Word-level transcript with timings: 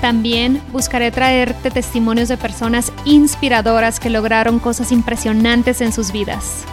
También 0.00 0.62
buscaré 0.72 1.10
traerte 1.10 1.70
testimonios 1.70 2.28
de 2.28 2.36
personas 2.36 2.92
inspiradoras 3.04 4.00
que 4.00 4.10
lograron 4.10 4.58
cosas 4.58 4.92
impresionantes 4.92 5.80
en 5.80 5.92
sus 5.92 6.12
vidas. 6.12 6.64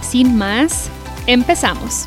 Sin 0.00 0.36
más, 0.36 0.90
empezamos. 1.26 2.06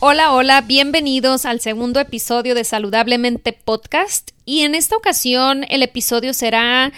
Hola, 0.00 0.32
hola, 0.32 0.60
bienvenidos 0.62 1.44
al 1.46 1.60
segundo 1.60 2.00
episodio 2.00 2.54
de 2.54 2.64
Saludablemente 2.64 3.52
Podcast 3.52 4.32
y 4.44 4.62
en 4.62 4.74
esta 4.74 4.96
ocasión 4.96 5.64
el 5.68 5.82
episodio 5.82 6.34
será 6.34 6.92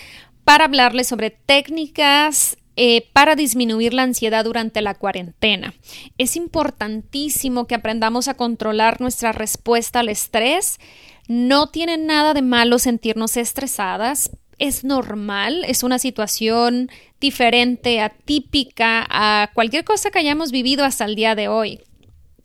para 0.45 0.65
hablarles 0.65 1.09
sobre 1.09 1.31
técnicas 1.31 2.57
eh, 2.77 3.09
para 3.13 3.37
disminuir 3.37 3.95
la 3.95 4.03
ansiedad 4.03 4.45
durante 4.45 4.81
la 4.81 4.95
cuarentena. 4.95 5.75
Es 6.19 6.35
importantísimo 6.35 7.67
que 7.67 7.77
aprendamos 7.77 8.27
a 8.27 8.35
controlar 8.35 9.01
nuestra 9.01 9.31
respuesta 9.31 10.01
al 10.01 10.09
estrés. 10.09 10.81
No 11.29 11.69
tiene 11.69 11.97
nada 11.97 12.35
de 12.35 12.43
malo 12.43 12.79
sentirnos 12.79 13.37
estresadas. 13.37 14.31
Es 14.59 14.85
normal, 14.85 15.65
es 15.67 15.83
una 15.83 15.99
situación 15.99 16.91
diferente, 17.21 18.01
atípica 18.01 19.07
a 19.09 19.51
cualquier 19.55 19.85
cosa 19.85 20.11
que 20.11 20.19
hayamos 20.19 20.53
vivido 20.53 20.85
hasta 20.85 21.05
el 21.05 21.17
día 21.17 21.35
de 21.35 21.49
hoy. 21.49 21.81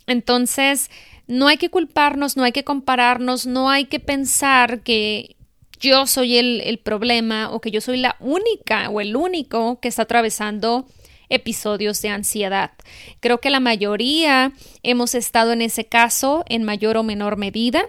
Entonces, 0.07 0.89
no 1.27 1.47
hay 1.47 1.57
que 1.57 1.69
culparnos, 1.69 2.35
no 2.37 2.43
hay 2.43 2.51
que 2.51 2.63
compararnos, 2.63 3.45
no 3.45 3.69
hay 3.69 3.85
que 3.85 3.99
pensar 3.99 4.81
que 4.81 5.35
yo 5.79 6.07
soy 6.07 6.37
el, 6.37 6.79
problema 6.79 7.51
o 7.51 7.61
que 7.61 7.71
yo 7.71 7.81
soy 7.81 7.97
la 7.97 8.15
única 8.19 8.89
o 8.89 8.99
el 8.99 9.15
único 9.15 9.79
que 9.79 9.87
está 9.87 10.03
atravesando 10.03 10.87
episodios 11.29 12.01
de 12.01 12.09
ansiedad. 12.09 12.71
Creo 13.19 13.39
que 13.39 13.49
la 13.49 13.59
mayoría 13.59 14.51
hemos 14.81 15.13
estado 15.13 15.53
en 15.53 15.61
ese 15.61 15.85
caso 15.85 16.43
en 16.49 16.63
mayor 16.63 16.97
o 16.97 17.03
menor 17.03 17.37
medida. 17.37 17.85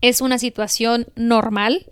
Es 0.00 0.20
una 0.20 0.38
situación 0.38 1.06
normal, 1.16 1.86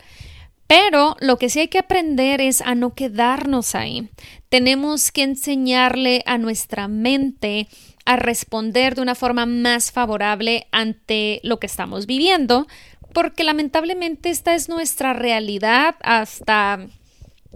pero 0.66 1.16
lo 1.20 1.38
que 1.38 1.48
sí 1.48 1.60
hay 1.60 1.68
que 1.68 1.78
aprender 1.78 2.40
es 2.40 2.60
a 2.60 2.74
no 2.74 2.94
quedarnos 2.94 3.74
ahí. 3.74 4.08
Tenemos 4.48 5.12
que 5.12 5.22
enseñarle 5.22 6.22
a 6.26 6.38
nuestra 6.38 6.88
mente 6.88 7.68
a 8.04 8.16
responder 8.16 8.94
de 8.94 9.02
una 9.02 9.14
forma 9.14 9.46
más 9.46 9.92
favorable 9.92 10.66
ante 10.72 11.40
lo 11.42 11.58
que 11.58 11.66
estamos 11.66 12.06
viviendo, 12.06 12.66
porque 13.12 13.44
lamentablemente 13.44 14.30
esta 14.30 14.54
es 14.54 14.68
nuestra 14.68 15.12
realidad 15.12 15.96
hasta 16.02 16.86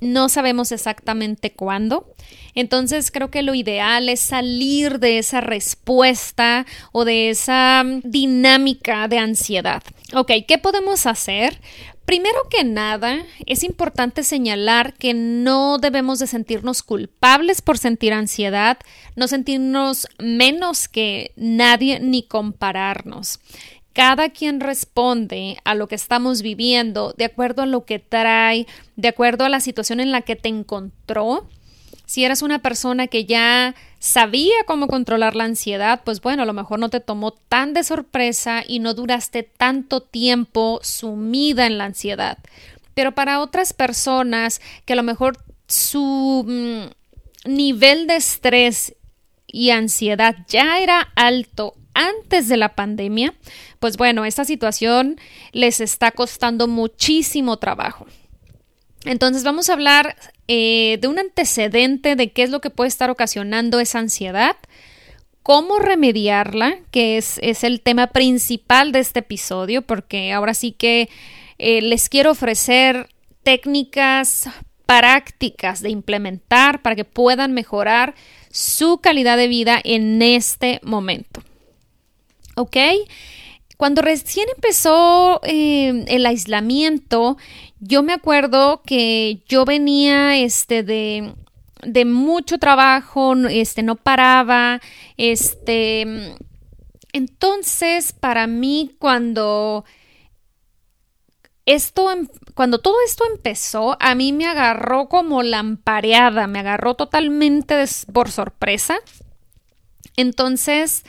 no 0.00 0.28
sabemos 0.28 0.72
exactamente 0.72 1.52
cuándo. 1.52 2.14
Entonces 2.54 3.10
creo 3.10 3.30
que 3.30 3.42
lo 3.42 3.54
ideal 3.54 4.08
es 4.08 4.20
salir 4.20 4.98
de 4.98 5.18
esa 5.18 5.40
respuesta 5.40 6.66
o 6.92 7.04
de 7.04 7.30
esa 7.30 7.84
dinámica 8.02 9.08
de 9.08 9.18
ansiedad. 9.18 9.82
Ok, 10.14 10.32
¿qué 10.46 10.58
podemos 10.58 11.06
hacer? 11.06 11.60
Primero 12.08 12.38
que 12.48 12.64
nada, 12.64 13.26
es 13.44 13.62
importante 13.62 14.22
señalar 14.22 14.94
que 14.94 15.12
no 15.12 15.76
debemos 15.76 16.18
de 16.18 16.26
sentirnos 16.26 16.82
culpables 16.82 17.60
por 17.60 17.76
sentir 17.76 18.14
ansiedad, 18.14 18.78
no 19.14 19.28
sentirnos 19.28 20.08
menos 20.18 20.88
que 20.88 21.32
nadie 21.36 22.00
ni 22.00 22.22
compararnos 22.22 23.40
cada 23.98 24.28
quien 24.28 24.60
responde 24.60 25.56
a 25.64 25.74
lo 25.74 25.88
que 25.88 25.96
estamos 25.96 26.40
viviendo 26.40 27.16
de 27.18 27.24
acuerdo 27.24 27.62
a 27.62 27.66
lo 27.66 27.84
que 27.84 27.98
trae, 27.98 28.68
de 28.94 29.08
acuerdo 29.08 29.44
a 29.44 29.48
la 29.48 29.58
situación 29.58 29.98
en 29.98 30.12
la 30.12 30.22
que 30.22 30.36
te 30.36 30.48
encontró. 30.48 31.48
Si 32.06 32.24
eres 32.24 32.42
una 32.42 32.60
persona 32.60 33.08
que 33.08 33.24
ya 33.24 33.74
sabía 33.98 34.54
cómo 34.68 34.86
controlar 34.86 35.34
la 35.34 35.42
ansiedad, 35.42 36.02
pues 36.04 36.20
bueno, 36.20 36.44
a 36.44 36.46
lo 36.46 36.52
mejor 36.52 36.78
no 36.78 36.90
te 36.90 37.00
tomó 37.00 37.32
tan 37.32 37.74
de 37.74 37.82
sorpresa 37.82 38.62
y 38.64 38.78
no 38.78 38.94
duraste 38.94 39.42
tanto 39.42 40.00
tiempo 40.00 40.78
sumida 40.84 41.66
en 41.66 41.76
la 41.76 41.86
ansiedad. 41.86 42.38
Pero 42.94 43.16
para 43.16 43.40
otras 43.40 43.72
personas 43.72 44.60
que 44.84 44.92
a 44.92 44.96
lo 44.96 45.02
mejor 45.02 45.38
su 45.66 46.44
mm, 46.46 47.50
nivel 47.50 48.06
de 48.06 48.14
estrés 48.14 48.94
y 49.48 49.70
ansiedad 49.70 50.36
ya 50.46 50.78
era 50.78 51.00
alto 51.16 51.74
antes 51.98 52.48
de 52.48 52.56
la 52.56 52.74
pandemia, 52.74 53.34
pues 53.80 53.96
bueno, 53.96 54.24
esta 54.24 54.44
situación 54.44 55.20
les 55.52 55.80
está 55.80 56.12
costando 56.12 56.68
muchísimo 56.68 57.56
trabajo. 57.56 58.06
Entonces 59.04 59.44
vamos 59.44 59.68
a 59.68 59.74
hablar 59.74 60.16
eh, 60.48 60.98
de 61.00 61.08
un 61.08 61.18
antecedente 61.18 62.16
de 62.16 62.30
qué 62.32 62.42
es 62.42 62.50
lo 62.50 62.60
que 62.60 62.70
puede 62.70 62.88
estar 62.88 63.10
ocasionando 63.10 63.80
esa 63.80 63.98
ansiedad, 63.98 64.56
cómo 65.42 65.78
remediarla, 65.78 66.78
que 66.90 67.16
es, 67.16 67.38
el 67.40 67.80
tema 67.80 68.08
principal 68.08 68.92
de 68.92 69.00
este 69.00 69.20
episodio, 69.20 69.82
porque 69.82 70.32
ahora 70.32 70.54
sí 70.54 70.72
que 70.72 71.08
eh, 71.58 71.80
les 71.80 72.08
quiero 72.08 72.32
ofrecer 72.32 73.08
técnicas 73.42 74.48
prácticas 74.84 75.82
de 75.82 75.90
implementar 75.90 76.82
para 76.82 76.96
que 76.96 77.04
puedan 77.04 77.52
mejorar 77.52 78.14
su 78.50 78.98
calidad 78.98 79.36
de 79.36 79.48
vida 79.48 79.80
en 79.84 80.22
este 80.22 80.80
momento. 80.82 81.42
¿Ok? 82.58 82.76
Cuando 83.76 84.02
recién 84.02 84.48
empezó 84.54 85.40
eh, 85.44 86.04
el 86.08 86.26
aislamiento, 86.26 87.36
yo 87.78 88.02
me 88.02 88.12
acuerdo 88.12 88.82
que 88.84 89.44
yo 89.48 89.64
venía 89.64 90.36
este 90.36 90.82
de, 90.82 91.34
de 91.82 92.04
mucho 92.04 92.58
trabajo, 92.58 93.34
este 93.48 93.84
no 93.84 93.94
paraba, 93.94 94.80
este 95.16 96.34
entonces 97.12 98.12
para 98.12 98.46
mí 98.46 98.90
cuando 98.98 99.84
esto 101.64 102.10
em, 102.10 102.26
cuando 102.54 102.80
todo 102.80 102.96
esto 103.06 103.24
empezó, 103.30 103.96
a 104.00 104.14
mí 104.16 104.32
me 104.32 104.46
agarró 104.46 105.08
como 105.08 105.42
lampareada, 105.44 106.48
me 106.48 106.58
agarró 106.58 106.94
totalmente 106.94 107.84
por 108.12 108.30
sorpresa. 108.30 108.98
Entonces, 110.16 111.04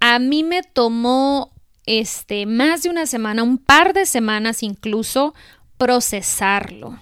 a 0.00 0.18
mí 0.18 0.42
me 0.42 0.62
tomó 0.62 1.52
este 1.86 2.46
más 2.46 2.82
de 2.82 2.90
una 2.90 3.06
semana, 3.06 3.42
un 3.42 3.58
par 3.58 3.94
de 3.94 4.06
semanas 4.06 4.62
incluso 4.62 5.34
procesarlo. 5.78 6.98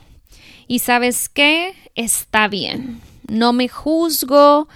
Y 0.68 0.80
sabes 0.80 1.28
qué? 1.28 1.74
Está 1.94 2.48
bien. 2.48 3.00
No 3.28 3.52
me 3.52 3.68
juzgo. 3.68 4.68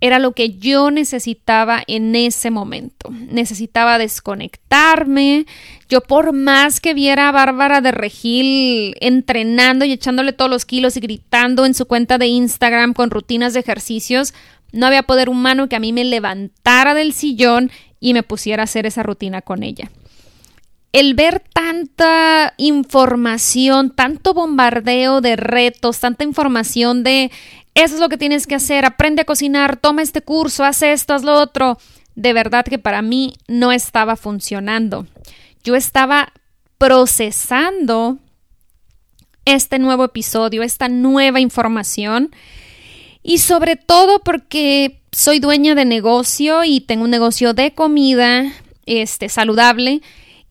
Era 0.00 0.18
lo 0.18 0.32
que 0.32 0.58
yo 0.58 0.90
necesitaba 0.90 1.82
en 1.86 2.14
ese 2.14 2.50
momento. 2.50 3.10
Necesitaba 3.10 3.96
desconectarme. 3.96 5.46
Yo 5.88 6.02
por 6.02 6.32
más 6.32 6.80
que 6.80 6.92
viera 6.92 7.28
a 7.28 7.32
Bárbara 7.32 7.80
de 7.80 7.92
Regil 7.92 8.96
entrenando 9.00 9.86
y 9.86 9.92
echándole 9.92 10.34
todos 10.34 10.50
los 10.50 10.66
kilos 10.66 10.96
y 10.96 11.00
gritando 11.00 11.64
en 11.64 11.72
su 11.72 11.86
cuenta 11.86 12.18
de 12.18 12.26
Instagram 12.26 12.92
con 12.92 13.10
rutinas 13.10 13.54
de 13.54 13.60
ejercicios, 13.60 14.34
no 14.74 14.86
había 14.86 15.04
poder 15.04 15.28
humano 15.28 15.68
que 15.68 15.76
a 15.76 15.80
mí 15.80 15.92
me 15.92 16.04
levantara 16.04 16.94
del 16.94 17.12
sillón 17.12 17.70
y 18.00 18.12
me 18.12 18.22
pusiera 18.22 18.62
a 18.62 18.64
hacer 18.64 18.86
esa 18.86 19.02
rutina 19.02 19.40
con 19.40 19.62
ella. 19.62 19.90
El 20.92 21.14
ver 21.14 21.42
tanta 21.52 22.54
información, 22.56 23.90
tanto 23.90 24.34
bombardeo 24.34 25.20
de 25.20 25.36
retos, 25.36 26.00
tanta 26.00 26.24
información 26.24 27.02
de 27.02 27.30
eso 27.74 27.94
es 27.94 28.00
lo 28.00 28.08
que 28.08 28.18
tienes 28.18 28.46
que 28.46 28.54
hacer, 28.54 28.84
aprende 28.84 29.22
a 29.22 29.24
cocinar, 29.24 29.76
toma 29.76 30.02
este 30.02 30.22
curso, 30.22 30.64
haz 30.64 30.82
esto, 30.82 31.14
haz 31.14 31.24
lo 31.24 31.34
otro, 31.34 31.78
de 32.14 32.32
verdad 32.32 32.64
que 32.64 32.78
para 32.78 33.02
mí 33.02 33.34
no 33.48 33.72
estaba 33.72 34.16
funcionando. 34.16 35.06
Yo 35.64 35.74
estaba 35.74 36.32
procesando 36.78 38.18
este 39.44 39.78
nuevo 39.78 40.04
episodio, 40.04 40.62
esta 40.62 40.88
nueva 40.88 41.40
información 41.40 42.30
y 43.24 43.38
sobre 43.38 43.76
todo 43.76 44.20
porque 44.20 45.00
soy 45.10 45.40
dueña 45.40 45.74
de 45.74 45.86
negocio 45.86 46.62
y 46.62 46.80
tengo 46.80 47.04
un 47.04 47.10
negocio 47.10 47.54
de 47.54 47.74
comida 47.74 48.52
este, 48.84 49.28
saludable. 49.30 50.02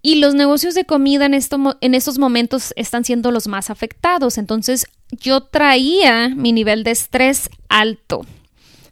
Y 0.01 0.15
los 0.15 0.33
negocios 0.33 0.73
de 0.73 0.83
comida 0.83 1.25
en, 1.25 1.33
en 1.33 1.93
estos 1.93 2.17
momentos 2.17 2.73
están 2.75 3.05
siendo 3.05 3.31
los 3.31 3.47
más 3.47 3.69
afectados. 3.69 4.37
Entonces 4.37 4.87
yo 5.11 5.41
traía 5.41 6.29
mi 6.29 6.51
nivel 6.51 6.83
de 6.83 6.91
estrés 6.91 7.49
alto. 7.69 8.25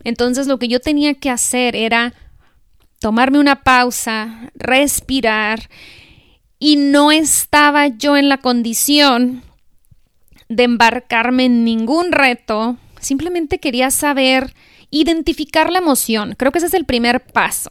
Entonces 0.04 0.45
lo 0.45 0.60
que 0.60 0.68
yo 0.68 0.80
tenía 0.80 1.16
que 1.16 1.31
hacer 1.31 1.75
era 1.75 2.13
tomarme 3.00 3.39
una 3.39 3.63
pausa, 3.63 4.51
respirar 4.54 5.69
y 6.60 6.75
no 6.75 7.12
estaba 7.12 7.88
yo 7.88 8.16
en 8.16 8.30
la 8.30 8.38
condición 8.38 9.42
de 10.50 10.63
embarcarme 10.63 11.45
en 11.45 11.63
ningún 11.66 12.12
reto. 12.12 12.77
Simplemente 13.01 13.59
quería 13.59 13.92
saber 13.92 14.53
identificar 14.89 15.71
la 15.71 15.80
emoción. 15.80 16.36
Creo 16.38 16.51
que 16.51 16.59
ese 16.59 16.68
es 16.68 16.74
el 16.74 16.86
primer 16.86 17.21
paso. 17.21 17.69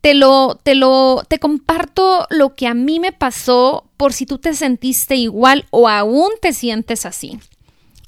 Te 0.00 0.14
lo, 0.14 0.58
te 0.62 0.74
lo, 0.74 1.22
te 1.28 1.38
comparto 1.38 2.26
lo 2.30 2.54
que 2.54 2.66
a 2.66 2.74
mí 2.74 3.00
me 3.00 3.12
pasó 3.12 3.90
por 3.96 4.12
si 4.12 4.26
tú 4.26 4.38
te 4.38 4.54
sentiste 4.54 5.16
igual 5.16 5.66
o 5.70 5.88
aún 5.88 6.30
te 6.40 6.52
sientes 6.52 7.06
así. 7.06 7.38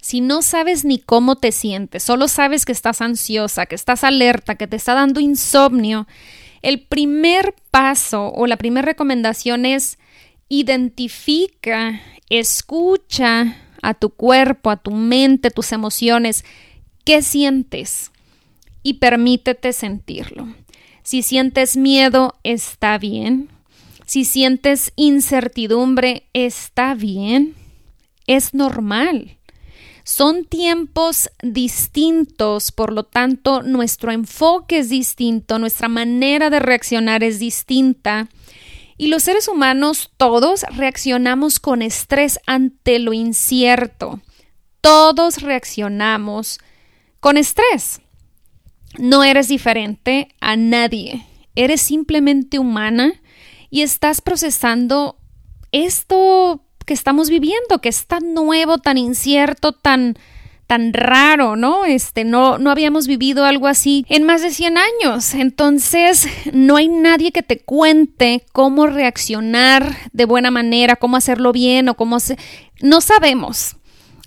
Si 0.01 0.21
no 0.21 0.43
sabes 0.43 0.85
ni 0.85 0.99
cómo 0.99 1.37
te 1.37 1.53
sientes, 1.53 2.03
solo 2.03 2.29
sabes 2.29 2.65
que 2.65 2.73
estás 2.73 3.01
ansiosa, 3.01 3.67
que 3.67 3.75
estás 3.75 4.05
alerta, 4.05 4.55
que 4.55 4.67
te 4.67 4.77
está 4.77 4.95
dando 4.95 5.21
insomnio, 5.21 6.07
el 6.63 6.81
primer 6.81 7.55
paso 7.71 8.33
o 8.33 8.47
la 8.47 8.57
primera 8.57 8.87
recomendación 8.87 9.67
es 9.67 9.99
identifica, 10.49 12.01
escucha 12.31 13.57
a 13.83 13.95
tu 13.95 14.11
cuerpo, 14.11 14.71
a 14.71 14.77
tu 14.77 14.91
mente, 14.91 15.51
tus 15.51 15.73
emociones, 15.73 16.45
qué 17.05 17.23
sientes 17.23 18.13
y 18.83 18.95
permítete 18.95 19.73
sentirlo. 19.73 20.49
Si 21.03 21.23
sientes 21.23 21.77
miedo, 21.77 22.35
está 22.43 22.99
bien. 22.99 23.49
Si 24.05 24.25
sientes 24.25 24.93
incertidumbre, 24.97 26.29
está 26.33 26.95
bien. 26.95 27.55
Es 28.27 28.55
normal. 28.55 29.39
Son 30.05 30.47
tiempos 30.47 31.31
distintos, 31.43 32.73
por 32.73 32.95
lo 32.95 33.03
tanto, 33.03 33.63
nuestro 33.63 34.11
enfoque 34.11 34.79
es 34.79 34.89
distinto, 34.89 35.59
nuestra 35.59 35.89
manera 35.89 36.49
de 36.49 36.61
reaccionar 36.61 37.23
es 37.23 37.39
distinta. 37.39 38.29
Y 38.99 39.07
los 39.07 39.23
seres 39.23 39.47
humanos 39.47 40.11
todos 40.17 40.65
reaccionamos 40.75 41.61
con 41.61 41.83
estrés 41.83 42.41
ante 42.47 42.99
lo 42.99 43.13
incierto. 43.13 44.21
Todos 44.81 45.41
reaccionamos 45.41 46.59
con 47.21 47.37
estrés. 47.37 48.01
No 48.99 49.23
eres 49.23 49.47
diferente 49.49 50.35
a 50.41 50.57
nadie. 50.57 51.25
Eres 51.55 51.81
simplemente 51.81 52.59
humana 52.59 53.13
y 53.71 53.83
estás 53.83 54.21
procesando 54.21 55.17
esto 55.71 56.65
que 56.85 56.95
estamos 56.95 57.31
viviendo, 57.31 57.81
que 57.81 57.91
es 57.91 58.07
tan 58.07 58.35
nuevo, 58.35 58.79
tan 58.79 58.99
incierto, 58.99 59.73
tan 59.73 60.19
tan 60.69 60.93
raro, 60.93 61.57
¿no? 61.57 61.87
Este, 61.87 62.25
no, 62.25 62.59
no 62.59 62.71
habíamos 62.71 63.07
vivido 63.09 63.47
algo 63.47 63.67
así 63.67 64.05
en 64.09 64.23
más 64.23 64.43
de 64.43 64.51
100 64.51 64.77
años. 64.79 65.35
Entonces, 65.35 66.29
no 66.53 66.77
hay 66.77 66.89
nadie 66.89 67.33
que 67.33 67.43
te 67.43 67.59
cuente 67.59 68.45
cómo 68.53 68.87
reaccionar 68.87 69.97
de 70.13 70.27
buena 70.27 70.53
manera, 70.53 70.95
cómo 70.95 71.17
hacerlo 71.17 71.53
bien 71.53 71.89
o 71.89 71.95
cómo 71.95 72.21
se... 72.21 72.37
No 72.81 73.01
sabemos. 73.01 73.77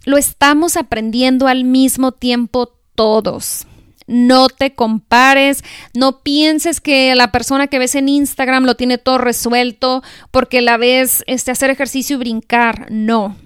Lo 0.04 0.18
estamos 0.18 0.78
aprendiendo 0.78 1.48
al 1.48 1.64
mismo 1.64 2.12
tiempo 2.12 2.74
todos 2.96 3.68
no 4.08 4.50
te 4.50 4.74
compares, 4.74 5.64
no 5.94 6.22
pienses 6.22 6.82
que 6.82 7.16
la 7.16 7.32
persona 7.32 7.68
que 7.68 7.80
ves 7.80 7.96
en 7.96 8.10
Instagram 8.10 8.66
lo 8.66 8.76
tiene 8.76 8.98
todo 8.98 9.20
resuelto 9.20 10.04
porque 10.32 10.60
la 10.60 10.76
ves 10.76 11.24
este, 11.28 11.52
hacer 11.52 11.70
ejercicio 11.70 12.18
y 12.18 12.20
brincar, 12.20 12.88
no. 12.90 13.38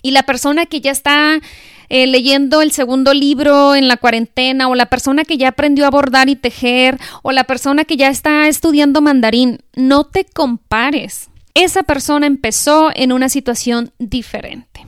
Y 0.00 0.12
la 0.12 0.22
persona 0.22 0.64
que 0.64 0.80
ya 0.80 0.90
está 0.90 1.40
eh, 1.88 2.06
leyendo 2.06 2.62
el 2.62 2.72
segundo 2.72 3.14
libro 3.14 3.74
en 3.74 3.88
la 3.88 3.96
cuarentena, 3.96 4.68
o 4.68 4.74
la 4.74 4.86
persona 4.86 5.24
que 5.24 5.38
ya 5.38 5.48
aprendió 5.48 5.86
a 5.86 5.90
bordar 5.90 6.28
y 6.28 6.36
tejer, 6.36 6.98
o 7.22 7.32
la 7.32 7.44
persona 7.44 7.84
que 7.84 7.96
ya 7.96 8.08
está 8.08 8.48
estudiando 8.48 9.00
mandarín, 9.00 9.60
no 9.74 10.04
te 10.04 10.24
compares. 10.24 11.28
Esa 11.54 11.82
persona 11.82 12.26
empezó 12.26 12.90
en 12.94 13.12
una 13.12 13.28
situación 13.28 13.92
diferente. 13.98 14.86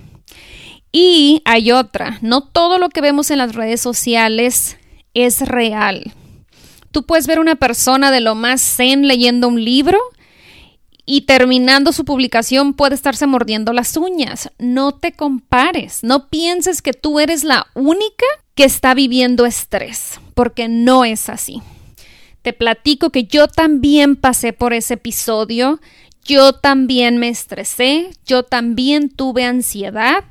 Y 0.92 1.42
hay 1.44 1.72
otra, 1.72 2.18
no 2.20 2.42
todo 2.42 2.78
lo 2.78 2.88
que 2.88 3.00
vemos 3.00 3.30
en 3.30 3.38
las 3.38 3.54
redes 3.54 3.80
sociales 3.80 4.76
es 5.14 5.40
real. 5.40 6.12
Tú 6.90 7.04
puedes 7.04 7.26
ver 7.26 7.38
una 7.38 7.54
persona 7.54 8.10
de 8.10 8.20
lo 8.20 8.34
más 8.34 8.60
zen 8.60 9.06
leyendo 9.06 9.46
un 9.46 9.64
libro 9.64 9.98
y 11.06 11.22
terminando 11.22 11.92
su 11.92 12.04
publicación 12.04 12.74
puede 12.74 12.94
estarse 12.94 13.26
mordiendo 13.26 13.72
las 13.72 13.96
uñas. 13.96 14.50
No 14.58 14.92
te 14.92 15.12
compares, 15.12 16.02
no 16.02 16.28
pienses 16.28 16.82
que 16.82 16.92
tú 16.92 17.20
eres 17.20 17.44
la 17.44 17.66
única 17.74 18.26
que 18.54 18.64
está 18.64 18.94
viviendo 18.94 19.46
estrés, 19.46 20.20
porque 20.34 20.68
no 20.68 21.04
es 21.04 21.28
así. 21.28 21.62
Te 22.42 22.52
platico 22.52 23.10
que 23.10 23.24
yo 23.24 23.48
también 23.48 24.16
pasé 24.16 24.52
por 24.52 24.72
ese 24.72 24.94
episodio, 24.94 25.80
yo 26.24 26.52
también 26.52 27.18
me 27.18 27.28
estresé, 27.28 28.10
yo 28.24 28.42
también 28.42 29.10
tuve 29.10 29.44
ansiedad, 29.44 30.24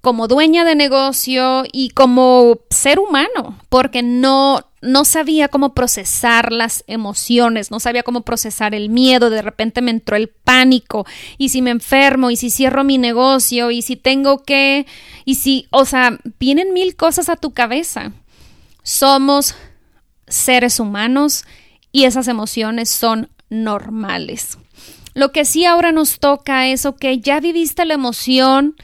como 0.00 0.28
dueña 0.28 0.64
de 0.64 0.76
negocio 0.76 1.64
y 1.72 1.90
como 1.90 2.60
ser 2.70 3.00
humano, 3.00 3.58
porque 3.68 4.02
no, 4.02 4.60
no 4.82 5.04
sabía 5.04 5.48
cómo 5.48 5.74
procesar 5.74 6.52
las 6.52 6.84
emociones, 6.86 7.70
no 7.70 7.80
sabía 7.80 8.02
cómo 8.02 8.22
procesar 8.22 8.74
el 8.74 8.88
miedo, 8.88 9.30
de 9.30 9.42
repente 9.42 9.80
me 9.80 9.90
entró 9.90 10.16
el 10.16 10.28
pánico, 10.28 11.06
y 11.38 11.48
si 11.48 11.62
me 11.62 11.70
enfermo, 11.70 12.30
y 12.30 12.36
si 12.36 12.50
cierro 12.50 12.84
mi 12.84 12.98
negocio, 12.98 13.70
y 13.70 13.82
si 13.82 13.96
tengo 13.96 14.42
que, 14.42 14.86
y 15.24 15.36
si, 15.36 15.66
o 15.70 15.84
sea, 15.84 16.18
vienen 16.38 16.72
mil 16.72 16.96
cosas 16.96 17.28
a 17.28 17.36
tu 17.36 17.52
cabeza. 17.52 18.12
Somos 18.82 19.56
seres 20.28 20.78
humanos 20.78 21.44
y 21.90 22.04
esas 22.04 22.28
emociones 22.28 22.90
son 22.90 23.30
normales. 23.48 24.58
Lo 25.14 25.32
que 25.32 25.44
sí 25.44 25.64
ahora 25.64 25.92
nos 25.92 26.18
toca 26.18 26.66
es, 26.66 26.84
ok, 26.84 27.04
ya 27.20 27.40
viviste 27.40 27.84
la 27.84 27.94
emoción, 27.94 28.76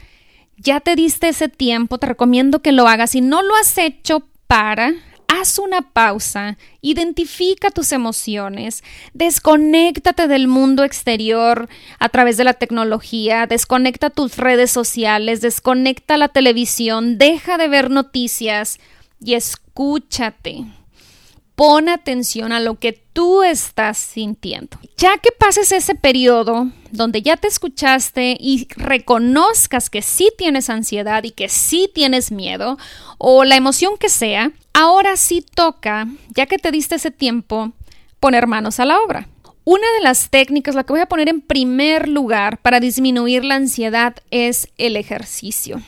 ya 0.57 0.79
te 0.79 0.95
diste 0.95 1.29
ese 1.29 1.47
tiempo, 1.47 1.99
te 1.99 2.07
recomiendo 2.07 2.61
que 2.61 2.71
lo 2.71 2.87
hagas. 2.87 3.11
Si 3.11 3.21
no 3.21 3.43
lo 3.43 3.55
has 3.55 3.77
hecho, 3.77 4.27
para, 4.47 4.93
haz 5.39 5.57
una 5.57 5.81
pausa, 5.81 6.57
identifica 6.81 7.71
tus 7.71 7.91
emociones, 7.91 8.83
desconéctate 9.13 10.27
del 10.27 10.47
mundo 10.47 10.83
exterior 10.83 11.69
a 11.99 12.09
través 12.09 12.37
de 12.37 12.43
la 12.43 12.53
tecnología, 12.53 13.47
desconecta 13.47 14.09
tus 14.09 14.37
redes 14.37 14.71
sociales, 14.71 15.41
desconecta 15.41 16.17
la 16.17 16.29
televisión, 16.29 17.17
deja 17.17 17.57
de 17.57 17.67
ver 17.67 17.89
noticias 17.89 18.79
y 19.19 19.33
escúchate. 19.33 20.65
Pon 21.55 21.87
atención 21.87 22.51
a 22.51 22.59
lo 22.59 22.79
que 22.79 22.93
tú 22.93 23.43
estás 23.43 23.97
sintiendo. 23.97 24.79
Ya 24.97 25.17
que 25.19 25.31
pases 25.31 25.71
ese 25.71 25.93
periodo 25.93 26.67
donde 26.89 27.21
ya 27.21 27.37
te 27.37 27.47
escuchaste 27.47 28.35
y 28.39 28.67
reconozcas 28.75 29.89
que 29.91 30.01
sí 30.01 30.31
tienes 30.37 30.69
ansiedad 30.69 31.23
y 31.23 31.31
que 31.31 31.49
sí 31.49 31.89
tienes 31.93 32.31
miedo 32.31 32.77
o 33.19 33.43
la 33.43 33.55
emoción 33.55 33.97
que 33.99 34.09
sea, 34.09 34.51
ahora 34.73 35.15
sí 35.15 35.45
toca, 35.53 36.07
ya 36.35 36.47
que 36.47 36.57
te 36.57 36.71
diste 36.71 36.95
ese 36.95 37.11
tiempo, 37.11 37.71
poner 38.19 38.47
manos 38.47 38.79
a 38.79 38.85
la 38.85 38.99
obra. 38.99 39.27
Una 39.63 39.87
de 39.93 40.01
las 40.01 40.29
técnicas, 40.29 40.75
la 40.75 40.83
que 40.83 40.93
voy 40.93 41.01
a 41.01 41.05
poner 41.05 41.29
en 41.29 41.41
primer 41.41 42.09
lugar 42.09 42.57
para 42.57 42.79
disminuir 42.79 43.45
la 43.45 43.55
ansiedad 43.55 44.15
es 44.31 44.67
el 44.77 44.97
ejercicio 44.97 45.81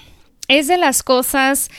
es 0.48 0.68
de 0.68 0.78
las 0.78 1.04
cosas 1.04 1.70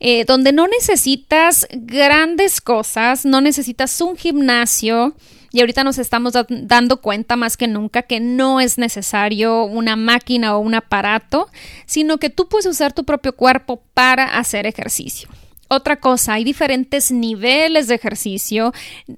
eh, 0.00 0.24
donde 0.24 0.52
no 0.52 0.66
necesitas 0.66 1.66
grandes 1.70 2.60
cosas, 2.60 3.24
no 3.24 3.40
necesitas 3.40 4.00
un 4.00 4.16
gimnasio. 4.16 5.14
Y 5.50 5.60
ahorita 5.60 5.84
nos 5.84 5.98
estamos 5.98 6.32
dando 6.48 7.00
cuenta 7.00 7.36
más 7.36 7.56
que 7.56 7.68
nunca 7.68 8.02
que 8.02 8.18
no 8.18 8.60
es 8.60 8.76
necesario 8.76 9.62
una 9.62 9.94
máquina 9.94 10.56
o 10.56 10.58
un 10.58 10.74
aparato, 10.74 11.48
sino 11.86 12.18
que 12.18 12.28
tú 12.28 12.48
puedes 12.48 12.66
usar 12.66 12.92
tu 12.92 13.04
propio 13.04 13.36
cuerpo 13.36 13.80
para 13.94 14.24
hacer 14.36 14.66
ejercicio. 14.66 15.28
Otra 15.68 15.96
cosa, 15.96 16.34
hay 16.34 16.44
diferentes 16.44 17.10
niveles 17.10 17.88
de 17.88 17.94
ejercicio, 17.94 18.72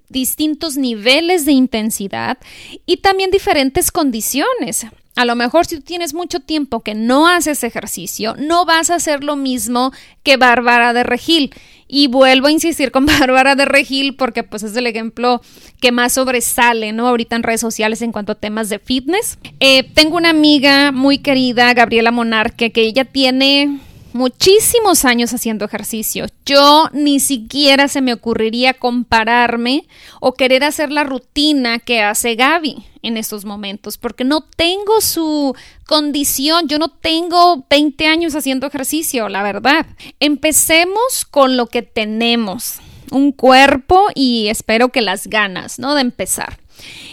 distintos 0.08 0.76
niveles 0.76 1.44
de 1.44 1.52
intensidad 1.52 2.38
y 2.84 2.98
también 2.98 3.30
diferentes 3.30 3.90
condiciones. 3.90 4.86
A 5.16 5.24
lo 5.24 5.34
mejor 5.34 5.64
si 5.66 5.76
tú 5.76 5.82
tienes 5.82 6.12
mucho 6.12 6.40
tiempo 6.40 6.80
que 6.80 6.94
no 6.94 7.26
haces 7.26 7.64
ejercicio, 7.64 8.36
no 8.38 8.66
vas 8.66 8.90
a 8.90 8.96
hacer 8.96 9.24
lo 9.24 9.34
mismo 9.34 9.92
que 10.22 10.36
Bárbara 10.36 10.92
de 10.92 11.02
Regil. 11.04 11.54
Y 11.88 12.08
vuelvo 12.08 12.48
a 12.48 12.50
insistir 12.50 12.90
con 12.90 13.06
Bárbara 13.18 13.54
de 13.54 13.64
Regil 13.64 14.14
porque 14.14 14.42
pues 14.42 14.62
es 14.62 14.76
el 14.76 14.86
ejemplo 14.86 15.40
que 15.80 15.90
más 15.90 16.12
sobresale, 16.12 16.92
¿no? 16.92 17.08
Ahorita 17.08 17.34
en 17.34 17.44
redes 17.44 17.62
sociales 17.62 18.02
en 18.02 18.12
cuanto 18.12 18.32
a 18.32 18.34
temas 18.34 18.68
de 18.68 18.78
fitness. 18.78 19.38
Eh, 19.58 19.84
tengo 19.94 20.16
una 20.16 20.30
amiga 20.30 20.92
muy 20.92 21.18
querida, 21.18 21.72
Gabriela 21.72 22.10
Monarque, 22.10 22.70
que 22.70 22.82
ella 22.82 23.06
tiene 23.06 23.80
muchísimos 24.16 25.04
años 25.04 25.32
haciendo 25.32 25.64
ejercicio. 25.64 26.26
Yo 26.44 26.88
ni 26.92 27.20
siquiera 27.20 27.88
se 27.88 28.00
me 28.00 28.12
ocurriría 28.12 28.74
compararme 28.74 29.86
o 30.20 30.32
querer 30.32 30.64
hacer 30.64 30.90
la 30.90 31.04
rutina 31.04 31.78
que 31.78 32.02
hace 32.02 32.34
Gaby 32.34 32.84
en 33.02 33.16
estos 33.16 33.44
momentos, 33.44 33.98
porque 33.98 34.24
no 34.24 34.40
tengo 34.40 35.00
su 35.00 35.54
condición, 35.86 36.66
yo 36.66 36.78
no 36.78 36.88
tengo 36.88 37.64
20 37.70 38.06
años 38.06 38.34
haciendo 38.34 38.66
ejercicio, 38.66 39.28
la 39.28 39.42
verdad. 39.42 39.86
Empecemos 40.18 41.24
con 41.30 41.56
lo 41.56 41.66
que 41.66 41.82
tenemos, 41.82 42.80
un 43.12 43.30
cuerpo 43.30 44.08
y 44.14 44.48
espero 44.48 44.88
que 44.88 45.02
las 45.02 45.28
ganas, 45.28 45.78
¿no? 45.78 45.94
De 45.94 46.00
empezar. 46.00 46.58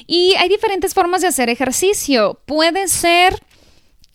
Y 0.07 0.33
hay 0.35 0.49
diferentes 0.49 0.93
formas 0.93 1.21
de 1.21 1.27
hacer 1.27 1.49
ejercicio. 1.49 2.39
Puede 2.45 2.87
ser 2.87 3.39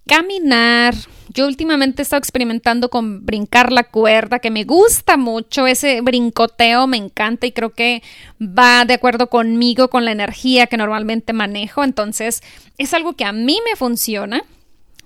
caminar. 0.06 0.94
Yo 1.34 1.46
últimamente 1.46 2.02
he 2.02 2.04
estado 2.04 2.18
experimentando 2.18 2.90
con 2.90 3.24
brincar 3.24 3.72
la 3.72 3.84
cuerda, 3.84 4.38
que 4.38 4.50
me 4.50 4.64
gusta 4.64 5.16
mucho, 5.16 5.66
ese 5.66 6.00
brincoteo 6.00 6.86
me 6.86 6.96
encanta 6.96 7.46
y 7.46 7.52
creo 7.52 7.70
que 7.70 8.02
va 8.40 8.84
de 8.84 8.94
acuerdo 8.94 9.28
conmigo, 9.28 9.88
con 9.88 10.04
la 10.04 10.12
energía 10.12 10.66
que 10.66 10.76
normalmente 10.76 11.32
manejo, 11.32 11.84
entonces 11.84 12.42
es 12.78 12.94
algo 12.94 13.14
que 13.14 13.24
a 13.24 13.32
mí 13.32 13.58
me 13.68 13.76
funciona 13.76 14.42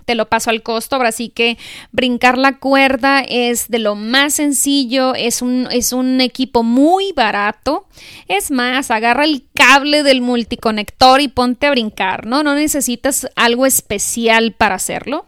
te 0.04 0.14
lo 0.14 0.28
paso 0.28 0.50
al 0.50 0.62
costo. 0.62 0.96
Ahora 0.96 1.12
sí 1.12 1.28
que 1.28 1.58
brincar 1.90 2.38
la 2.38 2.58
cuerda 2.58 3.20
es 3.20 3.68
de 3.68 3.78
lo 3.78 3.94
más 3.94 4.34
sencillo, 4.34 5.14
es 5.14 5.42
un, 5.42 5.68
es 5.70 5.92
un 5.92 6.20
equipo 6.20 6.62
muy 6.62 7.12
barato. 7.12 7.86
Es 8.28 8.50
más, 8.50 8.90
agarra 8.90 9.24
el 9.24 9.44
cable 9.54 10.02
del 10.02 10.20
multiconector 10.20 11.20
y 11.20 11.28
ponte 11.28 11.66
a 11.66 11.70
brincar, 11.70 12.26
¿no? 12.26 12.42
No 12.42 12.54
necesitas 12.54 13.28
algo 13.36 13.66
especial 13.66 14.52
para 14.52 14.74
hacerlo. 14.74 15.26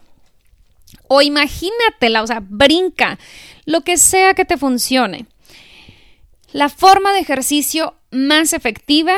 O 1.07 1.21
imagínatela, 1.21 2.23
o 2.23 2.27
sea, 2.27 2.41
brinca, 2.41 3.19
lo 3.65 3.81
que 3.81 3.97
sea 3.97 4.33
que 4.33 4.45
te 4.45 4.57
funcione. 4.57 5.25
La 6.51 6.69
forma 6.69 7.13
de 7.13 7.19
ejercicio 7.19 7.95
más 8.11 8.53
efectiva 8.53 9.15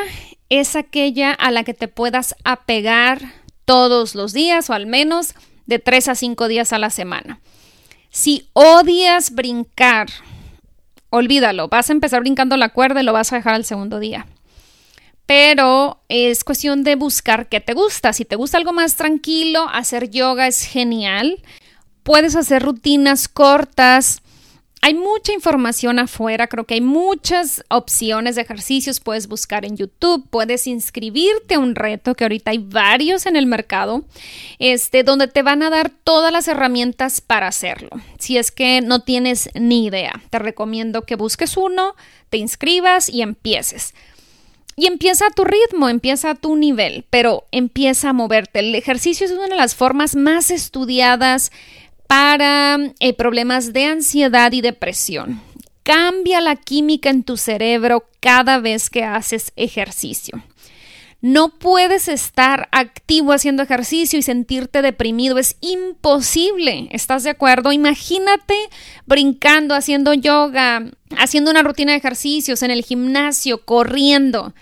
es 0.50 0.76
aquella 0.76 1.32
a 1.32 1.52
la 1.52 1.64
que 1.64 1.74
te 1.74 1.88
puedas 1.88 2.36
apegar 2.44 3.34
todos 3.66 4.16
los 4.16 4.34
días 4.34 4.70
o 4.70 4.74
al 4.74 4.88
menos 4.88 5.36
de 5.66 5.80
3 5.80 6.08
a 6.08 6.16
5 6.16 6.48
días 6.48 6.74
a 6.74 6.80
la 6.80 6.90
semana. 6.90 7.40
Si 8.10 8.50
odias 8.54 9.32
brincar, 9.32 10.08
olvídalo, 11.10 11.68
vas 11.68 11.90
a 11.90 11.94
empezar 11.94 12.22
brincando 12.22 12.58
la 12.58 12.70
cuerda 12.70 13.02
y 13.02 13.04
lo 13.04 13.14
vas 13.14 13.32
a 13.32 13.36
dejar 13.36 13.54
al 13.54 13.66
segundo 13.66 14.00
día. 14.00 14.26
Pero 15.26 16.00
es 16.08 16.46
cuestión 16.46 16.84
de 16.84 16.96
buscar 16.96 17.50
qué 17.50 17.60
te 17.60 17.74
gusta. 17.74 18.14
Si 18.14 18.24
te 18.24 18.38
gusta 18.38 18.58
algo 18.58 18.72
más 18.72 18.96
tranquilo, 18.96 19.68
hacer 19.72 20.10
yoga 20.10 20.48
es 20.48 20.64
genial. 20.64 21.44
Puedes 22.08 22.36
hacer 22.36 22.64
rutinas 22.64 23.28
cortas 23.28 24.22
hay 24.82 24.94
mucha 24.94 25.34
información 25.34 26.00
afuera, 26.00 26.48
creo 26.48 26.64
que 26.64 26.76
hay 26.76 26.82
muchas 26.82 27.62
opciones 27.70 28.36
de 28.36 28.44
ejercicios, 28.44 29.02
puedes 29.02 29.28
buscar 29.28 29.66
en 29.66 29.76
YouTube, 29.76 30.26
puedes 30.30 30.66
inscribirte 30.66 31.56
a 31.56 31.60
un 31.60 31.76
reto, 31.76 32.16
que 32.16 32.24
ahorita 32.24 32.52
hay 32.52 32.60
varios 32.60 33.26
en 33.26 33.36
el 33.36 33.48
mercado, 33.48 34.06
este, 34.60 35.04
donde 35.04 35.28
te 35.28 35.42
van 35.42 35.64
a 35.64 35.70
dar 35.70 35.90
todas 35.90 36.32
las 36.32 36.48
herramientas 36.48 37.20
para 37.20 37.48
hacerlo. 37.48 37.90
Si 38.20 38.38
es 38.38 38.52
que 38.52 38.80
no 38.80 39.02
tienes 39.02 39.50
ni 39.56 39.86
idea, 39.86 40.22
te 40.30 40.40
recomiendo 40.40 41.02
que 41.02 41.16
busques 41.16 41.58
uno, 41.58 41.96
te 42.30 42.38
inscribas 42.38 43.10
y 43.10 43.24
empieces. 43.24 43.94
Y 44.80 44.86
empieza 44.86 45.26
a 45.26 45.32
tu 45.32 45.44
ritmo, 45.44 45.90
empieza 45.90 46.30
a 46.30 46.36
tu 46.36 46.56
nivel, 46.56 47.04
pero 47.10 47.46
empieza 47.52 48.10
a 48.10 48.14
moverte. 48.14 48.60
El 48.60 48.76
ejercicio 48.76 49.26
es 49.26 49.32
una 49.32 49.48
de 49.48 49.56
las 49.56 49.74
formas 49.74 50.16
más 50.16 50.52
estudiadas 50.52 51.52
para 52.08 52.78
eh, 53.00 53.14
problemas 53.14 53.74
de 53.74 53.86
ansiedad 53.86 54.52
y 54.52 54.62
depresión. 54.62 55.42
Cambia 55.84 56.42
la 56.42 56.56
química 56.56 57.10
en 57.10 57.24
tu 57.24 57.38
cerebro 57.38 58.10
cada 58.20 58.60
vez 58.60 58.90
que 58.90 59.04
haces 59.04 59.54
ejercicio. 59.56 60.42
No 61.20 61.50
puedes 61.50 62.08
estar 62.08 62.70
activo 62.72 63.34
haciendo 63.34 63.64
ejercicio 63.64 64.20
y 64.20 64.22
sentirte 64.22 64.82
deprimido. 64.82 65.40
Es 65.40 65.58
imposible. 65.62 66.90
¿Estás 66.92 67.24
de 67.24 67.32
acuerdo? 67.32 67.72
Imagínate 67.72 68.54
brincando, 69.06 69.74
haciendo 69.74 70.14
yoga, 70.14 70.92
haciendo 71.18 71.50
una 71.50 71.64
rutina 71.64 71.94
de 71.94 71.98
ejercicios 71.98 72.62
en 72.62 72.70
el 72.70 72.84
gimnasio, 72.84 73.66
corriendo. 73.66 74.54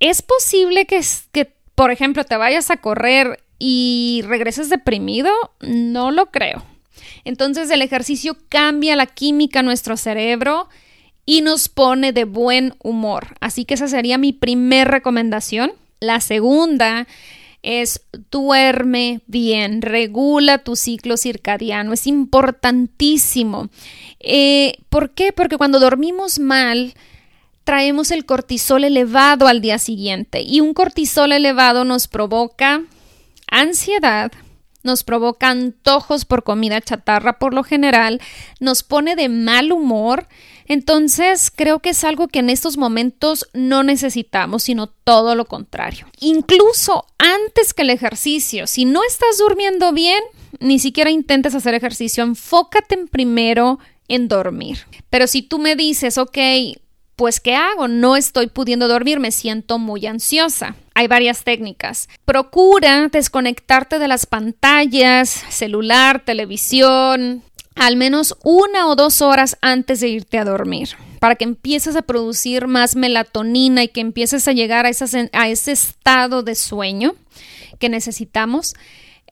¿Es 0.00 0.20
posible 0.22 0.86
que, 0.86 1.00
que 1.30 1.52
por 1.74 1.90
ejemplo, 1.90 2.24
te 2.24 2.36
vayas 2.36 2.70
a 2.70 2.76
correr 2.78 3.44
y 3.58 4.22
regreses 4.26 4.68
deprimido? 4.68 5.30
No 5.60 6.10
lo 6.10 6.26
creo. 6.26 6.64
Entonces 7.24 7.70
el 7.70 7.82
ejercicio 7.82 8.36
cambia 8.48 8.96
la 8.96 9.06
química 9.06 9.60
en 9.60 9.66
nuestro 9.66 9.96
cerebro 9.96 10.68
y 11.26 11.40
nos 11.40 11.68
pone 11.68 12.12
de 12.12 12.24
buen 12.24 12.74
humor. 12.82 13.36
Así 13.40 13.64
que 13.64 13.74
esa 13.74 13.88
sería 13.88 14.18
mi 14.18 14.32
primera 14.32 14.90
recomendación. 14.90 15.72
La 16.00 16.20
segunda 16.20 17.06
es 17.62 18.02
duerme 18.30 19.22
bien, 19.26 19.80
regula 19.80 20.58
tu 20.58 20.76
ciclo 20.76 21.16
circadiano, 21.16 21.94
es 21.94 22.06
importantísimo. 22.06 23.70
Eh, 24.20 24.76
¿Por 24.90 25.10
qué? 25.10 25.32
Porque 25.32 25.56
cuando 25.56 25.80
dormimos 25.80 26.38
mal, 26.38 26.92
traemos 27.64 28.10
el 28.10 28.26
cortisol 28.26 28.84
elevado 28.84 29.46
al 29.46 29.62
día 29.62 29.78
siguiente 29.78 30.42
y 30.42 30.60
un 30.60 30.74
cortisol 30.74 31.32
elevado 31.32 31.84
nos 31.86 32.06
provoca 32.06 32.82
ansiedad, 33.50 34.30
nos 34.84 35.02
provoca 35.02 35.48
antojos 35.48 36.24
por 36.24 36.44
comida 36.44 36.80
chatarra 36.80 37.38
por 37.38 37.54
lo 37.54 37.64
general, 37.64 38.20
nos 38.60 38.82
pone 38.82 39.16
de 39.16 39.28
mal 39.28 39.72
humor. 39.72 40.28
Entonces 40.66 41.50
creo 41.50 41.80
que 41.80 41.90
es 41.90 42.04
algo 42.04 42.28
que 42.28 42.38
en 42.38 42.50
estos 42.50 42.76
momentos 42.76 43.48
no 43.52 43.82
necesitamos, 43.82 44.62
sino 44.62 44.86
todo 44.86 45.34
lo 45.34 45.46
contrario. 45.46 46.06
Incluso 46.20 47.06
antes 47.18 47.74
que 47.74 47.82
el 47.82 47.90
ejercicio, 47.90 48.66
si 48.66 48.84
no 48.84 49.02
estás 49.02 49.38
durmiendo 49.38 49.92
bien, 49.92 50.22
ni 50.60 50.78
siquiera 50.78 51.10
intentes 51.10 51.54
hacer 51.54 51.74
ejercicio, 51.74 52.22
enfócate 52.22 52.94
en 52.94 53.08
primero 53.08 53.78
en 54.08 54.28
dormir. 54.28 54.78
Pero 55.10 55.26
si 55.26 55.42
tú 55.42 55.58
me 55.58 55.76
dices, 55.76 56.18
ok, 56.18 56.38
pues 57.16 57.40
¿qué 57.40 57.54
hago? 57.54 57.88
No 57.88 58.16
estoy 58.16 58.48
pudiendo 58.48 58.88
dormir, 58.88 59.20
me 59.20 59.30
siento 59.30 59.78
muy 59.78 60.06
ansiosa. 60.06 60.74
Hay 60.94 61.06
varias 61.08 61.44
técnicas. 61.44 62.08
Procura 62.24 63.08
desconectarte 63.08 63.98
de 63.98 64.08
las 64.08 64.26
pantallas, 64.26 65.30
celular, 65.48 66.24
televisión, 66.24 67.42
al 67.74 67.96
menos 67.96 68.36
una 68.44 68.88
o 68.88 68.96
dos 68.96 69.22
horas 69.22 69.56
antes 69.60 70.00
de 70.00 70.08
irte 70.08 70.38
a 70.38 70.44
dormir, 70.44 70.90
para 71.18 71.34
que 71.34 71.44
empieces 71.44 71.96
a 71.96 72.02
producir 72.02 72.66
más 72.66 72.96
melatonina 72.96 73.82
y 73.82 73.88
que 73.88 74.00
empieces 74.00 74.46
a 74.46 74.52
llegar 74.52 74.86
a, 74.86 74.90
a 75.32 75.48
ese 75.48 75.72
estado 75.72 76.42
de 76.42 76.54
sueño 76.54 77.14
que 77.78 77.88
necesitamos. 77.88 78.74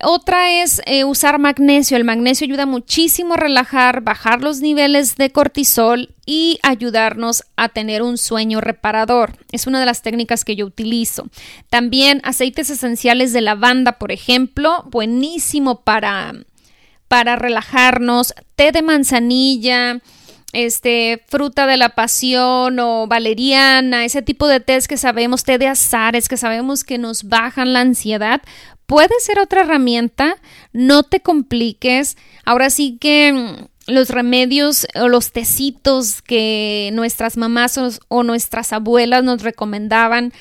Otra 0.04 0.62
es 0.62 0.82
eh, 0.86 1.04
usar 1.04 1.38
magnesio. 1.38 1.96
El 1.96 2.02
magnesio 2.02 2.44
ayuda 2.44 2.66
muchísimo 2.66 3.34
a 3.34 3.36
relajar, 3.36 4.00
bajar 4.00 4.42
los 4.42 4.60
niveles 4.60 5.14
de 5.14 5.30
cortisol 5.30 6.12
y 6.26 6.58
ayudarnos 6.64 7.44
a 7.54 7.68
tener 7.68 8.02
un 8.02 8.18
sueño 8.18 8.60
reparador. 8.60 9.38
Es 9.52 9.68
una 9.68 9.78
de 9.78 9.86
las 9.86 10.02
técnicas 10.02 10.44
que 10.44 10.56
yo 10.56 10.66
utilizo. 10.66 11.28
También 11.70 12.20
aceites 12.24 12.68
esenciales 12.68 13.32
de 13.32 13.42
lavanda, 13.42 13.92
por 13.92 14.10
ejemplo, 14.10 14.84
buenísimo 14.90 15.82
para, 15.82 16.32
para 17.06 17.36
relajarnos. 17.36 18.34
Té 18.56 18.72
de 18.72 18.82
manzanilla 18.82 20.00
este, 20.52 21.22
fruta 21.28 21.66
de 21.66 21.76
la 21.76 21.90
pasión 21.90 22.78
o 22.78 23.06
valeriana, 23.06 24.04
ese 24.04 24.22
tipo 24.22 24.46
de 24.46 24.60
tés 24.60 24.86
que 24.86 24.96
sabemos, 24.96 25.44
té 25.44 25.58
de 25.58 25.66
azares 25.66 26.28
que 26.28 26.36
sabemos 26.36 26.84
que 26.84 26.98
nos 26.98 27.24
bajan 27.24 27.72
la 27.72 27.80
ansiedad, 27.80 28.42
puede 28.92 29.20
ser 29.20 29.38
otra 29.38 29.62
herramienta, 29.62 30.36
no 30.74 31.02
te 31.02 31.20
compliques. 31.20 32.18
Ahora 32.44 32.68
sí 32.68 32.98
que 33.00 33.32
mm, 33.32 33.90
los 33.90 34.10
remedios 34.10 34.86
o 34.94 35.08
los 35.08 35.32
tecitos 35.32 36.20
que 36.20 36.90
nuestras 36.92 37.38
mamás 37.38 37.80
o, 38.08 38.22
nuestras 38.22 38.70
abuelas 38.74 39.24
nos 39.24 39.42
recomendaban 39.42 40.34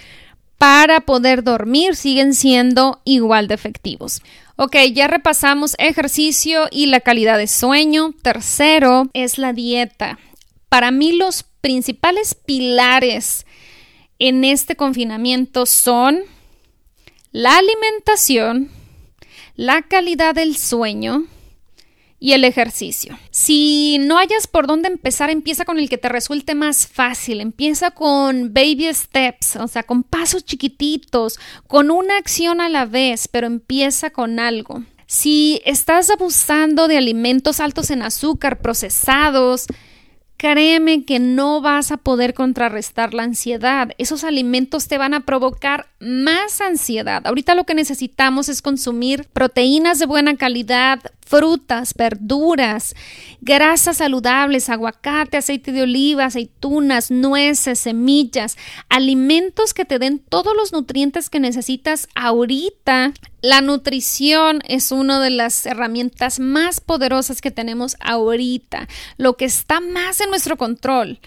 para 0.58 1.00
poder 1.00 1.46
dormir 1.46 1.96
siguen 1.96 2.34
siendo 2.34 3.00
igual 3.05 3.48
de 3.48 3.53
efectivos. 3.53 4.22
Ok, 4.58 4.75
ya 4.93 5.08
repasamos 5.08 5.75
ejercicio 5.77 6.67
y 6.72 6.88
la 6.88 7.00
calidad 7.00 7.38
de 7.38 7.48
sueño. 7.48 8.13
Tercero 8.22 9.10
es 9.13 9.38
la 9.38 9.53
dieta. 9.53 10.20
Para 10.67 10.91
mí 10.91 11.13
los 11.13 11.46
principales 11.62 12.36
pilares 12.36 13.46
en 14.20 14.43
este 14.43 14.75
confinamiento 14.75 15.65
son 15.65 16.25
la 17.32 17.58
alimentación, 17.58 18.70
la 19.56 19.82
calidad 19.84 20.36
del 20.36 20.58
sueño 20.58 21.26
y 22.20 22.34
el 22.34 22.44
ejercicio. 22.44 23.18
Si 23.32 23.98
no 24.00 24.18
hayas 24.18 24.48
por 24.48 24.68
dónde 24.68 24.90
empezar, 24.90 25.30
empieza 25.30 25.66
con 25.66 25.80
el 25.80 25.90
que 25.90 25.98
te 25.98 26.10
resulte 26.10 26.56
más 26.56 26.88
fácil. 26.88 27.42
Empieza 27.42 27.92
con 27.92 28.54
baby 28.54 28.94
steps, 28.94 29.56
o 29.56 29.68
sea, 29.68 29.84
con 29.84 30.04
pasos 30.04 30.46
chiquititos, 30.46 31.40
con 31.68 31.90
una 31.90 32.18
acción 32.18 32.62
a 32.62 32.70
la 32.70 32.86
vez, 32.86 33.28
pero 33.28 33.48
empieza 33.48 34.12
con 34.12 34.40
algo. 34.40 34.84
Si 35.08 35.62
estás 35.66 36.10
abusando 36.10 36.88
de 36.88 36.98
alimentos 36.98 37.60
altos 37.60 37.90
en 37.92 38.02
azúcar, 38.02 38.62
procesados, 38.62 39.66
créeme 40.41 41.05
que 41.05 41.19
no 41.19 41.62
vas 41.62 41.91
a 41.91 41.98
poder 41.98 42.33
contrarrestar 42.33 43.13
la 43.13 43.21
ansiedad. 43.21 43.91
Esos 44.00 44.24
alimentos 44.24 44.88
te 44.88 44.98
van 44.98 45.13
a 45.13 45.24
provocar 45.24 45.86
más 46.00 46.62
ansiedad. 46.62 47.21
Ahorita 47.27 47.53
lo 47.53 47.65
que 47.65 47.75
necesitamos 47.75 48.50
es 48.50 48.63
consumir 48.63 49.27
proteínas 49.33 50.00
de 50.00 50.07
buena 50.07 50.36
calidad, 50.38 51.00
frutas, 51.31 51.93
verduras, 51.93 52.95
grasas 53.39 53.98
saludables, 53.98 54.67
aguacate, 54.67 55.38
aceite 55.38 55.71
de 55.71 55.83
oliva, 55.83 56.25
aceitunas, 56.25 57.12
nueces, 57.12 57.79
semillas, 57.79 58.57
alimentos 58.89 59.74
que 59.75 59.86
te 59.86 60.00
den 60.00 60.19
todos 60.19 60.53
los 60.57 60.74
nutrientes 60.74 61.29
que 61.29 61.39
necesitas 61.39 62.10
ahorita. 62.15 63.13
La 63.41 63.62
nutrición 63.62 64.62
es 64.67 64.91
una 64.91 65.21
de 65.21 65.29
las 65.29 65.65
herramientas 65.65 66.39
más 66.39 66.81
poderosas 66.81 67.41
que 67.41 67.50
tenemos 67.50 67.95
ahorita, 68.01 68.88
lo 69.17 69.38
que 69.38 69.45
está 69.45 69.79
más 69.79 70.19
en 70.19 70.31
nuestro 70.32 70.58
control. 70.58 71.20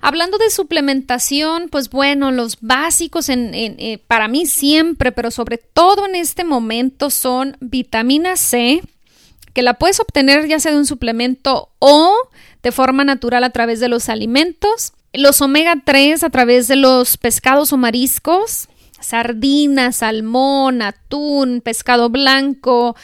Hablando 0.00 0.38
de 0.38 0.48
suplementación, 0.48 1.68
pues 1.68 1.90
bueno, 1.90 2.30
los 2.30 2.56
básicos 2.60 3.28
eh, 3.28 4.02
para 4.06 4.28
mí 4.28 4.46
siempre, 4.46 5.12
pero 5.12 5.30
sobre 5.30 5.58
todo 5.58 6.06
en 6.06 6.14
este 6.14 6.44
momento 6.44 7.10
son 7.10 7.56
vitamina 7.60 8.36
C, 8.36 8.82
que 9.52 9.62
la 9.62 9.74
puedes 9.74 10.00
obtener 10.00 10.48
ya 10.48 10.58
sea 10.58 10.72
de 10.72 10.78
un 10.78 10.86
suplemento 10.86 11.68
o 11.78 12.14
de 12.62 12.72
forma 12.72 13.04
natural 13.04 13.44
a 13.44 13.50
través 13.50 13.80
de 13.80 13.88
los 13.88 14.08
alimentos. 14.08 14.92
Los 15.12 15.42
omega 15.42 15.74
3 15.84 16.24
a 16.24 16.30
través 16.30 16.68
de 16.68 16.76
los 16.76 17.18
pescados 17.18 17.72
o 17.72 17.76
mariscos, 17.76 18.68
sardinas, 18.98 19.96
salmón, 19.96 20.80
atún, 20.80 21.60
pescado 21.60 22.08
blanco, 22.08 22.96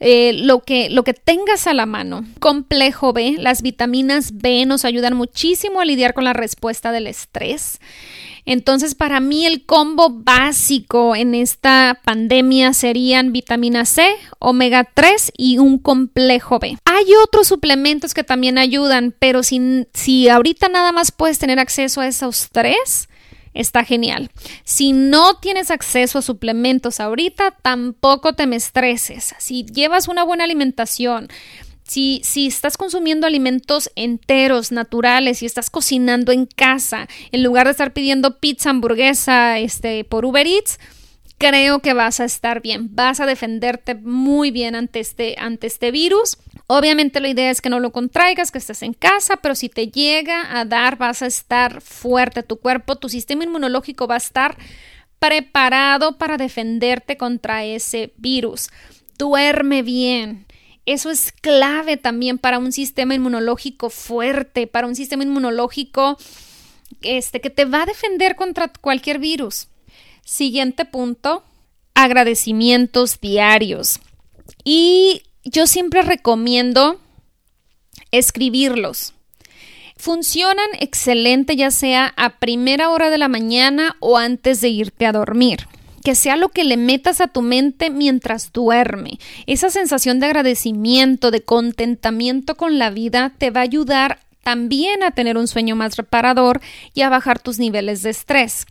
eh, 0.00 0.32
lo, 0.34 0.60
que, 0.60 0.90
lo 0.90 1.04
que 1.04 1.14
tengas 1.14 1.66
a 1.66 1.74
la 1.74 1.86
mano. 1.86 2.24
Complejo 2.40 3.12
B, 3.12 3.36
las 3.38 3.62
vitaminas 3.62 4.36
B 4.36 4.66
nos 4.66 4.84
ayudan 4.84 5.14
muchísimo 5.14 5.80
a 5.80 5.84
lidiar 5.84 6.14
con 6.14 6.24
la 6.24 6.32
respuesta 6.32 6.92
del 6.92 7.06
estrés. 7.06 7.80
Entonces, 8.46 8.94
para 8.94 9.20
mí 9.20 9.46
el 9.46 9.64
combo 9.64 10.10
básico 10.10 11.16
en 11.16 11.34
esta 11.34 12.00
pandemia 12.04 12.74
serían 12.74 13.32
vitamina 13.32 13.86
C, 13.86 14.06
omega 14.38 14.84
3 14.92 15.32
y 15.36 15.58
un 15.58 15.78
complejo 15.78 16.58
B. 16.58 16.76
Hay 16.84 17.06
otros 17.22 17.48
suplementos 17.48 18.12
que 18.12 18.22
también 18.22 18.58
ayudan, 18.58 19.14
pero 19.18 19.42
si, 19.42 19.86
si 19.94 20.28
ahorita 20.28 20.68
nada 20.68 20.92
más 20.92 21.10
puedes 21.10 21.38
tener 21.38 21.58
acceso 21.58 22.02
a 22.02 22.06
esos 22.06 22.48
tres, 22.52 23.08
está 23.54 23.84
genial. 23.84 24.30
Si 24.64 24.92
no 24.92 25.38
tienes 25.38 25.70
acceso 25.70 26.18
a 26.18 26.22
suplementos 26.22 27.00
ahorita, 27.00 27.52
tampoco 27.62 28.34
te 28.34 28.46
me 28.46 28.56
estreses. 28.56 29.34
Si 29.38 29.64
llevas 29.64 30.08
una 30.08 30.24
buena 30.24 30.44
alimentación, 30.44 31.28
si, 31.84 32.20
si, 32.24 32.46
estás 32.46 32.76
consumiendo 32.76 33.26
alimentos 33.26 33.90
enteros, 33.94 34.72
naturales, 34.72 35.42
y 35.42 35.46
estás 35.46 35.70
cocinando 35.70 36.32
en 36.32 36.46
casa, 36.46 37.08
en 37.30 37.42
lugar 37.42 37.66
de 37.66 37.72
estar 37.72 37.92
pidiendo 37.92 38.38
pizza, 38.38 38.70
hamburguesa, 38.70 39.58
este, 39.58 40.04
por 40.04 40.24
Uber 40.24 40.46
Eats, 40.46 40.78
creo 41.38 41.80
que 41.80 41.92
vas 41.92 42.20
a 42.20 42.24
estar 42.24 42.62
bien. 42.62 42.94
Vas 42.94 43.20
a 43.20 43.26
defenderte 43.26 43.94
muy 43.94 44.50
bien 44.50 44.74
ante 44.74 45.00
este, 45.00 45.36
ante 45.38 45.66
este 45.66 45.90
virus. 45.90 46.38
Obviamente 46.66 47.20
la 47.20 47.28
idea 47.28 47.50
es 47.50 47.60
que 47.60 47.68
no 47.68 47.78
lo 47.78 47.92
contraigas, 47.92 48.50
que 48.50 48.58
estés 48.58 48.82
en 48.82 48.94
casa, 48.94 49.36
pero 49.36 49.54
si 49.54 49.68
te 49.68 49.88
llega 49.88 50.58
a 50.58 50.64
dar, 50.64 50.96
vas 50.96 51.22
a 51.22 51.26
estar 51.26 51.80
fuerte. 51.82 52.42
Tu 52.42 52.56
cuerpo, 52.56 52.96
tu 52.96 53.08
sistema 53.08 53.44
inmunológico 53.44 54.06
va 54.06 54.14
a 54.14 54.18
estar 54.18 54.56
preparado 55.18 56.16
para 56.16 56.36
defenderte 56.38 57.16
contra 57.16 57.64
ese 57.64 58.14
virus. 58.16 58.70
Duerme 59.18 59.82
bien. 59.82 60.46
Eso 60.86 61.10
es 61.10 61.32
clave 61.32 61.96
también 61.96 62.38
para 62.38 62.58
un 62.58 62.72
sistema 62.72 63.14
inmunológico 63.14 63.90
fuerte, 63.90 64.66
para 64.66 64.86
un 64.86 64.94
sistema 64.94 65.22
inmunológico 65.22 66.18
este, 67.00 67.40
que 67.40 67.50
te 67.50 67.64
va 67.64 67.82
a 67.82 67.86
defender 67.86 68.36
contra 68.36 68.68
cualquier 68.68 69.18
virus. 69.18 69.68
Siguiente 70.24 70.84
punto, 70.84 71.42
agradecimientos 71.94 73.20
diarios. 73.20 74.00
Y 74.62 75.22
yo 75.44 75.66
siempre 75.66 76.02
recomiendo 76.02 77.00
escribirlos. 78.10 79.14
Funcionan 79.96 80.68
excelente 80.80 81.56
ya 81.56 81.70
sea 81.70 82.12
a 82.16 82.38
primera 82.38 82.90
hora 82.90 83.10
de 83.10 83.18
la 83.18 83.28
mañana 83.28 83.96
o 84.00 84.18
antes 84.18 84.60
de 84.60 84.68
irte 84.68 85.06
a 85.06 85.12
dormir 85.12 85.68
que 86.04 86.14
sea 86.14 86.36
lo 86.36 86.50
que 86.50 86.64
le 86.64 86.76
metas 86.76 87.22
a 87.22 87.28
tu 87.28 87.40
mente 87.40 87.88
mientras 87.88 88.52
duerme. 88.52 89.18
Esa 89.46 89.70
sensación 89.70 90.20
de 90.20 90.26
agradecimiento, 90.26 91.30
de 91.30 91.40
contentamiento 91.40 92.56
con 92.56 92.78
la 92.78 92.90
vida 92.90 93.32
te 93.38 93.50
va 93.50 93.60
a 93.60 93.64
ayudar 93.64 94.20
también 94.42 95.02
a 95.02 95.12
tener 95.12 95.38
un 95.38 95.48
sueño 95.48 95.74
más 95.74 95.96
reparador 95.96 96.60
y 96.92 97.00
a 97.00 97.08
bajar 97.08 97.38
tus 97.38 97.58
niveles 97.58 98.02
de 98.02 98.10
estrés. 98.10 98.66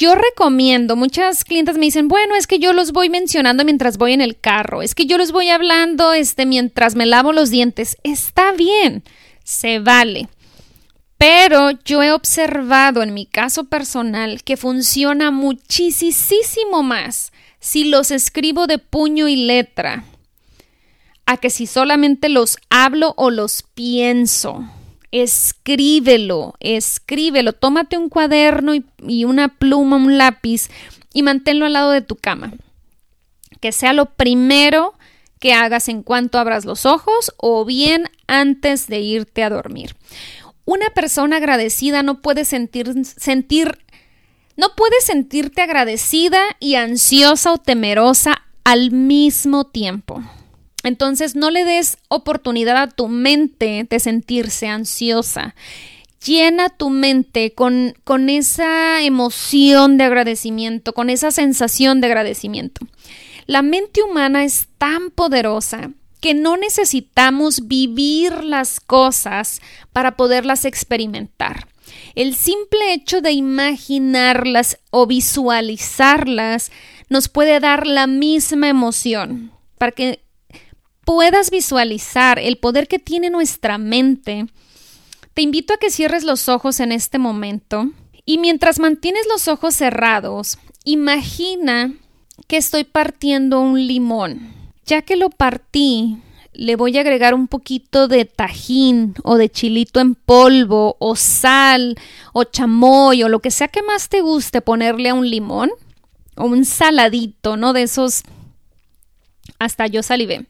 Yo 0.00 0.14
recomiendo, 0.14 0.96
muchas 0.96 1.44
clientes 1.44 1.76
me 1.76 1.84
dicen, 1.84 2.08
bueno, 2.08 2.34
es 2.34 2.46
que 2.46 2.58
yo 2.58 2.72
los 2.72 2.92
voy 2.92 3.10
mencionando 3.10 3.66
mientras 3.66 3.98
voy 3.98 4.14
en 4.14 4.22
el 4.22 4.40
carro, 4.40 4.80
es 4.80 4.94
que 4.94 5.04
yo 5.04 5.18
los 5.18 5.30
voy 5.30 5.50
hablando 5.50 6.14
este, 6.14 6.46
mientras 6.46 6.94
me 6.94 7.04
lavo 7.04 7.34
los 7.34 7.50
dientes. 7.50 7.98
Está 8.02 8.52
bien, 8.52 9.04
se 9.44 9.78
vale. 9.78 10.30
Pero 11.18 11.72
yo 11.84 12.02
he 12.02 12.12
observado 12.12 13.02
en 13.02 13.12
mi 13.12 13.26
caso 13.26 13.64
personal 13.64 14.42
que 14.42 14.56
funciona 14.56 15.30
muchísimo 15.30 16.82
más 16.82 17.30
si 17.58 17.84
los 17.84 18.10
escribo 18.10 18.66
de 18.66 18.78
puño 18.78 19.28
y 19.28 19.36
letra 19.36 20.04
a 21.26 21.36
que 21.36 21.50
si 21.50 21.66
solamente 21.66 22.30
los 22.30 22.56
hablo 22.70 23.12
o 23.18 23.30
los 23.30 23.64
pienso. 23.74 24.64
Escríbelo, 25.12 26.54
escríbelo, 26.60 27.52
tómate 27.52 27.98
un 27.98 28.08
cuaderno 28.08 28.74
y, 28.74 29.24
una 29.24 29.48
pluma, 29.48 29.96
un 29.96 30.18
lápiz 30.18 30.68
y 31.12 31.22
manténlo 31.22 31.66
al 31.66 31.72
lado 31.72 31.90
de 31.90 32.00
tu 32.00 32.16
cama. 32.16 32.52
Que 33.60 33.72
sea 33.72 33.92
lo 33.92 34.06
primero 34.06 34.94
que 35.40 35.52
hagas 35.52 35.88
en 35.88 36.02
cuanto 36.02 36.38
abras 36.38 36.64
los 36.64 36.86
ojos 36.86 37.32
o 37.38 37.64
bien 37.64 38.08
antes 38.28 38.86
de 38.86 39.00
irte 39.00 39.42
a 39.42 39.50
dormir. 39.50 39.96
Una 40.64 40.90
persona 40.90 41.38
agradecida 41.38 42.02
no 42.02 42.20
puede 42.20 42.44
sentir, 42.44 42.92
sentir, 43.04 43.78
no 44.56 44.76
puede 44.76 45.00
sentirte 45.00 45.62
agradecida 45.62 46.40
y 46.60 46.76
ansiosa 46.76 47.52
o 47.52 47.58
temerosa 47.58 48.42
al 48.62 48.92
mismo 48.92 49.64
tiempo. 49.66 50.22
Entonces 50.82 51.36
no 51.36 51.50
le 51.50 51.64
des 51.64 51.98
oportunidad 52.08 52.76
a 52.76 52.88
tu 52.88 53.08
mente 53.08 53.86
de 53.88 54.00
sentirse 54.00 54.66
ansiosa. 54.68 55.54
Llena 56.24 56.68
tu 56.68 56.90
mente 56.90 57.54
con, 57.54 57.94
con 58.04 58.28
esa 58.28 59.02
emoción 59.02 59.96
de 59.96 60.04
agradecimiento, 60.04 60.92
con 60.92 61.10
esa 61.10 61.30
sensación 61.30 62.00
de 62.00 62.08
agradecimiento. 62.08 62.86
La 63.46 63.62
mente 63.62 64.02
humana 64.02 64.44
es 64.44 64.68
tan 64.78 65.10
poderosa 65.10 65.90
que 66.20 66.34
no 66.34 66.56
necesitamos 66.56 67.66
vivir 67.66 68.44
las 68.44 68.78
cosas 68.80 69.60
para 69.92 70.16
poderlas 70.16 70.64
experimentar. 70.64 71.66
El 72.14 72.34
simple 72.34 72.92
hecho 72.92 73.20
de 73.20 73.32
imaginarlas 73.32 74.78
o 74.90 75.06
visualizarlas 75.06 76.70
nos 77.08 77.28
puede 77.28 77.58
dar 77.60 77.86
la 77.86 78.06
misma 78.06 78.68
emoción. 78.68 79.52
Para 79.78 79.92
que 79.92 80.20
puedas 81.10 81.50
visualizar 81.50 82.38
el 82.38 82.56
poder 82.58 82.86
que 82.86 83.00
tiene 83.00 83.30
nuestra 83.30 83.78
mente, 83.78 84.46
te 85.34 85.42
invito 85.42 85.74
a 85.74 85.76
que 85.76 85.90
cierres 85.90 86.22
los 86.22 86.48
ojos 86.48 86.78
en 86.78 86.92
este 86.92 87.18
momento 87.18 87.90
y 88.24 88.38
mientras 88.38 88.78
mantienes 88.78 89.26
los 89.26 89.48
ojos 89.48 89.74
cerrados, 89.74 90.56
imagina 90.84 91.92
que 92.46 92.58
estoy 92.58 92.84
partiendo 92.84 93.60
un 93.60 93.88
limón. 93.88 94.54
Ya 94.86 95.02
que 95.02 95.16
lo 95.16 95.30
partí, 95.30 96.18
le 96.52 96.76
voy 96.76 96.96
a 96.96 97.00
agregar 97.00 97.34
un 97.34 97.48
poquito 97.48 98.06
de 98.06 98.24
tajín 98.24 99.16
o 99.24 99.34
de 99.34 99.48
chilito 99.48 99.98
en 99.98 100.14
polvo 100.14 100.94
o 101.00 101.16
sal 101.16 101.96
o 102.32 102.44
chamoy 102.44 103.24
o 103.24 103.28
lo 103.28 103.40
que 103.40 103.50
sea 103.50 103.66
que 103.66 103.82
más 103.82 104.10
te 104.10 104.20
guste 104.20 104.60
ponerle 104.60 105.08
a 105.08 105.14
un 105.14 105.28
limón 105.28 105.70
o 106.36 106.44
un 106.44 106.64
saladito, 106.64 107.56
¿no? 107.56 107.72
De 107.72 107.82
esos 107.82 108.22
hasta 109.58 109.88
yo 109.88 110.04
salivé. 110.04 110.46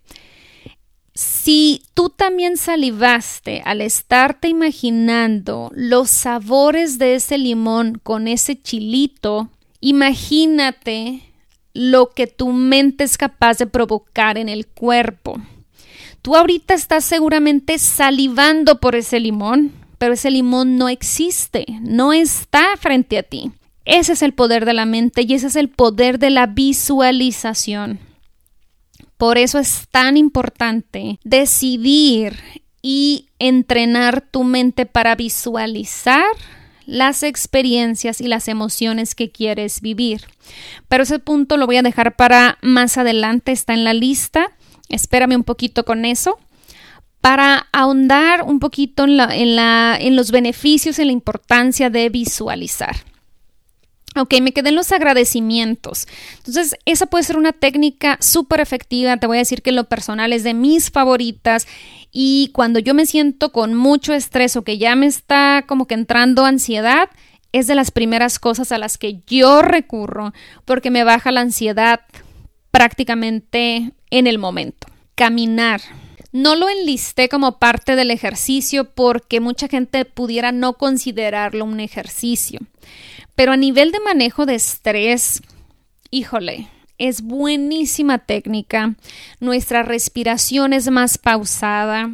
Si 1.15 1.83
tú 1.95 2.11
también 2.11 2.57
salivaste 2.57 3.63
al 3.65 3.81
estarte 3.81 4.49
imaginando 4.49 5.71
los 5.75 6.11
sabores 6.11 6.99
de 6.99 7.17
ese 7.17 7.37
limón 7.37 8.01
con 8.03 8.29
ese 8.29 8.61
chilito, 8.61 9.51
imagínate 9.81 11.23
lo 11.75 12.11
que 12.11 12.27
tu 12.27 12.53
mente 12.53 13.05
es 13.05 13.19
capaz 13.19 13.59
de 13.59 13.67
provocar 13.67 14.39
en 14.39 14.49
el 14.49 14.67
cuerpo. 14.67 15.41
Tú 16.23 16.37
ahorita 16.37 16.75
estás 16.75 17.05
seguramente 17.05 17.79
salivando 17.79 18.79
por 18.79 18.95
ese 18.95 19.21
limón, 19.21 19.73
pero 19.99 20.15
ese 20.15 20.31
limón 20.31 20.77
no 20.77 20.89
existe, 20.89 21.67
no 21.81 22.13
está 22.13 22.77
frente 22.79 23.19
a 23.19 23.23
ti. 23.23 23.53
Ese 23.85 24.13
es 24.13 24.23
el 24.23 24.35
poder 24.35 24.65
de 24.65 24.75
la 24.75 24.87
mente 24.87 25.23
y 25.23 25.35
ese 25.35 25.49
es 25.49 25.57
el 25.57 25.69
poder 25.69 26.19
de 26.19 26.31
la 26.31 26.47
visualización. 26.47 27.99
Por 29.21 29.37
eso 29.37 29.59
es 29.59 29.87
tan 29.91 30.17
importante 30.17 31.21
decidir 31.25 32.41
y 32.81 33.27
entrenar 33.39 34.23
tu 34.23 34.45
mente 34.45 34.87
para 34.87 35.15
visualizar 35.15 36.25
las 36.87 37.23
experiencias 37.23 38.23
y 38.23 38.29
las 38.29 38.49
emociones 38.49 39.15
que 39.15 39.31
quieres 39.31 39.83
vivir. 39.83 40.23
Pero 40.89 41.03
ese 41.03 41.19
punto 41.19 41.59
lo 41.59 41.67
voy 41.67 41.77
a 41.77 41.83
dejar 41.83 42.17
para 42.17 42.57
más 42.63 42.97
adelante, 42.97 43.53
está 43.53 43.75
en 43.75 43.85
la 43.85 43.93
lista. 43.93 44.53
Espérame 44.89 45.37
un 45.37 45.45
poquito 45.45 45.85
con 45.85 46.07
eso 46.07 46.39
para 47.21 47.67
ahondar 47.73 48.45
un 48.45 48.59
poquito 48.59 49.05
en, 49.05 50.17
los 50.17 50.31
beneficios 50.31 50.99
y 50.99 51.05
la 51.05 51.13
importancia 51.13 51.91
de 51.91 52.09
visualizar. 52.09 52.97
Ok, 54.17 54.35
me 54.43 54.53
quedé 54.53 54.71
en 54.71 54.75
los 54.75 54.91
agradecimientos. 54.91 56.09
Entonces, 56.39 56.75
esa 56.85 57.07
puede 57.07 57.25
ser 57.25 57.37
una 57.37 57.53
técnica 57.53 58.19
súper 58.21 58.61
efectiva. 58.61 59.17
Te 59.19 59.29
voy 59.29 59.37
a 59.37 59.41
decir 59.41 59.63
que 59.63 59.71
lo 59.71 59.85
personal 59.85 60.33
es 60.33 60.43
de 60.43 60.53
mis 60.53 60.91
favoritas. 60.91 61.69
Y 62.11 62.51
cuando 62.53 62.81
yo 62.81 62.93
me 62.93 63.07
siento 63.07 63.53
con 63.53 63.75
mucho 63.75 64.13
estrés 64.13 64.57
o 64.57 64.63
que 64.63 64.79
ya 64.79 64.97
me 64.97 65.07
está 65.07 65.65
como 65.69 65.87
que 65.87 65.95
entrando 65.95 66.45
ansiedad, 66.45 67.09
es 67.53 67.67
de 67.67 67.75
las 67.75 67.91
primeras 67.91 68.39
cosas 68.39 68.73
a 68.73 68.79
las 68.79 68.99
que 68.99 69.21
yo 69.27 69.63
recurro 69.63 70.33
porque 70.65 70.91
me 70.91 71.05
baja 71.05 71.33
la 71.33 71.41
ansiedad 71.41 72.01
prácticamente 72.71 73.93
en 74.11 74.27
el 74.27 74.39
momento. 74.39 74.87
Caminar. 75.15 75.81
No 76.33 76.55
lo 76.55 76.69
enlisté 76.69 77.29
como 77.29 77.59
parte 77.59 77.97
del 77.97 78.13
ejercicio 78.13 78.85
porque 78.85 79.41
mucha 79.41 79.67
gente 79.67 80.05
pudiera 80.05 80.53
no 80.53 80.75
considerarlo 80.75 81.65
un 81.65 81.81
ejercicio. 81.81 82.61
Pero 83.41 83.53
a 83.53 83.57
nivel 83.57 83.91
de 83.91 84.01
manejo 84.01 84.45
de 84.45 84.55
estrés, 84.55 85.41
híjole, 86.11 86.69
es 86.99 87.23
buenísima 87.23 88.19
técnica. 88.19 88.97
Nuestra 89.41 89.83
respiración 89.83 90.75
es 90.75 90.91
más 90.91 91.17
pausada. 91.17 92.11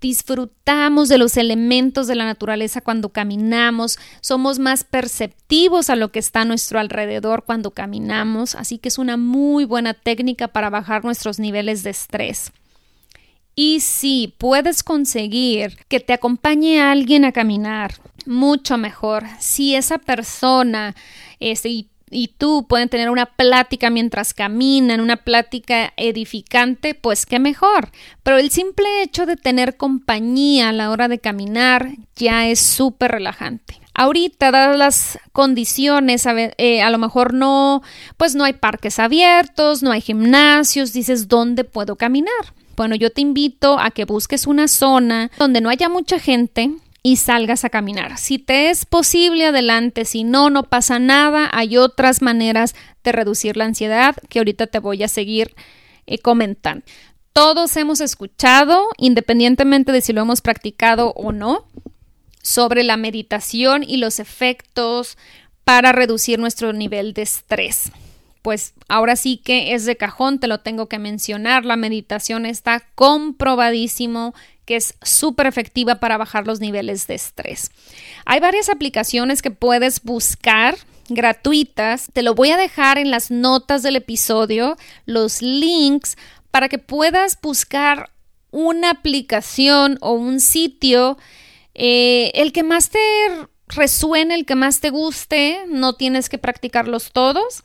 Disfrutamos 0.00 1.08
de 1.08 1.18
los 1.18 1.36
elementos 1.36 2.08
de 2.08 2.16
la 2.16 2.24
naturaleza 2.24 2.80
cuando 2.80 3.10
caminamos, 3.10 4.00
somos 4.20 4.58
más 4.58 4.82
perceptivos 4.82 5.90
a 5.90 5.94
lo 5.94 6.10
que 6.10 6.18
está 6.18 6.40
a 6.40 6.44
nuestro 6.44 6.80
alrededor 6.80 7.44
cuando 7.44 7.70
caminamos, 7.70 8.56
así 8.56 8.78
que 8.78 8.88
es 8.88 8.98
una 8.98 9.16
muy 9.16 9.66
buena 9.66 9.94
técnica 9.94 10.48
para 10.48 10.70
bajar 10.70 11.04
nuestros 11.04 11.38
niveles 11.38 11.84
de 11.84 11.90
estrés. 11.90 12.50
Y 13.54 13.78
si 13.78 14.34
puedes 14.38 14.82
conseguir 14.82 15.78
que 15.86 16.00
te 16.00 16.12
acompañe 16.12 16.82
alguien 16.82 17.24
a 17.24 17.30
caminar, 17.30 17.94
mucho 18.26 18.78
mejor. 18.78 19.24
Si 19.38 19.74
esa 19.74 19.98
persona 19.98 20.94
este, 21.40 21.68
y, 21.68 21.88
y, 22.10 22.28
tú 22.28 22.66
pueden 22.68 22.88
tener 22.88 23.10
una 23.10 23.26
plática 23.26 23.90
mientras 23.90 24.34
caminan, 24.34 25.00
una 25.00 25.16
plática 25.16 25.92
edificante, 25.96 26.94
pues 26.94 27.26
qué 27.26 27.38
mejor. 27.38 27.90
Pero 28.22 28.38
el 28.38 28.50
simple 28.50 29.02
hecho 29.02 29.26
de 29.26 29.36
tener 29.36 29.76
compañía 29.76 30.68
a 30.68 30.72
la 30.72 30.90
hora 30.90 31.08
de 31.08 31.18
caminar 31.18 31.90
ya 32.16 32.46
es 32.48 32.60
súper 32.60 33.12
relajante. 33.12 33.80
Ahorita, 33.96 34.50
dadas 34.50 34.76
las 34.76 35.18
condiciones, 35.32 36.26
a, 36.26 36.34
eh, 36.36 36.82
a, 36.82 36.90
lo 36.90 36.98
mejor 36.98 37.32
no, 37.32 37.80
pues 38.16 38.34
no 38.34 38.42
hay 38.42 38.54
parques 38.54 38.98
abiertos, 38.98 39.84
no 39.84 39.92
hay 39.92 40.00
gimnasios, 40.00 40.92
dices, 40.92 41.28
¿dónde 41.28 41.62
puedo 41.62 41.94
caminar? 41.94 42.54
Bueno, 42.76 42.96
yo 42.96 43.10
te 43.10 43.20
invito 43.20 43.78
a 43.78 43.92
que 43.92 44.04
busques 44.04 44.48
una 44.48 44.66
zona 44.66 45.30
donde 45.38 45.60
no 45.60 45.70
haya 45.70 45.88
mucha 45.88 46.18
gente 46.18 46.72
y 47.06 47.16
salgas 47.16 47.66
a 47.66 47.68
caminar. 47.68 48.16
Si 48.16 48.38
te 48.38 48.70
es 48.70 48.86
posible, 48.86 49.44
adelante. 49.44 50.06
Si 50.06 50.24
no, 50.24 50.48
no 50.48 50.64
pasa 50.64 50.98
nada. 50.98 51.50
Hay 51.52 51.76
otras 51.76 52.22
maneras 52.22 52.74
de 53.04 53.12
reducir 53.12 53.58
la 53.58 53.66
ansiedad 53.66 54.16
que 54.30 54.38
ahorita 54.38 54.66
te 54.66 54.78
voy 54.78 55.02
a 55.02 55.08
seguir 55.08 55.54
eh, 56.06 56.18
comentando. 56.18 56.82
Todos 57.34 57.76
hemos 57.76 58.00
escuchado, 58.00 58.88
independientemente 58.96 59.92
de 59.92 60.00
si 60.00 60.14
lo 60.14 60.22
hemos 60.22 60.40
practicado 60.40 61.12
o 61.12 61.30
no, 61.30 61.66
sobre 62.42 62.84
la 62.84 62.96
meditación 62.96 63.84
y 63.86 63.98
los 63.98 64.18
efectos 64.18 65.18
para 65.62 65.92
reducir 65.92 66.38
nuestro 66.38 66.72
nivel 66.72 67.12
de 67.12 67.22
estrés 67.22 67.92
pues 68.44 68.74
ahora 68.88 69.16
sí 69.16 69.38
que 69.38 69.72
es 69.72 69.86
de 69.86 69.96
cajón, 69.96 70.38
te 70.38 70.48
lo 70.48 70.60
tengo 70.60 70.86
que 70.86 70.98
mencionar, 70.98 71.64
la 71.64 71.76
meditación 71.76 72.44
está 72.44 72.84
comprobadísimo 72.94 74.34
que 74.64 74.76
es 74.76 74.94
súper 75.02 75.46
efectiva 75.46 75.96
para 75.96 76.16
bajar 76.16 76.46
los 76.46 76.60
niveles 76.60 77.06
de 77.06 77.14
estrés. 77.14 77.70
Hay 78.24 78.40
varias 78.40 78.68
aplicaciones 78.68 79.42
que 79.42 79.50
puedes 79.50 80.02
buscar 80.02 80.76
gratuitas, 81.08 82.08
te 82.12 82.22
lo 82.22 82.34
voy 82.34 82.50
a 82.50 82.56
dejar 82.56 82.98
en 82.98 83.10
las 83.10 83.30
notas 83.30 83.82
del 83.82 83.96
episodio, 83.96 84.76
los 85.04 85.42
links 85.42 86.16
para 86.50 86.68
que 86.68 86.78
puedas 86.78 87.38
buscar 87.40 88.10
una 88.50 88.90
aplicación 88.90 89.98
o 90.00 90.12
un 90.12 90.40
sitio, 90.40 91.18
eh, 91.74 92.30
el 92.34 92.52
que 92.52 92.62
más 92.62 92.90
te 92.90 92.98
resuene, 93.68 94.34
el 94.34 94.46
que 94.46 94.54
más 94.54 94.80
te 94.80 94.90
guste, 94.90 95.64
no 95.68 95.94
tienes 95.94 96.28
que 96.28 96.38
practicarlos 96.38 97.10
todos 97.12 97.64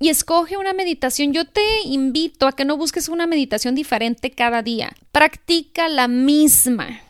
y 0.00 0.08
escoge 0.08 0.56
una 0.56 0.72
meditación. 0.72 1.32
Yo 1.32 1.44
te 1.44 1.62
invito 1.84 2.48
a 2.48 2.52
que 2.52 2.64
no 2.64 2.76
busques 2.76 3.08
una 3.08 3.26
meditación 3.26 3.74
diferente 3.74 4.30
cada 4.30 4.62
día. 4.62 4.92
Practica 5.12 5.88
la 5.88 6.08
misma, 6.08 7.00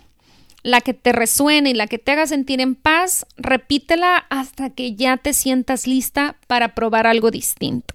la 0.64 0.80
que 0.80 0.92
te 0.92 1.12
resuene 1.12 1.70
y 1.70 1.74
la 1.74 1.86
que 1.86 1.98
te 1.98 2.10
haga 2.10 2.26
sentir 2.26 2.60
en 2.60 2.74
paz. 2.74 3.24
Repítela 3.36 4.26
hasta 4.28 4.70
que 4.70 4.96
ya 4.96 5.16
te 5.16 5.32
sientas 5.32 5.86
lista 5.86 6.36
para 6.48 6.74
probar 6.74 7.06
algo 7.06 7.30
distinto. 7.30 7.94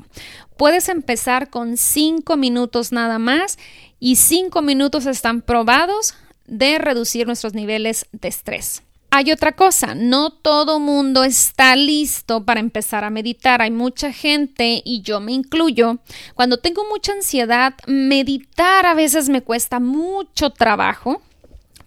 Puedes 0.58 0.88
empezar 0.88 1.50
con 1.50 1.76
cinco 1.76 2.38
minutos 2.38 2.94
nada 2.94 3.20
más 3.20 3.60
y 4.00 4.16
cinco 4.16 4.62
minutos 4.62 5.06
están 5.06 5.42
probados 5.42 6.16
de 6.48 6.78
reducir 6.78 7.28
nuestros 7.28 7.54
niveles 7.54 8.08
de 8.14 8.30
estrés. 8.30 8.85
Hay 9.18 9.32
otra 9.32 9.54
cosa, 9.54 9.96
no 9.96 10.30
todo 10.30 10.78
mundo 10.78 11.24
está 11.24 11.78
listo 11.78 12.44
para 12.44 12.60
empezar 12.60 13.06
a 13.06 13.10
meditar. 13.10 13.62
Hay 13.62 13.72
mucha 13.72 14.12
gente, 14.12 14.82
y 14.84 15.04
yo 15.04 15.22
me 15.22 15.32
incluyo, 15.32 16.00
cuando 16.34 16.58
tengo 16.58 16.84
mucha 16.90 17.14
ansiedad, 17.14 17.76
meditar 17.88 18.86
a 18.86 18.94
veces 18.94 19.30
me 19.30 19.42
cuesta 19.42 19.80
mucho 19.80 20.50
trabajo. 20.50 21.22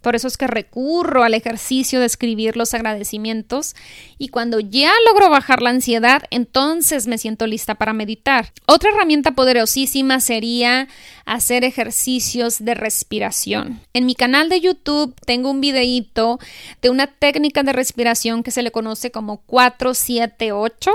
Por 0.01 0.15
eso 0.15 0.27
es 0.27 0.37
que 0.37 0.47
recurro 0.47 1.23
al 1.23 1.33
ejercicio 1.33 1.99
de 1.99 2.05
escribir 2.05 2.55
los 2.57 2.73
agradecimientos 2.73 3.75
y 4.17 4.29
cuando 4.29 4.59
ya 4.59 4.91
logro 5.07 5.29
bajar 5.29 5.61
la 5.61 5.71
ansiedad, 5.71 6.23
entonces 6.29 7.07
me 7.07 7.17
siento 7.17 7.47
lista 7.47 7.75
para 7.75 7.93
meditar. 7.93 8.53
Otra 8.65 8.91
herramienta 8.91 9.31
poderosísima 9.31 10.19
sería 10.19 10.87
hacer 11.25 11.63
ejercicios 11.63 12.63
de 12.63 12.73
respiración. 12.73 13.81
En 13.93 14.05
mi 14.05 14.15
canal 14.15 14.49
de 14.49 14.61
YouTube 14.61 15.15
tengo 15.25 15.51
un 15.51 15.61
videíto 15.61 16.39
de 16.81 16.89
una 16.89 17.07
técnica 17.07 17.63
de 17.63 17.73
respiración 17.73 18.43
que 18.43 18.51
se 18.51 18.63
le 18.63 18.71
conoce 18.71 19.11
como 19.11 19.37
478 19.41 20.91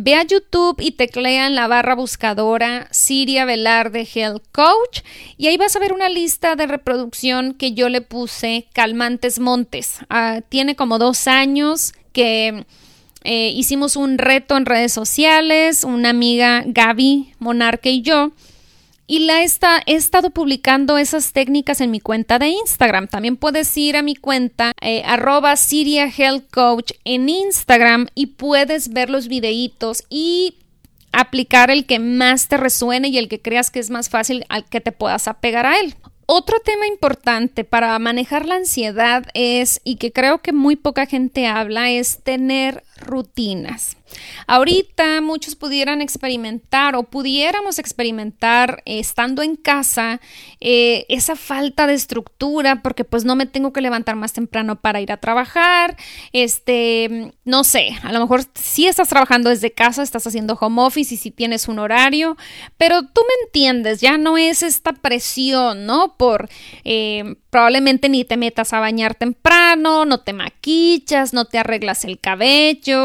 Ve 0.00 0.14
a 0.14 0.22
YouTube 0.22 0.76
y 0.78 0.92
teclea 0.92 1.48
en 1.48 1.56
la 1.56 1.66
barra 1.66 1.96
buscadora 1.96 2.86
Siria 2.92 3.44
Velarde 3.44 4.06
Health 4.14 4.44
Coach 4.52 5.00
y 5.36 5.48
ahí 5.48 5.56
vas 5.56 5.74
a 5.74 5.80
ver 5.80 5.92
una 5.92 6.08
lista 6.08 6.54
de 6.54 6.68
reproducción 6.68 7.52
que 7.52 7.72
yo 7.72 7.88
le 7.88 8.00
puse 8.00 8.68
Calmantes 8.72 9.40
Montes. 9.40 9.98
Ah, 10.08 10.40
tiene 10.48 10.76
como 10.76 11.00
dos 11.00 11.26
años 11.26 11.94
que 12.12 12.64
eh, 13.24 13.48
hicimos 13.48 13.96
un 13.96 14.18
reto 14.18 14.56
en 14.56 14.66
redes 14.66 14.92
sociales, 14.92 15.82
una 15.82 16.10
amiga 16.10 16.62
Gaby 16.64 17.34
Monarque 17.40 17.90
y 17.90 18.02
yo 18.02 18.30
y 19.10 19.20
la 19.20 19.42
está, 19.42 19.82
he 19.86 19.94
estado 19.94 20.30
publicando 20.30 20.98
esas 20.98 21.32
técnicas 21.32 21.80
en 21.80 21.90
mi 21.90 21.98
cuenta 21.98 22.38
de 22.38 22.48
Instagram. 22.48 23.08
También 23.08 23.38
puedes 23.38 23.74
ir 23.76 23.96
a 23.96 24.02
mi 24.02 24.14
cuenta 24.14 24.72
eh, 24.82 25.02
arroba 25.04 25.56
Siria 25.56 26.12
Health 26.14 26.50
Coach 26.52 26.92
en 27.04 27.30
Instagram 27.30 28.08
y 28.14 28.26
puedes 28.26 28.90
ver 28.90 29.08
los 29.08 29.26
videitos 29.26 30.04
y 30.10 30.58
aplicar 31.10 31.70
el 31.70 31.86
que 31.86 31.98
más 31.98 32.48
te 32.48 32.58
resuene 32.58 33.08
y 33.08 33.16
el 33.16 33.28
que 33.28 33.40
creas 33.40 33.70
que 33.70 33.80
es 33.80 33.88
más 33.88 34.10
fácil 34.10 34.44
al 34.50 34.66
que 34.66 34.82
te 34.82 34.92
puedas 34.92 35.26
apegar 35.26 35.64
a 35.64 35.80
él. 35.80 35.94
Otro 36.26 36.60
tema 36.60 36.86
importante 36.86 37.64
para 37.64 37.98
manejar 37.98 38.44
la 38.44 38.56
ansiedad 38.56 39.24
es, 39.32 39.80
y 39.84 39.96
que 39.96 40.12
creo 40.12 40.42
que 40.42 40.52
muy 40.52 40.76
poca 40.76 41.06
gente 41.06 41.46
habla, 41.46 41.90
es 41.90 42.22
tener 42.22 42.84
rutinas. 43.08 43.96
Ahorita 44.46 45.20
muchos 45.20 45.54
pudieran 45.54 46.00
experimentar 46.00 46.96
o 46.96 47.02
pudiéramos 47.02 47.78
experimentar 47.78 48.82
eh, 48.86 49.00
estando 49.00 49.42
en 49.42 49.56
casa 49.56 50.20
eh, 50.60 51.04
esa 51.08 51.36
falta 51.36 51.86
de 51.86 51.94
estructura 51.94 52.82
porque 52.82 53.04
pues 53.04 53.24
no 53.24 53.36
me 53.36 53.46
tengo 53.46 53.72
que 53.72 53.80
levantar 53.80 54.16
más 54.16 54.32
temprano 54.32 54.80
para 54.80 55.00
ir 55.00 55.12
a 55.12 55.18
trabajar, 55.18 55.96
este, 56.32 57.32
no 57.44 57.64
sé, 57.64 57.90
a 58.02 58.12
lo 58.12 58.20
mejor 58.20 58.44
si 58.54 58.86
estás 58.86 59.08
trabajando 59.08 59.50
desde 59.50 59.72
casa, 59.72 60.02
estás 60.02 60.26
haciendo 60.26 60.56
home 60.60 60.82
office 60.82 61.14
y 61.14 61.18
si 61.18 61.30
tienes 61.30 61.68
un 61.68 61.78
horario, 61.78 62.36
pero 62.76 63.02
tú 63.02 63.20
me 63.26 63.46
entiendes, 63.46 64.00
ya 64.00 64.16
no 64.18 64.38
es 64.38 64.62
esta 64.62 64.92
presión, 64.92 65.86
¿no? 65.86 66.16
Por 66.16 66.48
eh, 66.84 67.36
probablemente 67.50 68.08
ni 68.08 68.24
te 68.24 68.36
metas 68.36 68.72
a 68.72 68.80
bañar 68.80 69.14
temprano, 69.14 70.04
no 70.04 70.20
te 70.20 70.32
maquillas, 70.32 71.32
no 71.32 71.46
te 71.46 71.58
arreglas 71.58 72.04
el 72.04 72.18
cabello, 72.18 72.97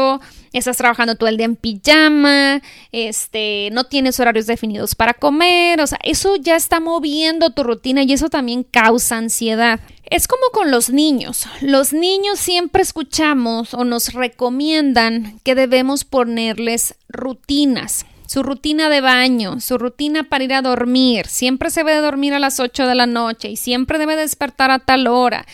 estás 0.52 0.76
trabajando 0.76 1.16
todo 1.16 1.28
el 1.28 1.36
día 1.36 1.46
en 1.46 1.56
pijama, 1.56 2.62
este, 2.92 3.68
no 3.72 3.84
tienes 3.84 4.18
horarios 4.20 4.46
definidos 4.46 4.94
para 4.94 5.14
comer, 5.14 5.80
o 5.80 5.86
sea, 5.86 5.98
eso 6.02 6.36
ya 6.36 6.56
está 6.56 6.80
moviendo 6.80 7.50
tu 7.50 7.64
rutina 7.64 8.02
y 8.02 8.12
eso 8.12 8.30
también 8.30 8.62
causa 8.62 9.16
ansiedad. 9.16 9.80
Es 10.04 10.28
como 10.28 10.42
con 10.52 10.70
los 10.70 10.90
niños. 10.90 11.46
Los 11.60 11.92
niños 11.92 12.38
siempre 12.38 12.82
escuchamos 12.82 13.74
o 13.74 13.84
nos 13.84 14.12
recomiendan 14.12 15.40
que 15.42 15.54
debemos 15.54 16.04
ponerles 16.04 16.94
rutinas 17.08 18.06
su 18.26 18.42
rutina 18.42 18.88
de 18.88 19.00
baño, 19.00 19.60
su 19.60 19.78
rutina 19.78 20.24
para 20.24 20.44
ir 20.44 20.54
a 20.54 20.62
dormir. 20.62 21.26
Siempre 21.26 21.70
se 21.70 21.84
debe 21.84 22.00
dormir 22.00 22.34
a 22.34 22.38
las 22.38 22.58
8 22.58 22.86
de 22.86 22.94
la 22.94 23.06
noche 23.06 23.50
y 23.50 23.56
siempre 23.56 23.98
debe 23.98 24.16
despertar 24.16 24.70
a 24.70 24.78
tal 24.78 25.06
hora. 25.06 25.46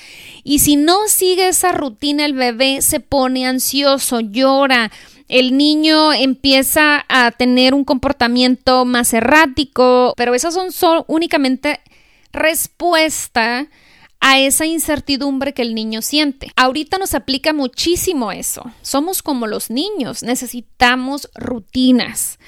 Y 0.44 0.60
si 0.60 0.76
no 0.76 1.08
sigue 1.08 1.48
esa 1.48 1.72
rutina, 1.72 2.24
el 2.24 2.34
bebé 2.34 2.82
se 2.82 3.00
pone 3.00 3.46
ansioso, 3.46 4.20
llora. 4.20 4.90
El 5.28 5.56
niño 5.56 6.12
empieza 6.12 7.04
a 7.08 7.30
tener 7.30 7.74
un 7.74 7.84
comportamiento 7.84 8.84
más 8.84 9.12
errático, 9.14 10.12
pero 10.16 10.34
esas 10.34 10.54
son 10.54 10.72
solo, 10.72 11.04
únicamente 11.08 11.80
respuesta 12.32 13.68
a 14.20 14.38
esa 14.38 14.66
incertidumbre 14.66 15.54
que 15.54 15.62
el 15.62 15.74
niño 15.74 16.02
siente. 16.02 16.52
Ahorita 16.56 16.98
nos 16.98 17.14
aplica 17.14 17.52
muchísimo 17.52 18.32
eso. 18.32 18.70
Somos 18.82 19.22
como 19.22 19.46
los 19.46 19.70
niños, 19.70 20.22
necesitamos 20.22 21.30
rutinas. 21.34 22.38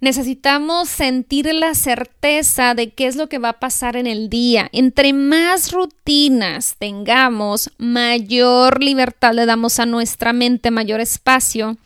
Necesitamos 0.00 0.88
sentir 0.88 1.52
la 1.54 1.74
certeza 1.74 2.74
de 2.74 2.90
qué 2.90 3.06
es 3.06 3.16
lo 3.16 3.28
que 3.28 3.38
va 3.38 3.50
a 3.50 3.60
pasar 3.60 3.96
en 3.96 4.06
el 4.06 4.30
día. 4.30 4.70
Entre 4.72 5.12
más 5.12 5.72
rutinas 5.72 6.76
tengamos, 6.78 7.70
mayor 7.76 8.82
libertad 8.82 9.34
le 9.34 9.44
damos 9.44 9.78
a 9.78 9.84
nuestra 9.84 10.32
mente, 10.32 10.70
mayor 10.70 11.00
espacio 11.00 11.76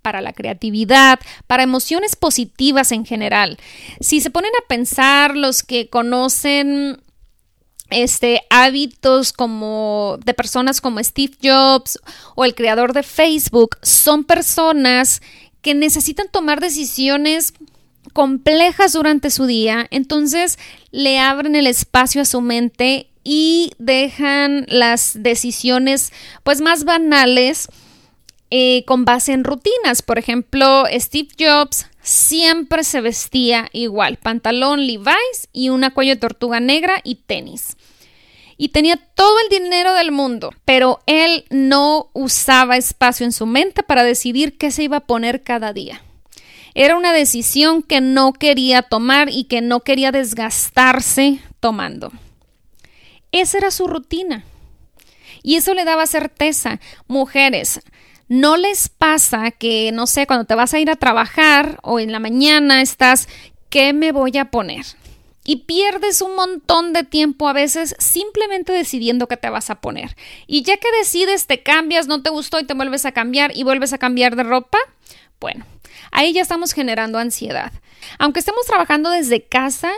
para 0.00 0.20
la 0.20 0.32
creatividad, 0.32 1.18
para 1.48 1.64
emociones 1.64 2.14
positivas 2.14 2.92
en 2.92 3.04
general. 3.04 3.58
Si 4.00 4.20
se 4.20 4.30
ponen 4.30 4.52
a 4.54 4.68
pensar 4.68 5.36
los 5.36 5.64
que 5.64 5.88
conocen 5.88 7.02
este, 7.90 8.42
hábitos 8.50 9.32
como 9.32 10.18
de 10.24 10.34
personas 10.34 10.80
como 10.80 11.02
Steve 11.02 11.34
Jobs 11.42 11.98
o 12.36 12.44
el 12.44 12.54
creador 12.54 12.92
de 12.92 13.02
Facebook 13.02 13.76
son 13.82 14.24
personas 14.24 15.20
que 15.62 15.74
necesitan 15.74 16.28
tomar 16.30 16.60
decisiones 16.60 17.54
complejas 18.12 18.92
durante 18.92 19.30
su 19.30 19.46
día, 19.46 19.86
entonces 19.90 20.58
le 20.90 21.18
abren 21.18 21.54
el 21.54 21.66
espacio 21.66 22.22
a 22.22 22.24
su 22.24 22.40
mente 22.40 23.08
y 23.22 23.72
dejan 23.78 24.64
las 24.68 25.22
decisiones 25.22 26.12
pues 26.42 26.60
más 26.60 26.84
banales 26.84 27.68
eh, 28.50 28.84
con 28.86 29.04
base 29.04 29.32
en 29.32 29.44
rutinas. 29.44 30.02
Por 30.02 30.18
ejemplo, 30.18 30.84
Steve 30.92 31.28
Jobs 31.38 31.86
siempre 32.02 32.82
se 32.82 33.00
vestía 33.00 33.68
igual, 33.72 34.16
pantalón 34.16 34.86
Levi's 34.86 35.48
y 35.52 35.68
una 35.68 35.92
cuello 35.92 36.14
de 36.14 36.20
tortuga 36.20 36.58
negra 36.58 37.00
y 37.04 37.16
tenis 37.16 37.76
y 38.60 38.68
tenía 38.68 38.98
todo 38.98 39.36
el 39.40 39.48
dinero 39.48 39.94
del 39.94 40.12
mundo, 40.12 40.52
pero 40.66 41.00
él 41.06 41.46
no 41.48 42.10
usaba 42.12 42.76
espacio 42.76 43.24
en 43.24 43.32
su 43.32 43.46
mente 43.46 43.82
para 43.82 44.04
decidir 44.04 44.58
qué 44.58 44.70
se 44.70 44.82
iba 44.82 44.98
a 44.98 45.06
poner 45.06 45.42
cada 45.42 45.72
día. 45.72 46.02
Era 46.74 46.94
una 46.94 47.14
decisión 47.14 47.82
que 47.82 48.02
no 48.02 48.34
quería 48.34 48.82
tomar 48.82 49.30
y 49.30 49.44
que 49.44 49.62
no 49.62 49.80
quería 49.80 50.12
desgastarse 50.12 51.40
tomando. 51.58 52.12
Esa 53.32 53.56
era 53.56 53.70
su 53.70 53.86
rutina. 53.86 54.44
Y 55.42 55.56
eso 55.56 55.72
le 55.72 55.86
daba 55.86 56.04
certeza. 56.04 56.80
Mujeres, 57.08 57.80
¿no 58.28 58.58
les 58.58 58.90
pasa 58.90 59.52
que, 59.52 59.90
no 59.90 60.06
sé, 60.06 60.26
cuando 60.26 60.44
te 60.44 60.54
vas 60.54 60.74
a 60.74 60.80
ir 60.80 60.90
a 60.90 60.96
trabajar 60.96 61.78
o 61.82 61.98
en 61.98 62.12
la 62.12 62.18
mañana 62.18 62.82
estás, 62.82 63.26
¿qué 63.70 63.94
me 63.94 64.12
voy 64.12 64.36
a 64.36 64.50
poner? 64.50 64.84
Y 65.50 65.56
pierdes 65.56 66.22
un 66.22 66.36
montón 66.36 66.92
de 66.92 67.02
tiempo 67.02 67.48
a 67.48 67.52
veces 67.52 67.96
simplemente 67.98 68.72
decidiendo 68.72 69.26
qué 69.26 69.36
te 69.36 69.50
vas 69.50 69.68
a 69.68 69.80
poner. 69.80 70.14
Y 70.46 70.62
ya 70.62 70.76
que 70.76 70.86
decides, 70.92 71.48
te 71.48 71.60
cambias, 71.64 72.06
no 72.06 72.22
te 72.22 72.30
gustó 72.30 72.60
y 72.60 72.64
te 72.64 72.74
vuelves 72.74 73.04
a 73.04 73.10
cambiar 73.10 73.50
y 73.56 73.64
vuelves 73.64 73.92
a 73.92 73.98
cambiar 73.98 74.36
de 74.36 74.44
ropa, 74.44 74.78
bueno, 75.40 75.66
ahí 76.12 76.32
ya 76.32 76.40
estamos 76.40 76.72
generando 76.72 77.18
ansiedad. 77.18 77.72
Aunque 78.20 78.38
estemos 78.38 78.64
trabajando 78.64 79.10
desde 79.10 79.42
casa, 79.42 79.90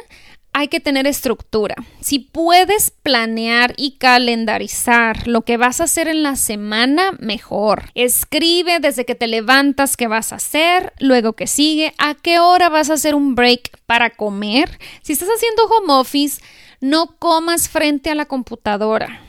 hay 0.53 0.69
que 0.69 0.81
tener 0.81 1.07
estructura. 1.07 1.75
Si 2.01 2.19
puedes 2.19 2.91
planear 2.91 3.75
y 3.77 3.93
calendarizar 3.93 5.27
lo 5.27 5.43
que 5.43 5.57
vas 5.57 5.81
a 5.81 5.85
hacer 5.85 6.09
en 6.09 6.23
la 6.23 6.37
semana, 6.37 7.13
mejor. 7.19 7.91
Escribe 7.95 8.79
desde 8.79 9.05
que 9.05 9.15
te 9.15 9.27
levantas 9.27 9.97
qué 9.97 10.09
vas 10.09 10.33
a 10.33 10.37
hacer, 10.37 10.93
luego 10.99 11.33
que 11.33 11.47
sigue, 11.47 11.95
a 11.99 12.15
qué 12.15 12.39
hora 12.39 12.69
vas 12.69 12.91
a 12.91 12.95
hacer 12.95 13.15
un 13.15 13.35
break 13.35 13.79
para 13.87 14.11
comer. 14.11 14.79
Si 15.03 15.13
estás 15.15 15.29
haciendo 15.35 15.65
home 15.65 15.93
office, 15.95 16.43
no 16.81 17.17
comas 17.19 17.69
frente 17.69 18.11
a 18.11 18.15
la 18.15 18.27
computadora. 18.27 19.23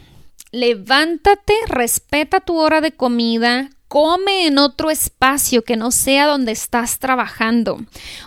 Levántate, 0.52 1.54
respeta 1.68 2.42
tu 2.42 2.58
hora 2.58 2.82
de 2.82 2.92
comida, 2.92 3.70
come 3.94 4.48
en 4.48 4.58
otro 4.58 4.90
espacio 4.90 5.64
que 5.64 5.76
no 5.76 5.92
sea 5.92 6.26
donde 6.26 6.52
estás 6.52 6.98
trabajando. 6.98 7.78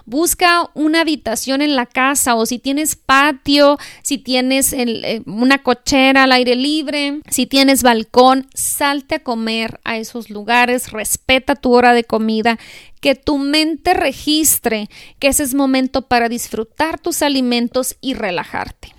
Busca 0.04 0.70
una 0.74 1.00
habitación 1.00 1.60
en 1.60 1.74
la 1.74 1.86
casa 1.86 2.36
o 2.36 2.46
si 2.46 2.60
tienes 2.60 2.94
patio, 2.94 3.76
si 4.04 4.18
tienes 4.18 4.72
eh, 4.72 5.22
una 5.26 5.64
cochera 5.64 6.22
al 6.22 6.30
aire 6.30 6.54
libre, 6.54 7.20
si 7.28 7.46
tienes 7.46 7.82
balcón, 7.82 8.46
salte 8.54 9.16
a 9.16 9.24
comer 9.24 9.80
a 9.82 9.96
esos 9.96 10.30
lugares, 10.30 10.92
respeta 10.92 11.56
tu 11.56 11.74
hora 11.74 11.94
de 11.94 12.04
comida, 12.04 12.60
que 13.00 13.16
tu 13.16 13.36
mente 13.36 13.92
registre 13.92 14.88
que 15.18 15.26
ese 15.26 15.42
es 15.42 15.54
momento 15.54 16.02
para 16.02 16.28
disfrutar 16.28 17.00
tus 17.00 17.22
alimentos 17.22 17.96
y 18.00 18.14
relajarte. 18.14 18.94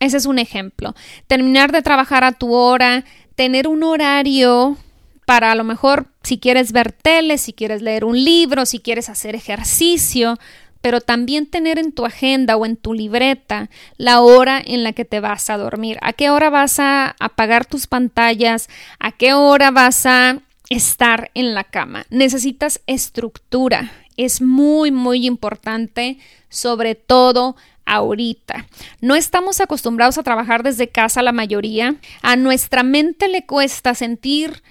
Ese 0.00 0.18
es 0.18 0.26
un 0.26 0.38
ejemplo. 0.38 0.94
Terminar 1.28 1.72
de 1.72 1.80
trabajar 1.80 2.24
a 2.24 2.32
tu 2.32 2.52
hora, 2.52 3.06
tener 3.36 3.66
un 3.66 3.82
horario 3.84 4.76
para 5.24 5.52
a 5.52 5.54
lo 5.54 5.64
mejor 5.64 6.06
si 6.22 6.38
quieres 6.38 6.72
ver 6.72 6.92
tele, 6.92 7.38
si 7.38 7.52
quieres 7.52 7.82
leer 7.82 8.04
un 8.04 8.22
libro, 8.22 8.66
si 8.66 8.80
quieres 8.80 9.08
hacer 9.08 9.34
ejercicio, 9.34 10.38
pero 10.80 11.00
también 11.00 11.46
tener 11.46 11.78
en 11.78 11.92
tu 11.92 12.04
agenda 12.04 12.56
o 12.56 12.66
en 12.66 12.76
tu 12.76 12.92
libreta 12.92 13.70
la 13.96 14.20
hora 14.20 14.62
en 14.64 14.84
la 14.84 14.92
que 14.92 15.06
te 15.06 15.20
vas 15.20 15.48
a 15.48 15.56
dormir, 15.56 15.98
a 16.02 16.12
qué 16.12 16.28
hora 16.28 16.50
vas 16.50 16.78
a 16.78 17.16
apagar 17.20 17.64
tus 17.64 17.86
pantallas, 17.86 18.68
a 18.98 19.12
qué 19.12 19.32
hora 19.32 19.70
vas 19.70 20.04
a 20.04 20.40
estar 20.68 21.30
en 21.32 21.54
la 21.54 21.64
cama. 21.64 22.04
Necesitas 22.10 22.82
estructura, 22.86 23.92
es 24.16 24.42
muy, 24.42 24.90
muy 24.90 25.26
importante, 25.26 26.18
sobre 26.48 26.94
todo 26.94 27.56
ahorita. 27.86 28.66
No 29.00 29.14
estamos 29.14 29.60
acostumbrados 29.60 30.18
a 30.18 30.22
trabajar 30.22 30.62
desde 30.62 30.88
casa 30.88 31.22
la 31.22 31.32
mayoría. 31.32 31.96
A 32.22 32.36
nuestra 32.36 32.82
mente 32.82 33.28
le 33.28 33.46
cuesta 33.46 33.94
sentir 33.94 34.62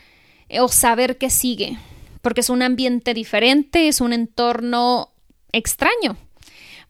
o 0.59 0.67
saber 0.67 1.17
qué 1.17 1.29
sigue, 1.29 1.77
porque 2.21 2.41
es 2.41 2.49
un 2.49 2.61
ambiente 2.61 3.13
diferente, 3.13 3.87
es 3.87 4.01
un 4.01 4.13
entorno 4.13 5.09
extraño. 5.51 6.17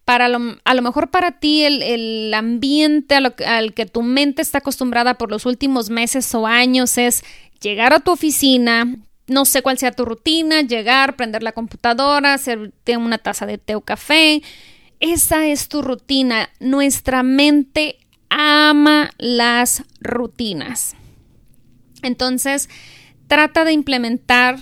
Para 0.05 0.25
a 0.25 0.73
lo 0.73 0.81
mejor 0.81 1.11
para 1.11 1.39
ti 1.39 1.63
el, 1.63 2.33
ambiente 2.33 3.15
al 3.15 3.73
que 3.73 3.85
tu 3.85 4.01
mente 4.01 4.41
está 4.41 4.57
acostumbrada 4.57 5.13
por 5.13 5.31
los 5.31 5.45
últimos 5.45 5.89
meses 5.89 6.33
o 6.35 6.45
años 6.45 6.97
es 6.97 7.23
llegar 7.61 7.93
a 7.93 8.01
tu 8.01 8.11
oficina, 8.11 8.97
no 9.27 9.45
sé 9.45 9.61
cuál 9.61 9.77
sea 9.77 9.91
tu 9.91 10.05
rutina, 10.05 10.61
llegar, 10.61 11.15
prender 11.15 11.43
la 11.43 11.53
computadora, 11.53 12.33
hacerte 12.33 12.97
una 12.97 13.17
taza 13.17 13.45
de 13.45 13.57
té 13.57 13.75
o 13.75 13.81
café. 13.81 14.41
Esa 14.99 15.47
es 15.47 15.69
tu 15.69 15.81
rutina. 15.81 16.49
Nuestra 16.59 17.23
mente 17.23 17.97
ama 18.29 19.11
las 19.17 19.83
rutinas. 20.01 20.95
Entonces, 22.01 22.69
Trata 23.27 23.63
de 23.65 23.73
implementar 23.73 24.57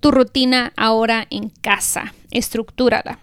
tu 0.00 0.10
rutina 0.10 0.72
ahora 0.76 1.26
en 1.30 1.50
casa, 1.50 2.14
estructurada. 2.30 3.18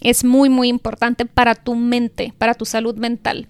Es 0.00 0.24
muy, 0.24 0.48
muy 0.48 0.68
importante 0.68 1.26
para 1.26 1.54
tu 1.54 1.74
mente, 1.74 2.32
para 2.38 2.54
tu 2.54 2.64
salud 2.64 2.94
mental. 2.96 3.48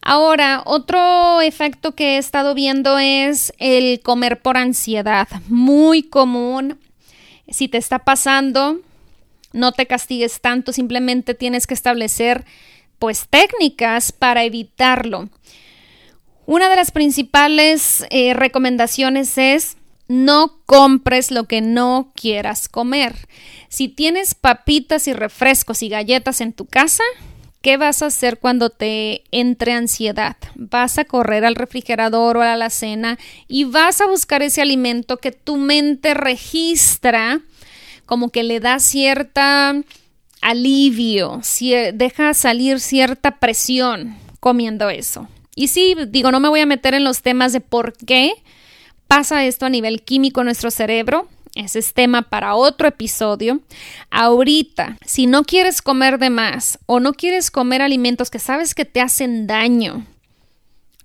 Ahora, 0.00 0.62
otro 0.64 1.40
efecto 1.40 1.94
que 1.94 2.14
he 2.14 2.18
estado 2.18 2.54
viendo 2.54 2.98
es 2.98 3.52
el 3.58 4.00
comer 4.00 4.40
por 4.40 4.56
ansiedad. 4.56 5.28
Muy 5.48 6.02
común. 6.02 6.78
Si 7.48 7.68
te 7.68 7.78
está 7.78 7.98
pasando, 7.98 8.80
no 9.52 9.72
te 9.72 9.86
castigues 9.86 10.40
tanto, 10.40 10.72
simplemente 10.72 11.34
tienes 11.34 11.66
que 11.66 11.74
establecer 11.74 12.44
pues 12.98 13.26
técnicas 13.28 14.12
para 14.12 14.44
evitarlo. 14.44 15.28
Una 16.48 16.70
de 16.70 16.76
las 16.76 16.92
principales 16.92 18.06
eh, 18.08 18.32
recomendaciones 18.32 19.36
es 19.36 19.76
no 20.08 20.62
compres 20.64 21.30
lo 21.30 21.44
que 21.44 21.60
no 21.60 22.10
quieras 22.14 22.70
comer. 22.70 23.28
Si 23.68 23.88
tienes 23.88 24.34
papitas 24.34 25.08
y 25.08 25.12
refrescos 25.12 25.82
y 25.82 25.90
galletas 25.90 26.40
en 26.40 26.54
tu 26.54 26.64
casa, 26.64 27.04
¿Qué 27.60 27.76
vas 27.76 28.02
a 28.02 28.06
hacer 28.06 28.38
cuando 28.38 28.70
te 28.70 29.24
entre 29.32 29.72
ansiedad? 29.72 30.36
Vas 30.54 30.96
a 30.96 31.04
correr 31.04 31.44
al 31.44 31.56
refrigerador 31.56 32.36
o 32.36 32.42
a 32.42 32.56
la 32.56 32.70
cena 32.70 33.18
y 33.48 33.64
vas 33.64 34.00
a 34.00 34.06
buscar 34.06 34.42
ese 34.42 34.62
alimento 34.62 35.16
que 35.16 35.32
tu 35.32 35.56
mente 35.56 36.14
registra 36.14 37.40
como 38.06 38.30
que 38.30 38.44
le 38.44 38.60
da 38.60 38.78
cierta 38.78 39.74
alivio, 40.40 41.40
deja 41.94 42.32
salir 42.32 42.78
cierta 42.78 43.40
presión 43.40 44.16
comiendo 44.38 44.88
eso. 44.88 45.28
Y 45.58 45.66
sí, 45.66 45.96
digo, 46.06 46.30
no 46.30 46.38
me 46.38 46.48
voy 46.48 46.60
a 46.60 46.66
meter 46.66 46.94
en 46.94 47.02
los 47.02 47.20
temas 47.20 47.52
de 47.52 47.60
por 47.60 47.92
qué 47.92 48.32
pasa 49.08 49.44
esto 49.44 49.66
a 49.66 49.68
nivel 49.68 50.02
químico 50.02 50.40
en 50.40 50.44
nuestro 50.44 50.70
cerebro, 50.70 51.26
ese 51.56 51.80
es 51.80 51.94
tema 51.94 52.22
para 52.22 52.54
otro 52.54 52.86
episodio. 52.86 53.58
Ahorita, 54.08 54.96
si 55.04 55.26
no 55.26 55.42
quieres 55.42 55.82
comer 55.82 56.20
de 56.20 56.30
más 56.30 56.78
o 56.86 57.00
no 57.00 57.12
quieres 57.12 57.50
comer 57.50 57.82
alimentos 57.82 58.30
que 58.30 58.38
sabes 58.38 58.72
que 58.72 58.84
te 58.84 59.00
hacen 59.00 59.48
daño, 59.48 60.06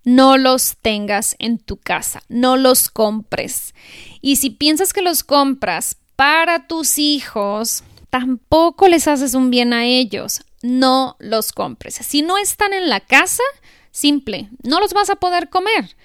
no 0.04 0.38
los 0.38 0.78
tengas 0.80 1.36
en 1.40 1.58
tu 1.58 1.78
casa, 1.78 2.22
no 2.30 2.56
los 2.56 2.92
compres. 2.92 3.74
Y 4.22 4.36
si 4.36 4.52
piensas 4.52 4.94
que 4.94 5.02
los 5.02 5.24
compras 5.24 5.98
para 6.16 6.68
tus 6.68 7.00
hijos, 7.00 7.84
tampoco 8.12 8.88
les 8.88 9.08
haces 9.08 9.34
un 9.34 9.50
bien 9.50 9.74
a 9.74 9.86
ellos. 9.86 10.42
No 10.62 11.16
los 11.18 11.54
compres. 11.54 11.96
Si 11.96 12.22
no 12.22 12.38
están 12.38 12.72
en 12.74 12.88
la 12.88 13.00
casa, 13.00 13.42
simple, 13.94 14.50
no 14.64 14.82
los 14.82 14.94
vas 14.94 15.10
a 15.10 15.16
poder 15.16 15.50
comer 15.50 15.96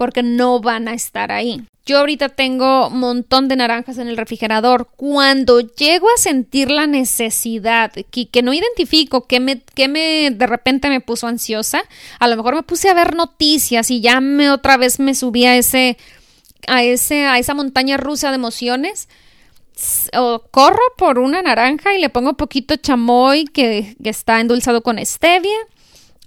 porque 0.00 0.22
no 0.22 0.60
van 0.60 0.88
a 0.88 0.94
estar 0.94 1.30
ahí. 1.30 1.62
Yo 1.84 1.98
ahorita 1.98 2.30
tengo 2.30 2.88
un 2.88 3.00
montón 3.00 3.48
de 3.48 3.56
naranjas 3.56 3.98
en 3.98 4.08
el 4.08 4.16
refrigerador. 4.16 4.88
Cuando 4.96 5.60
llego 5.60 6.08
a 6.08 6.16
sentir 6.16 6.70
la 6.70 6.86
necesidad, 6.86 7.92
que, 7.92 8.42
no 8.42 8.54
identifico 8.54 9.26
que 9.26 9.40
me, 9.40 9.60
que 9.60 9.88
me 9.88 10.30
de 10.30 10.46
repente 10.46 10.88
me 10.88 11.02
puso 11.02 11.26
ansiosa, 11.26 11.82
a 12.18 12.28
lo 12.28 12.36
mejor 12.36 12.54
me 12.54 12.62
puse 12.62 12.88
a 12.88 12.94
ver 12.94 13.14
noticias 13.14 13.90
y 13.90 14.00
ya 14.00 14.22
me 14.22 14.50
otra 14.50 14.78
vez 14.78 15.00
me 15.00 15.14
subí 15.14 15.44
a 15.44 15.58
ese, 15.58 15.98
a 16.66 16.82
ese, 16.82 17.26
a 17.26 17.38
esa 17.38 17.52
montaña 17.52 17.98
rusa 17.98 18.30
de 18.30 18.36
emociones. 18.36 19.06
O 20.16 20.44
corro 20.50 20.80
por 20.96 21.18
una 21.18 21.42
naranja 21.42 21.94
y 21.94 22.00
le 22.00 22.08
pongo 22.08 22.38
poquito 22.38 22.76
chamoy 22.76 23.44
que, 23.44 23.96
que 24.02 24.08
está 24.08 24.40
endulzado 24.40 24.82
con 24.82 24.98
stevia. 25.04 25.58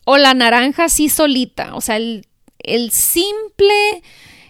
O 0.05 0.17
la 0.17 0.33
naranja 0.33 0.85
así 0.85 1.09
solita. 1.09 1.75
O 1.75 1.81
sea, 1.81 1.97
el, 1.97 2.25
el 2.59 2.91
simple 2.91 4.01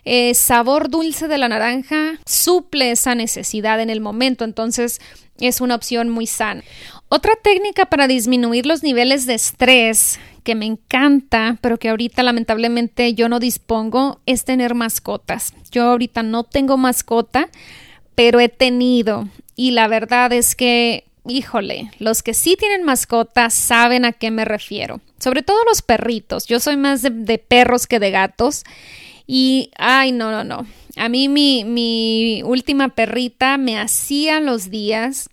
eh, 0.06 0.34
sabor 0.34 0.90
dulce 0.90 1.28
de 1.28 1.38
la 1.38 1.48
naranja 1.48 2.20
suple 2.26 2.92
esa 2.92 3.16
necesidad 3.16 3.80
en 3.80 3.90
el 3.90 4.02
momento, 4.02 4.44
entonces 4.44 5.00
es 5.40 5.62
una 5.62 5.76
opción 5.76 6.10
muy 6.10 6.28
sana. 6.28 6.64
Otra 7.08 7.34
técnica 7.42 7.86
para 7.86 8.08
disminuir 8.08 8.66
los 8.66 8.84
niveles 8.84 9.26
de 9.26 9.36
estrés 9.36 10.20
que 10.44 10.56
me 10.56 10.66
encanta, 10.66 11.58
pero 11.62 11.80
que 11.80 11.90
ahorita 11.90 12.22
lamentablemente 12.22 13.14
yo 13.14 13.30
no 13.30 13.40
dispongo, 13.40 14.20
es 14.26 14.44
tener 14.44 14.76
mascotas. 14.76 15.54
Yo 15.72 15.84
ahorita 15.84 16.22
no 16.22 16.44
tengo 16.44 16.78
mascota, 16.78 17.50
pero 18.14 18.40
he 18.40 18.50
tenido 18.50 19.30
y 19.56 19.72
la 19.72 19.88
verdad 19.88 20.34
es 20.34 20.56
que 20.56 21.06
híjole, 21.28 21.92
los 22.00 22.24
que 22.24 22.34
sí 22.34 22.56
tienen 22.58 22.84
mascotas 22.84 23.54
saben 23.54 24.06
a 24.06 24.12
qué 24.12 24.32
me 24.32 24.46
refiero. 24.46 25.02
Sobre 25.20 25.42
todo 25.42 25.64
los 25.66 25.82
perritos. 25.82 26.46
Yo 26.48 26.60
soy 26.60 26.78
más 26.78 27.02
de, 27.02 27.38
perros 27.38 27.88
que 27.88 28.00
de 28.00 28.12
gatos. 28.12 28.64
Y, 29.26 29.72
ay, 29.78 30.12
no, 30.12 30.32
no, 30.32 30.44
no. 30.44 30.68
A 30.98 31.10
mí 31.10 31.30
mi, 31.30 31.64
mi 31.64 32.42
última 32.44 32.90
perrita 32.90 33.58
me 33.58 33.80
hacía 33.80 34.40
los 34.40 34.70
días 34.70 35.30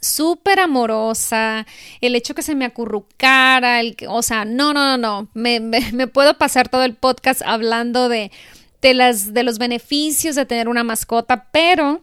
súper 0.00 0.60
amorosa, 0.60 1.66
el 2.02 2.14
hecho 2.14 2.34
que 2.34 2.42
se 2.42 2.54
me 2.54 2.66
acurrucara, 2.66 3.80
el, 3.80 3.96
o 4.06 4.22
sea, 4.22 4.44
no, 4.44 4.74
no, 4.74 4.96
no, 4.96 4.98
no, 4.98 5.28
me, 5.32 5.60
me, 5.60 6.06
puedo 6.06 6.36
pasar 6.36 6.68
todo 6.68 6.84
el 6.84 6.94
podcast 6.94 7.40
hablando 7.42 8.10
de, 8.10 8.30
de, 8.82 8.92
las, 8.92 9.32
de 9.32 9.42
los 9.44 9.58
beneficios 9.58 10.36
de 10.36 10.44
tener 10.44 10.68
una 10.68 10.84
mascota, 10.84 11.48
pero 11.50 12.02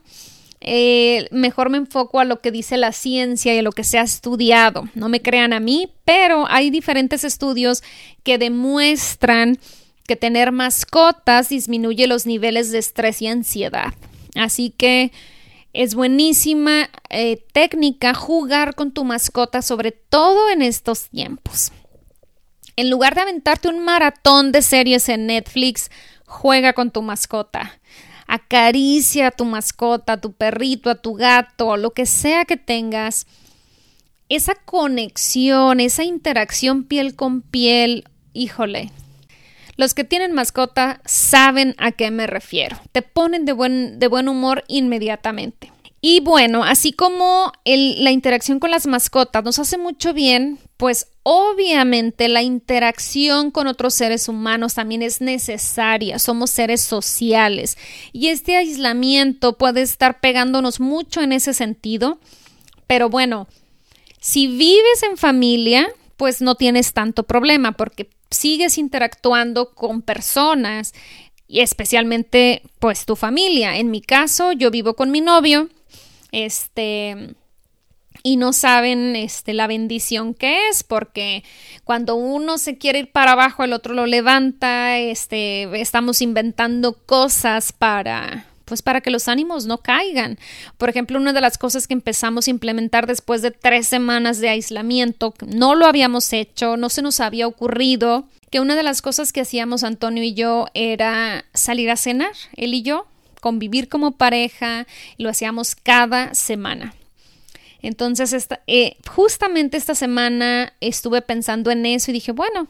eh, 0.62 1.28
mejor 1.32 1.72
me 1.72 1.78
enfoco 1.80 2.20
a 2.20 2.24
lo 2.24 2.40
que 2.40 2.52
dice 2.52 2.78
la 2.78 2.92
ciencia 2.92 3.54
y 3.54 3.58
a 3.58 3.64
lo 3.64 3.72
que 3.72 3.84
se 3.84 3.98
ha 3.98 4.04
estudiado. 4.04 4.88
No 4.94 5.10
me 5.10 5.22
crean 5.22 5.54
a 5.54 5.60
mí, 5.60 5.92
pero 6.06 6.46
hay 6.48 6.70
diferentes 6.70 7.24
estudios 7.24 7.84
que 8.24 8.38
demuestran 8.38 9.58
que 10.08 10.16
tener 10.16 10.52
mascotas 10.52 11.50
disminuye 11.50 12.06
los 12.06 12.26
niveles 12.26 12.72
de 12.72 12.78
estrés 12.78 13.22
y 13.22 13.28
ansiedad. 13.28 13.94
Así 14.36 14.70
que 14.70 15.12
es 15.74 15.96
buenísima 15.96 16.90
eh, 17.10 17.44
técnica 17.54 18.14
jugar 18.14 18.76
con 18.76 18.92
tu 18.92 19.04
mascota, 19.04 19.62
sobre 19.62 19.92
todo 19.92 20.50
en 20.50 20.62
estos 20.62 21.10
tiempos. 21.10 21.72
En 22.76 22.90
lugar 22.90 23.16
de 23.16 23.22
aventarte 23.22 23.68
un 23.68 23.84
maratón 23.84 24.52
de 24.52 24.62
series 24.62 25.10
en 25.10 25.28
Netflix, 25.28 25.90
juega 26.26 26.74
con 26.74 26.92
tu 26.92 27.02
mascota. 27.02 27.80
Acaricia 28.34 29.28
a 29.28 29.32
tu 29.32 29.44
mascota, 29.44 30.14
a 30.14 30.22
tu 30.22 30.32
perrito, 30.32 30.90
a 30.90 30.96
tu 30.96 31.16
gato, 31.16 31.76
lo 31.76 31.92
que 31.92 32.06
sea 32.06 32.46
que 32.46 32.56
tengas. 32.56 33.28
Esa 34.30 34.56
conexión, 34.56 35.82
esa 35.82 36.06
interacción 36.06 36.86
piel 36.86 37.18
con 37.18 37.42
piel, 37.42 38.06
híjole, 38.32 38.90
los 39.76 39.94
que 39.94 40.06
tienen 40.06 40.32
mascota 40.32 41.02
saben 41.04 41.76
a 41.78 41.92
qué 41.92 42.10
me 42.10 42.26
refiero. 42.26 42.80
Te 42.94 43.02
ponen 43.02 43.44
de 43.44 43.52
buen, 43.52 44.00
de 44.00 44.08
buen 44.08 44.30
humor 44.30 44.64
inmediatamente. 44.70 45.74
Y 46.00 46.22
bueno, 46.22 46.64
así 46.64 46.94
como 46.94 47.52
la 47.66 48.12
interacción 48.12 48.60
con 48.60 48.72
las 48.72 48.88
mascotas 48.88 49.44
nos 49.44 49.60
hace 49.60 49.78
mucho 49.78 50.14
bien, 50.14 50.58
pues 50.78 51.10
obviamente 51.24 52.28
la 52.30 52.42
interacción 52.42 53.52
con 53.52 53.68
otros 53.68 53.94
seres 53.94 54.28
humanos 54.28 54.74
también 54.74 55.02
es 55.02 55.22
necesaria. 55.22 56.20
Somos 56.20 56.50
seres 56.50 56.82
sociales 56.82 57.78
y 58.12 58.28
este 58.28 58.56
aislamiento 58.58 59.58
puede 59.58 59.82
estar 59.82 60.20
pegándonos 60.20 60.80
mucho 60.80 61.22
en 61.22 61.32
ese 61.32 61.54
sentido. 61.54 62.20
Pero 62.88 63.10
bueno, 63.10 63.48
si 64.20 64.48
vives 64.48 65.04
en 65.04 65.18
familia, 65.18 65.88
pues 66.18 66.42
no 66.42 66.56
tienes 66.56 66.94
tanto 66.94 67.24
problema 67.24 67.72
porque 67.74 68.10
sigues 68.30 68.78
interactuando 68.78 69.74
con 69.74 70.02
personas 70.02 70.94
y 71.48 71.60
especialmente 71.60 72.64
pues 72.80 73.06
tu 73.06 73.16
familia. 73.16 73.78
En 73.78 73.92
mi 73.92 74.02
caso, 74.02 74.52
yo 74.54 74.72
vivo 74.72 74.96
con 74.96 75.12
mi 75.12 75.22
novio, 75.22 75.70
este 76.32 77.36
y 78.24 78.38
no 78.38 78.54
saben 78.54 79.16
este 79.16 79.54
la 79.54 79.68
bendición 79.68 80.34
que 80.34 80.70
es 80.70 80.84
porque 80.84 81.44
cuando 81.84 82.16
uno 82.16 82.58
se 82.58 82.78
quiere 82.78 83.00
ir 83.00 83.12
para 83.12 83.34
abajo 83.34 83.64
el 83.64 83.74
otro 83.74 83.94
lo 83.94 84.06
levanta 84.06 84.98
este 84.98 85.82
estamos 85.82 86.22
inventando 86.22 86.94
cosas 86.94 87.72
para 87.72 88.46
pues 88.72 88.82
para 88.82 89.02
que 89.02 89.12
los 89.12 89.28
ánimos 89.28 89.66
no 89.66 89.80
caigan. 89.80 90.40
Por 90.78 90.88
ejemplo, 90.88 91.20
una 91.20 91.34
de 91.34 91.42
las 91.42 91.58
cosas 91.58 91.90
que 91.90 91.94
empezamos 91.94 92.48
a 92.48 92.52
implementar 92.52 93.06
después 93.06 93.42
de 93.42 93.52
tres 93.52 93.86
semanas 93.86 94.40
de 94.40 94.48
aislamiento, 94.48 95.34
no 95.46 95.76
lo 95.76 95.86
habíamos 95.86 96.32
hecho, 96.32 96.78
no 96.78 96.88
se 96.88 97.02
nos 97.02 97.20
había 97.20 97.48
ocurrido, 97.48 98.30
que 98.50 98.62
una 98.62 98.78
de 98.78 98.84
las 98.84 99.02
cosas 99.02 99.34
que 99.34 99.42
hacíamos 99.42 99.84
Antonio 99.84 100.24
y 100.24 100.36
yo 100.36 100.68
era 100.74 101.44
salir 101.54 101.92
a 101.92 101.98
cenar, 101.98 102.32
él 102.56 102.74
y 102.74 102.82
yo, 102.82 103.08
convivir 103.42 103.90
como 103.90 104.12
pareja, 104.12 104.88
y 105.18 105.24
lo 105.24 105.30
hacíamos 105.30 105.76
cada 105.76 106.34
semana. 106.34 106.94
Entonces, 107.82 108.34
esta, 108.34 108.62
eh, 108.68 108.98
justamente 109.08 109.78
esta 109.78 109.96
semana 109.96 110.74
estuve 110.82 111.22
pensando 111.22 111.72
en 111.72 111.86
eso 111.86 112.12
y 112.12 112.14
dije, 112.14 112.32
bueno, 112.32 112.68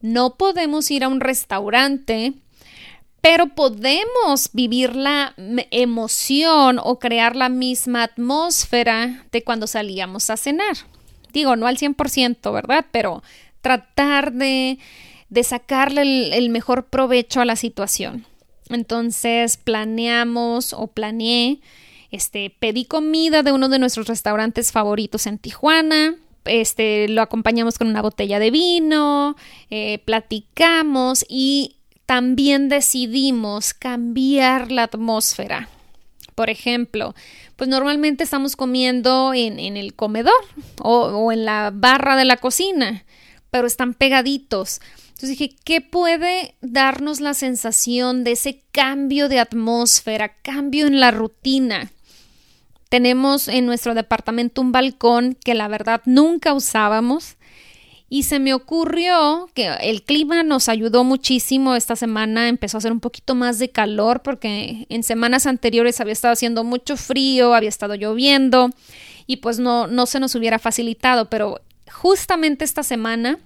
no 0.00 0.36
podemos 0.36 0.90
ir 0.90 1.04
a 1.04 1.08
un 1.08 1.20
restaurante 1.20 2.34
pero 3.22 3.46
podemos 3.46 4.50
vivir 4.52 4.96
la 4.96 5.34
emoción 5.70 6.80
o 6.82 6.98
crear 6.98 7.36
la 7.36 7.48
misma 7.48 8.02
atmósfera 8.02 9.24
de 9.30 9.44
cuando 9.44 9.68
salíamos 9.68 10.28
a 10.28 10.36
cenar. 10.36 10.76
Digo, 11.32 11.54
no 11.54 11.68
al 11.68 11.78
100%, 11.78 12.52
¿verdad? 12.52 12.84
Pero 12.90 13.22
tratar 13.60 14.32
de, 14.32 14.78
de 15.30 15.44
sacarle 15.44 16.02
el, 16.02 16.32
el 16.32 16.50
mejor 16.50 16.86
provecho 16.86 17.40
a 17.40 17.44
la 17.44 17.54
situación. 17.54 18.26
Entonces 18.70 19.56
planeamos 19.56 20.72
o 20.72 20.88
planeé, 20.88 21.60
este, 22.12 22.54
pedí 22.58 22.84
comida 22.84 23.42
de 23.42 23.50
uno 23.52 23.68
de 23.68 23.78
nuestros 23.80 24.06
restaurantes 24.06 24.70
favoritos 24.70 25.26
en 25.26 25.38
Tijuana, 25.38 26.14
este, 26.44 27.08
lo 27.08 27.22
acompañamos 27.22 27.78
con 27.78 27.88
una 27.88 28.02
botella 28.02 28.38
de 28.38 28.50
vino, 28.50 29.36
eh, 29.70 29.98
platicamos 30.04 31.24
y 31.28 31.76
también 32.06 32.68
decidimos 32.68 33.74
cambiar 33.74 34.70
la 34.70 34.84
atmósfera. 34.84 35.68
Por 36.34 36.50
ejemplo, 36.50 37.14
pues 37.56 37.68
normalmente 37.68 38.24
estamos 38.24 38.56
comiendo 38.56 39.32
en, 39.34 39.58
el 39.58 39.94
comedor 39.94 40.32
o, 40.80 41.04
o, 41.04 41.32
en 41.32 41.44
la 41.44 41.70
barra 41.72 42.16
de 42.16 42.24
la 42.24 42.38
cocina, 42.38 43.04
pero 43.50 43.66
están 43.66 43.94
pegaditos. 43.94 44.80
Entonces 45.08 45.38
dije, 45.38 45.56
¿qué 45.64 45.80
puede 45.80 46.56
darnos 46.62 47.20
la 47.20 47.34
sensación 47.34 48.24
de 48.24 48.32
ese 48.32 48.62
cambio 48.72 49.28
de 49.28 49.38
atmósfera, 49.38 50.34
cambio 50.42 50.86
en 50.86 51.00
la 51.00 51.10
rutina? 51.10 51.92
Tenemos 52.92 53.48
en 53.48 53.64
nuestro 53.64 53.94
departamento 53.94 54.60
un 54.60 54.70
balcón 54.70 55.34
que 55.42 55.54
la 55.54 55.66
verdad 55.66 56.02
nunca 56.04 56.52
usábamos 56.52 57.38
Y 58.10 58.24
se 58.24 58.38
me 58.38 58.52
ocurrió 58.52 59.48
que 59.54 59.68
el 59.80 60.02
clima 60.02 60.42
nos 60.42 60.68
ayudó 60.68 61.02
muchísimo. 61.02 61.74
Esta 61.74 61.96
semana 61.96 62.50
empezó 62.50 62.76
a 62.76 62.80
hacer 62.80 62.92
un 62.92 63.00
poquito 63.00 63.34
más 63.34 63.58
de 63.58 63.70
calor 63.70 64.20
porque 64.20 64.84
en 64.90 65.04
semanas 65.04 65.46
anteriores 65.46 66.02
había 66.02 66.12
estado 66.12 66.34
haciendo 66.34 66.64
mucho 66.64 66.98
frío, 66.98 67.54
había 67.54 67.70
estado 67.70 67.94
lloviendo 67.94 68.68
y 69.26 69.38
pues 69.38 69.58
no, 69.58 69.86
no 69.86 70.04
se 70.04 70.20
nos 70.20 70.34
hubiera 70.34 70.58
facilitado. 70.58 71.30
Pero 71.30 71.62
justamente 71.90 72.66
esta 72.66 72.82
semana 72.82 73.38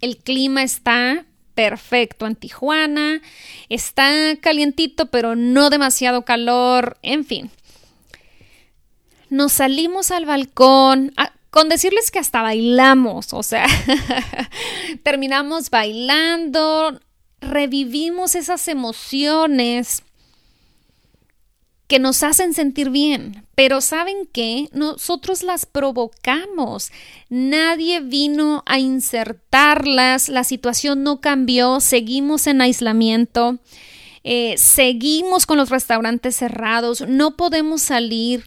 el 0.00 0.16
clima 0.16 0.62
está 0.62 1.26
perfecto 1.52 2.26
en 2.26 2.34
Tijuana. 2.34 3.20
Está 3.68 4.36
calientito, 4.40 5.10
pero 5.10 5.36
no 5.36 5.68
demasiado 5.68 6.24
calor. 6.24 6.96
En 7.02 7.26
fin. 7.26 7.50
Nos 9.30 9.52
salimos 9.52 10.10
al 10.10 10.26
balcón. 10.26 11.14
Con 11.50 11.68
decirles 11.70 12.10
que 12.10 12.18
hasta 12.18 12.42
bailamos, 12.42 13.32
o 13.32 13.42
sea, 13.42 13.66
terminamos 15.02 15.70
bailando, 15.70 17.00
revivimos 17.40 18.34
esas 18.34 18.68
emociones 18.68 20.02
que 21.88 21.98
nos 21.98 22.22
hacen 22.22 22.52
sentir 22.52 22.90
bien, 22.90 23.46
pero 23.54 23.80
¿saben 23.80 24.28
qué? 24.30 24.68
Nosotros 24.72 25.42
las 25.42 25.64
provocamos. 25.64 26.92
Nadie 27.30 28.00
vino 28.00 28.62
a 28.66 28.78
insertarlas, 28.78 30.28
la 30.28 30.44
situación 30.44 31.02
no 31.02 31.22
cambió, 31.22 31.80
seguimos 31.80 32.46
en 32.46 32.60
aislamiento, 32.60 33.58
eh, 34.22 34.54
seguimos 34.58 35.46
con 35.46 35.56
los 35.56 35.70
restaurantes 35.70 36.36
cerrados, 36.36 37.00
no 37.08 37.38
podemos 37.38 37.80
salir, 37.80 38.46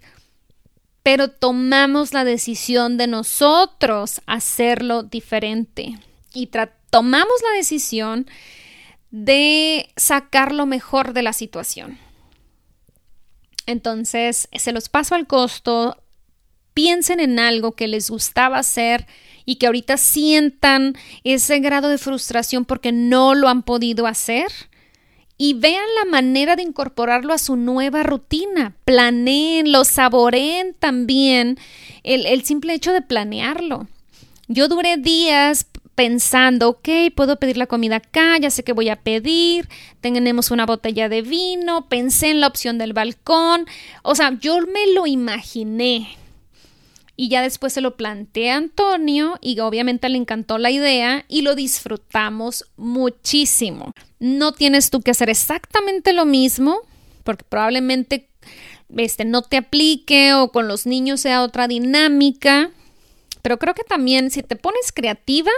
pero 1.03 1.29
tomamos 1.29 2.13
la 2.13 2.23
decisión 2.23 2.97
de 2.97 3.07
nosotros 3.07 4.21
hacerlo 4.25 5.03
diferente. 5.03 5.97
Y 6.33 6.49
tomamos 6.89 7.41
la 7.43 7.57
decisión 7.57 8.27
de 9.09 9.89
sacar 9.97 10.53
lo 10.53 10.65
mejor 10.65 11.13
de 11.13 11.23
la 11.23 11.33
situación. 11.33 11.97
Entonces, 13.65 14.47
se 14.53 14.71
los 14.71 14.89
paso 14.89 15.15
al 15.15 15.27
costo, 15.27 16.01
piensen 16.73 17.19
en 17.19 17.39
algo 17.39 17.73
que 17.73 17.87
les 17.87 18.09
gustaba 18.09 18.59
hacer 18.59 19.07
y 19.45 19.55
que 19.55 19.67
ahorita 19.67 19.97
sientan 19.97 20.95
ese 21.23 21.59
grado 21.59 21.89
de 21.89 21.97
frustración 21.97 22.65
porque 22.65 22.91
no 22.91 23.35
lo 23.35 23.49
han 23.49 23.63
podido 23.63 24.07
hacer 24.07 24.51
y 25.43 25.55
vean 25.55 25.87
la 25.97 26.05
manera 26.05 26.55
de 26.55 26.61
incorporarlo 26.61 27.33
a 27.33 27.39
su 27.39 27.55
nueva 27.55 28.03
rutina. 28.03 28.75
Planeen, 28.85 29.73
saboreen 29.83 30.75
también 30.77 31.57
el, 32.03 32.27
el 32.27 32.43
simple 32.43 32.75
hecho 32.75 32.93
de 32.93 33.01
planearlo. 33.01 33.87
Yo 34.47 34.67
duré 34.67 34.97
días 34.97 35.65
pensando, 35.95 36.69
ok, 36.69 36.89
puedo 37.15 37.37
pedir 37.37 37.57
la 37.57 37.65
comida 37.65 37.95
acá, 37.95 38.37
ya 38.37 38.51
sé 38.51 38.63
que 38.63 38.73
voy 38.73 38.89
a 38.89 38.97
pedir, 38.97 39.67
tenemos 39.99 40.51
una 40.51 40.67
botella 40.67 41.09
de 41.09 41.23
vino, 41.23 41.87
pensé 41.89 42.29
en 42.29 42.39
la 42.39 42.45
opción 42.45 42.77
del 42.77 42.93
balcón, 42.93 43.65
o 44.03 44.13
sea, 44.13 44.37
yo 44.39 44.59
me 44.67 44.93
lo 44.93 45.07
imaginé. 45.07 46.17
Y 47.15 47.29
ya 47.29 47.41
después 47.41 47.73
se 47.73 47.81
lo 47.81 47.97
planteé 47.97 48.51
a 48.51 48.57
Antonio 48.57 49.39
y 49.41 49.59
obviamente 49.59 50.07
le 50.07 50.19
encantó 50.19 50.59
la 50.59 50.69
idea 50.69 51.25
y 51.27 51.41
lo 51.41 51.55
disfrutamos 51.55 52.65
muchísimo. 52.77 53.91
No 54.21 54.53
tienes 54.53 54.89
tú 54.89 55.01
que 55.01 55.11
hacer 55.11 55.29
exactamente 55.29 56.13
lo 56.13 56.25
mismo 56.25 56.79
porque 57.23 57.43
probablemente 57.43 58.29
este, 58.95 59.25
no 59.25 59.41
te 59.41 59.57
aplique 59.57 60.33
o 60.33 60.51
con 60.51 60.69
los 60.69 60.85
niños 60.85 61.19
sea 61.19 61.43
otra 61.43 61.67
dinámica. 61.67 62.71
Pero 63.41 63.59
creo 63.59 63.73
que 63.73 63.83
también 63.83 64.31
si 64.31 64.43
te 64.43 64.55
pones 64.55 64.91
creativa, 64.93 65.51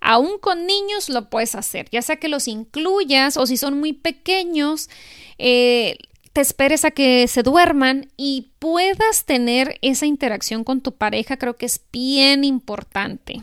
Aún 0.00 0.38
con 0.38 0.66
niños 0.66 1.08
lo 1.08 1.28
puedes 1.28 1.54
hacer, 1.56 1.88
ya 1.90 2.02
sea 2.02 2.16
que 2.16 2.28
los 2.28 2.46
incluyas 2.46 3.36
o 3.36 3.46
si 3.46 3.56
son 3.56 3.80
muy 3.80 3.92
pequeños, 3.92 4.88
eh, 5.38 5.96
te 6.32 6.40
esperes 6.40 6.84
a 6.84 6.92
que 6.92 7.26
se 7.26 7.42
duerman 7.42 8.08
y 8.16 8.52
puedas 8.60 9.24
tener 9.24 9.76
esa 9.82 10.06
interacción 10.06 10.62
con 10.62 10.82
tu 10.82 10.92
pareja, 10.92 11.36
creo 11.36 11.56
que 11.56 11.66
es 11.66 11.80
bien 11.92 12.44
importante. 12.44 13.40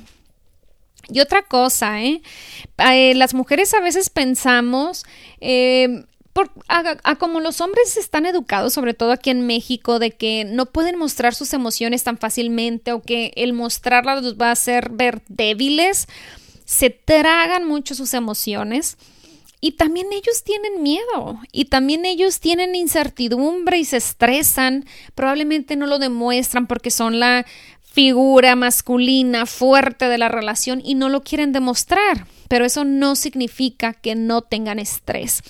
Y 1.09 1.19
otra 1.19 1.43
cosa, 1.43 2.01
¿eh? 2.01 2.21
eh 2.77 3.13
las 3.15 3.33
mujeres 3.33 3.73
a 3.73 3.79
veces 3.79 4.09
pensamos, 4.09 5.05
eh, 5.41 6.05
por, 6.33 6.51
a, 6.67 7.15
como 7.15 7.39
los 7.39 7.61
hombres 7.61 7.95
están 7.97 8.25
educados, 8.25 8.73
sobre 8.73 8.93
todo 8.93 9.11
aquí 9.11 9.29
en 9.29 9.47
México, 9.47 9.99
de 9.99 10.11
que 10.11 10.43
no 10.45 10.65
pueden 10.65 10.97
mostrar 10.97 11.33
sus 11.33 11.53
emociones 11.53 12.03
tan 12.03 12.17
fácilmente 12.17 12.91
o 12.91 13.01
que 13.01 13.31
el 13.35 13.53
mostrarlas 13.53 14.21
los 14.21 14.35
va 14.35 14.49
a 14.49 14.51
hacer 14.51 14.89
ver 14.89 15.21
débiles 15.29 16.07
se 16.65 16.89
tragan 16.89 17.67
mucho 17.67 17.95
sus 17.95 18.13
emociones 18.13 18.97
y 19.61 19.73
también 19.73 20.07
ellos 20.11 20.43
tienen 20.43 20.83
miedo 20.83 21.39
y 21.51 21.65
también 21.65 22.05
ellos 22.05 22.39
tienen 22.39 22.75
incertidumbre 22.75 23.77
y 23.77 23.85
se 23.85 23.97
estresan, 23.97 24.85
probablemente 25.15 25.75
no 25.75 25.87
lo 25.87 25.97
demuestran 25.97 26.67
porque 26.67 26.91
son 26.91 27.19
la 27.19 27.45
figura 27.95 28.57
masculina 28.57 29.45
fuerte 29.45 30.09
de 30.09 30.17
la 30.17 30.27
relación 30.27 30.81
y 30.83 30.95
no 30.95 31.07
lo 31.07 31.23
quieren 31.23 31.53
demostrar, 31.53 32.27
pero 32.49 32.65
eso 32.65 32.83
no 32.83 33.15
significa 33.15 33.93
que 33.93 34.15
no 34.15 34.41
tengan 34.41 34.79
estrés. 34.79 35.41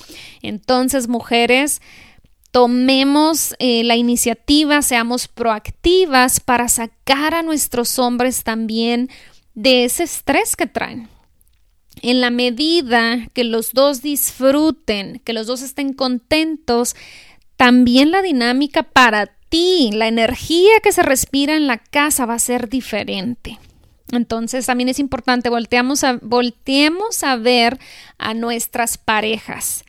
Entonces, 0.43 1.07
mujeres, 1.07 1.81
tomemos 2.51 3.55
eh, 3.57 3.83
la 3.83 3.95
iniciativa, 3.95 4.83
seamos 4.83 5.27
proactivas 5.27 6.39
para 6.39 6.67
sacar 6.69 7.33
a 7.33 7.41
nuestros 7.41 7.97
hombres 7.97 8.43
también 8.43 9.09
de 9.55 9.85
ese 9.85 10.03
estrés 10.03 10.55
que 10.55 10.67
traen. 10.67 11.09
En 12.03 12.21
la 12.21 12.29
medida 12.29 13.27
que 13.33 13.43
los 13.43 13.71
dos 13.71 14.03
disfruten, 14.03 15.19
que 15.25 15.33
los 15.33 15.47
dos 15.47 15.63
estén 15.63 15.93
contentos, 15.93 16.95
también 17.55 18.11
la 18.11 18.21
dinámica 18.21 18.83
para 18.83 19.31
la 19.93 20.07
energía 20.07 20.79
que 20.81 20.91
se 20.91 21.03
respira 21.03 21.55
en 21.55 21.67
la 21.67 21.77
casa 21.77 22.25
va 22.25 22.35
a 22.35 22.39
ser 22.39 22.69
diferente. 22.69 23.59
Entonces 24.11 24.65
también 24.65 24.89
es 24.89 24.99
importante, 24.99 25.49
volteamos 25.49 26.03
a, 26.03 26.19
volteemos 26.21 27.23
a 27.23 27.35
ver 27.37 27.79
a 28.17 28.33
nuestras 28.33 28.97
parejas 28.97 29.83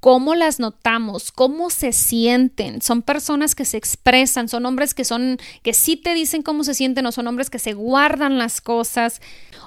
cómo 0.00 0.34
las 0.34 0.58
notamos, 0.58 1.30
cómo 1.30 1.68
se 1.68 1.92
sienten. 1.92 2.80
Son 2.80 3.02
personas 3.02 3.54
que 3.54 3.66
se 3.66 3.76
expresan, 3.76 4.48
son 4.48 4.64
hombres 4.64 4.94
que 4.94 5.04
son 5.04 5.38
que 5.62 5.74
sí 5.74 5.96
te 5.96 6.14
dicen 6.14 6.42
cómo 6.42 6.64
se 6.64 6.74
sienten 6.74 7.04
o 7.06 7.12
son 7.12 7.26
hombres 7.26 7.50
que 7.50 7.58
se 7.58 7.74
guardan 7.74 8.38
las 8.38 8.62
cosas. 8.62 9.20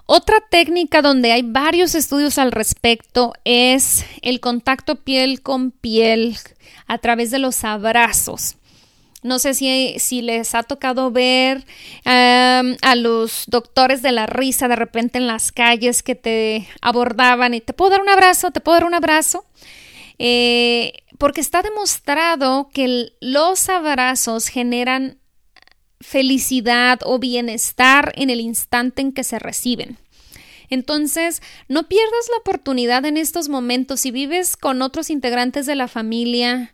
Otra 0.07 0.41
técnica 0.49 1.01
donde 1.01 1.31
hay 1.31 1.43
varios 1.43 1.95
estudios 1.95 2.39
al 2.39 2.51
respecto 2.51 3.33
es 3.45 4.05
el 4.21 4.39
contacto 4.39 4.95
piel 4.95 5.41
con 5.41 5.71
piel 5.71 6.35
a 6.87 6.97
través 6.97 7.29
de 7.29 7.39
los 7.39 7.63
abrazos. 7.63 8.57
No 9.23 9.39
sé 9.39 9.53
si, 9.53 9.95
si 9.99 10.21
les 10.21 10.53
ha 10.55 10.63
tocado 10.63 11.11
ver 11.11 11.65
a 12.05 12.95
los 12.95 13.45
doctores 13.47 14.01
de 14.01 14.11
la 14.11 14.25
risa 14.25 14.67
de 14.67 14.75
repente 14.75 15.17
en 15.17 15.27
las 15.27 15.51
calles 15.51 16.03
que 16.03 16.15
te 16.15 16.67
abordaban 16.81 17.53
y 17.53 17.61
te 17.61 17.73
puedo 17.73 17.91
dar 17.91 18.01
un 18.01 18.09
abrazo, 18.09 18.51
te 18.51 18.59
puedo 18.59 18.77
dar 18.77 18.85
un 18.85 18.93
abrazo. 18.93 19.45
Eh, 20.19 20.93
porque 21.17 21.41
está 21.41 21.61
demostrado 21.61 22.69
que 22.73 23.13
los 23.19 23.69
abrazos 23.69 24.47
generan 24.47 25.17
felicidad 26.01 26.99
o 27.03 27.17
bienestar 27.17 28.13
en 28.15 28.29
el 28.29 28.41
instante 28.41 29.01
en 29.01 29.13
que 29.13 29.23
se 29.23 29.39
reciben. 29.39 29.97
Entonces, 30.69 31.41
no 31.67 31.87
pierdas 31.87 32.29
la 32.31 32.37
oportunidad 32.37 33.05
en 33.05 33.17
estos 33.17 33.47
momentos. 33.47 34.01
Si 34.01 34.11
vives 34.11 34.57
con 34.57 34.81
otros 34.81 35.09
integrantes 35.09 35.65
de 35.65 35.75
la 35.75 35.87
familia, 35.87 36.73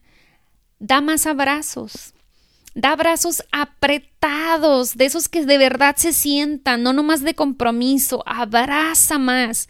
da 0.79 1.01
más 1.01 1.25
abrazos. 1.25 2.13
Da 2.75 2.91
abrazos 2.91 3.43
apretados, 3.51 4.95
de 4.95 5.05
esos 5.05 5.27
que 5.27 5.45
de 5.45 5.57
verdad 5.57 5.95
se 5.97 6.13
sientan, 6.13 6.83
no 6.83 6.93
nomás 6.93 7.21
de 7.21 7.33
compromiso. 7.33 8.23
Abraza 8.25 9.17
más. 9.17 9.69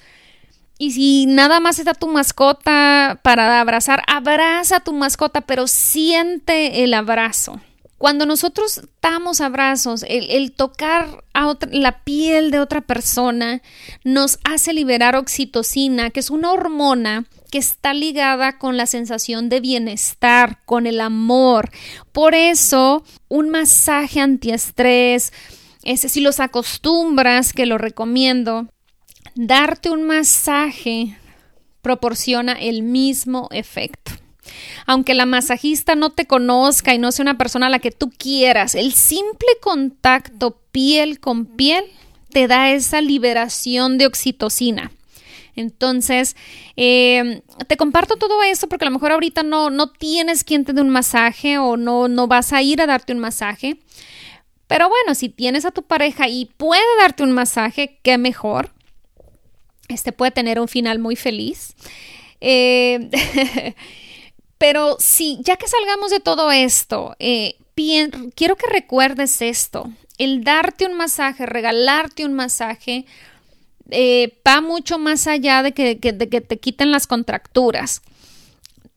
Y 0.77 0.91
si 0.91 1.25
nada 1.25 1.59
más 1.59 1.79
está 1.79 1.93
tu 1.93 2.07
mascota 2.07 3.19
para 3.21 3.59
abrazar, 3.59 4.01
abraza 4.07 4.77
a 4.77 4.83
tu 4.83 4.93
mascota, 4.93 5.41
pero 5.41 5.67
siente 5.67 6.83
el 6.83 6.93
abrazo. 6.93 7.59
Cuando 7.99 8.25
nosotros 8.25 8.79
damos 9.01 9.41
abrazos, 9.41 10.05
el, 10.07 10.53
tocar 10.53 11.25
a 11.33 11.53
la 11.69 12.05
piel 12.05 12.49
de 12.49 12.61
otra 12.61 12.79
persona 12.79 13.61
nos 14.05 14.39
hace 14.45 14.71
liberar 14.71 15.17
oxitocina, 15.17 16.09
que 16.09 16.21
es 16.21 16.29
una 16.29 16.53
hormona 16.53 17.25
que 17.51 17.57
está 17.57 17.93
ligada 17.93 18.57
con 18.57 18.77
la 18.77 18.85
sensación 18.85 19.49
de 19.49 19.59
bienestar, 19.59 20.59
con 20.63 20.87
el 20.87 21.01
amor. 21.01 21.71
Por 22.13 22.35
eso, 22.35 23.03
un 23.27 23.49
masaje 23.49 24.21
antiestrés, 24.21 25.33
ese, 25.83 26.07
si 26.07 26.21
los 26.21 26.39
acostumbras, 26.39 27.51
que 27.51 27.65
lo 27.65 27.77
recomiendo, 27.77 28.69
darte 29.35 29.89
un 29.89 30.03
masaje 30.03 31.17
proporciona 31.81 32.53
el 32.53 32.81
mismo 32.81 33.49
efecto. 33.51 34.13
Aunque 34.85 35.13
la 35.13 35.25
masajista 35.25 35.95
no 35.95 36.11
te 36.11 36.25
conozca 36.25 36.93
y 36.93 36.97
no 36.97 37.11
sea 37.11 37.23
una 37.23 37.37
persona 37.37 37.67
a 37.67 37.69
la 37.69 37.79
que 37.79 37.91
tú 37.91 38.09
quieras, 38.09 38.75
el 38.75 38.93
simple 38.93 39.49
contacto 39.61 40.59
piel 40.71 41.19
con 41.19 41.45
piel 41.45 41.83
te 42.31 42.47
da 42.47 42.71
esa 42.71 43.01
liberación 43.01 43.97
de 43.97 44.05
oxitocina. 44.05 44.91
Entonces, 45.55 46.35
eh, 46.77 47.41
te 47.67 47.75
comparto 47.75 48.15
todo 48.15 48.43
esto 48.43 48.69
porque 48.69 48.85
a 48.85 48.89
lo 48.89 48.93
mejor 48.93 49.11
ahorita 49.11 49.43
no, 49.43 49.69
no 49.69 49.91
tienes 49.91 50.43
quien 50.43 50.63
te 50.63 50.73
dé 50.73 50.81
un 50.81 50.89
masaje 50.89 51.57
o 51.57 51.75
no, 51.75 52.07
no 52.07 52.27
vas 52.27 52.53
a 52.53 52.61
ir 52.61 52.81
a 52.81 52.87
darte 52.87 53.13
un 53.13 53.19
masaje. 53.19 53.77
Pero 54.67 54.87
bueno, 54.87 55.15
si 55.15 55.29
tienes 55.29 55.65
a 55.65 55.71
tu 55.71 55.83
pareja 55.83 56.29
y 56.29 56.45
puede 56.45 56.81
darte 56.99 57.23
un 57.23 57.31
masaje, 57.31 57.99
qué 58.03 58.17
mejor. 58.17 58.71
Este 59.89 60.11
puede 60.11 60.31
tener 60.31 60.59
un 60.59 60.67
final 60.67 60.99
muy 60.99 61.15
feliz. 61.15 61.73
Eh, 62.39 63.09
pero 64.59 64.97
sí, 64.99 65.39
ya 65.41 65.55
que 65.55 65.67
salgamos 65.67 66.11
de 66.11 66.19
todo 66.19 66.51
esto, 66.51 67.15
eh, 67.17 67.55
quiero 68.35 68.55
que 68.55 68.67
recuerdes 68.67 69.41
esto. 69.41 69.91
El 70.17 70.43
darte 70.43 70.85
un 70.85 70.95
masaje, 70.95 71.45
regalarte 71.45 72.25
un 72.25 72.33
masaje, 72.33 73.05
eh, 73.89 74.37
va 74.45 74.61
mucho 74.61 74.99
más 74.99 75.27
allá 75.27 75.63
de 75.63 75.71
que, 75.71 75.95
de 75.95 76.29
que 76.29 76.41
te 76.41 76.59
quiten 76.59 76.91
las 76.91 77.07
contracturas. 77.07 78.01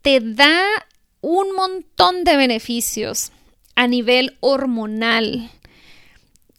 Te 0.03 0.19
da 0.21 0.63
un 1.21 1.55
montón 1.55 2.25
de 2.25 2.37
beneficios 2.37 3.31
a 3.77 3.87
nivel 3.87 4.37
hormonal. 4.41 5.51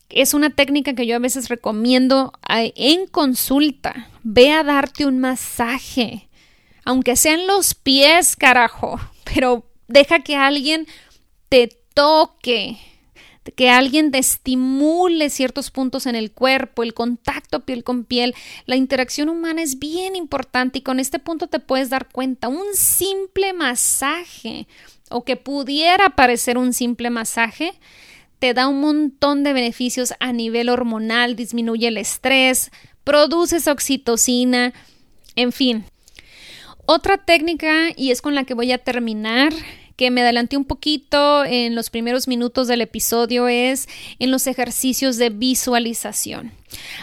Es 0.09 0.33
una 0.33 0.49
técnica 0.49 0.93
que 0.93 1.05
yo 1.05 1.17
a 1.17 1.19
veces 1.19 1.49
recomiendo 1.49 2.31
en 2.47 3.07
consulta. 3.07 4.09
Ve 4.23 4.51
a 4.51 4.63
darte 4.63 5.05
un 5.05 5.19
masaje, 5.19 6.29
aunque 6.85 7.15
sean 7.15 7.47
los 7.47 7.73
pies, 7.73 8.35
carajo, 8.35 8.99
pero 9.23 9.65
deja 9.87 10.19
que 10.19 10.35
alguien 10.35 10.87
te 11.49 11.69
toque, 11.93 12.77
que 13.55 13.69
alguien 13.69 14.11
te 14.11 14.17
estimule 14.17 15.29
ciertos 15.29 15.69
puntos 15.69 16.05
en 16.05 16.15
el 16.15 16.31
cuerpo, 16.31 16.83
el 16.83 16.93
contacto 16.93 17.61
piel 17.61 17.83
con 17.83 18.05
piel. 18.05 18.33
La 18.65 18.75
interacción 18.75 19.29
humana 19.29 19.61
es 19.61 19.79
bien 19.79 20.15
importante 20.15 20.79
y 20.79 20.81
con 20.81 20.99
este 20.99 21.19
punto 21.19 21.47
te 21.47 21.59
puedes 21.59 21.89
dar 21.89 22.09
cuenta. 22.09 22.47
Un 22.47 22.73
simple 22.73 23.53
masaje 23.53 24.67
o 25.09 25.23
que 25.25 25.35
pudiera 25.35 26.11
parecer 26.11 26.57
un 26.57 26.73
simple 26.73 27.09
masaje 27.09 27.73
te 28.39 28.53
da 28.53 28.67
un 28.67 28.81
montón 28.81 29.43
de 29.43 29.53
beneficios 29.53 30.13
a 30.19 30.33
nivel 30.33 30.69
hormonal, 30.69 31.35
disminuye 31.35 31.87
el 31.87 31.97
estrés, 31.97 32.71
produces 33.03 33.67
oxitocina, 33.67 34.73
en 35.35 35.51
fin. 35.51 35.85
Otra 36.85 37.17
técnica, 37.17 37.89
y 37.95 38.11
es 38.11 38.21
con 38.21 38.35
la 38.35 38.43
que 38.43 38.53
voy 38.53 38.71
a 38.73 38.77
terminar, 38.77 39.53
que 39.95 40.11
me 40.11 40.21
adelanté 40.21 40.57
un 40.57 40.65
poquito 40.65 41.45
en 41.45 41.75
los 41.75 41.89
primeros 41.89 42.27
minutos 42.27 42.67
del 42.67 42.81
episodio, 42.81 43.47
es 43.47 43.87
en 44.19 44.31
los 44.31 44.47
ejercicios 44.47 45.17
de 45.17 45.29
visualización. 45.29 46.51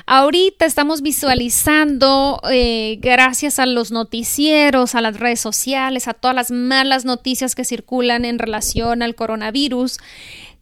Ahorita 0.05 0.67
estamos 0.67 1.01
visualizando, 1.01 2.43
eh, 2.51 2.99
gracias 3.01 3.59
a 3.59 3.65
los 3.65 3.91
noticieros, 3.91 4.95
a 4.95 5.01
las 5.01 5.19
redes 5.19 5.41
sociales, 5.41 6.09
a 6.09 6.15
todas 6.15 6.35
las 6.35 6.51
malas 6.51 7.07
noticias 7.07 7.55
que 7.55 7.65
circulan 7.65 8.25
en 8.25 8.39
relación 8.39 9.03
al 9.03 9.15
coronavirus, 9.15 9.99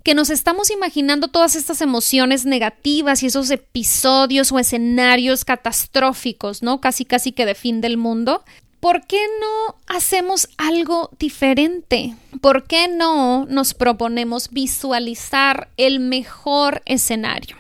que 0.05 0.15
nos 0.15 0.31
estamos 0.31 0.71
imaginando 0.71 1.29
todas 1.29 1.57
estas 1.57 1.81
emociones 1.81 2.45
negativas 2.45 3.23
y 3.23 3.27
esos 3.27 3.51
episodios 3.51 4.53
o 4.53 4.59
escenarios 4.59 5.45
catastróficos, 5.45 6.63
¿no? 6.63 6.81
Casi 6.81 7.05
casi 7.05 7.33
que 7.33 7.47
de 7.47 7.55
fin 7.55 7.81
del 7.81 7.97
mundo. 7.97 8.45
¿Por 8.81 9.07
qué 9.07 9.21
no 9.41 9.77
hacemos 9.89 10.49
algo 10.57 11.11
diferente? 11.19 12.15
¿Por 12.41 12.65
qué 12.65 12.87
no 12.87 13.45
nos 13.47 13.75
proponemos 13.75 14.51
visualizar 14.51 15.69
el 15.77 15.99
mejor 15.99 16.83
escenario? 16.85 17.57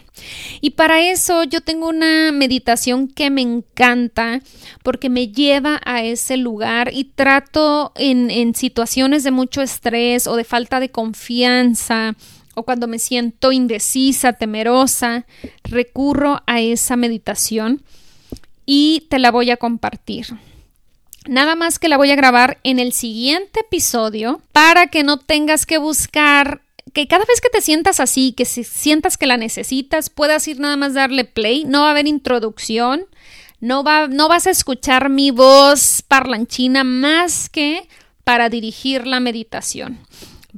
Y 0.60 0.70
para 0.70 1.00
eso 1.00 1.44
yo 1.44 1.60
tengo 1.60 1.88
una 1.88 2.32
meditación 2.32 3.08
que 3.08 3.30
me 3.30 3.42
encanta 3.42 4.40
porque 4.82 5.08
me 5.08 5.28
lleva 5.28 5.80
a 5.84 6.02
ese 6.02 6.36
lugar 6.36 6.90
y 6.92 7.04
trato 7.04 7.92
en, 7.96 8.54
situaciones 8.54 9.24
de 9.24 9.30
mucho 9.30 9.62
estrés 9.62 10.26
o 10.26 10.36
de 10.36 10.44
falta 10.44 10.80
de 10.80 10.90
confianza 10.90 12.14
o 12.54 12.64
cuando 12.64 12.88
me 12.88 12.98
siento 12.98 13.52
indecisa, 13.52 14.32
temerosa, 14.32 15.26
recurro 15.64 16.42
a 16.46 16.60
esa 16.60 16.96
meditación 16.96 17.82
y 18.66 19.06
te 19.08 19.18
la 19.18 19.30
voy 19.30 19.50
a 19.50 19.56
compartir. 19.56 20.26
Nada 21.28 21.56
más 21.56 21.78
que 21.78 21.88
la 21.88 21.98
voy 21.98 22.10
a 22.10 22.16
grabar 22.16 22.58
en 22.64 22.78
el 22.78 22.94
siguiente 22.94 23.60
episodio 23.60 24.40
para 24.52 24.86
que 24.86 25.02
no 25.02 25.18
tengas 25.18 25.66
que 25.66 25.76
buscar 25.76 26.62
que 26.94 27.06
cada 27.06 27.26
vez 27.26 27.42
que 27.42 27.50
te 27.50 27.60
sientas 27.60 28.00
así, 28.00 28.32
que 28.32 28.46
si 28.46 28.64
sientas 28.64 29.18
que 29.18 29.26
la 29.26 29.36
necesitas, 29.36 30.08
puedas 30.08 30.48
ir 30.48 30.58
nada 30.58 30.78
más 30.78 30.94
darle 30.94 31.26
play, 31.26 31.64
no 31.64 31.82
va 31.82 31.88
a 31.88 31.90
haber 31.90 32.06
introducción, 32.06 33.04
no, 33.60 33.84
va, 33.84 34.08
no 34.08 34.30
vas 34.30 34.46
a 34.46 34.50
escuchar 34.50 35.10
mi 35.10 35.30
voz 35.30 36.00
parlanchina 36.00 36.82
más 36.82 37.50
que 37.50 37.86
para 38.24 38.48
dirigir 38.48 39.06
la 39.06 39.20
meditación. 39.20 39.98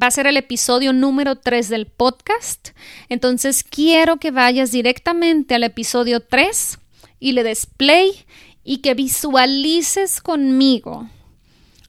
Va 0.01 0.07
a 0.07 0.13
ser 0.13 0.29
el 0.29 0.37
episodio 0.37 0.93
número 0.93 1.35
3 1.35 1.69
del 1.69 1.87
podcast, 1.87 2.69
entonces 3.09 3.65
quiero 3.65 4.19
que 4.19 4.31
vayas 4.31 4.71
directamente 4.71 5.57
al 5.57 5.65
episodio 5.65 6.21
3 6.21 6.79
y 7.19 7.33
le 7.33 7.43
des 7.43 7.67
play 7.67 8.25
y 8.65 8.79
que 8.79 8.95
visualices 8.95 10.21
conmigo 10.21 11.09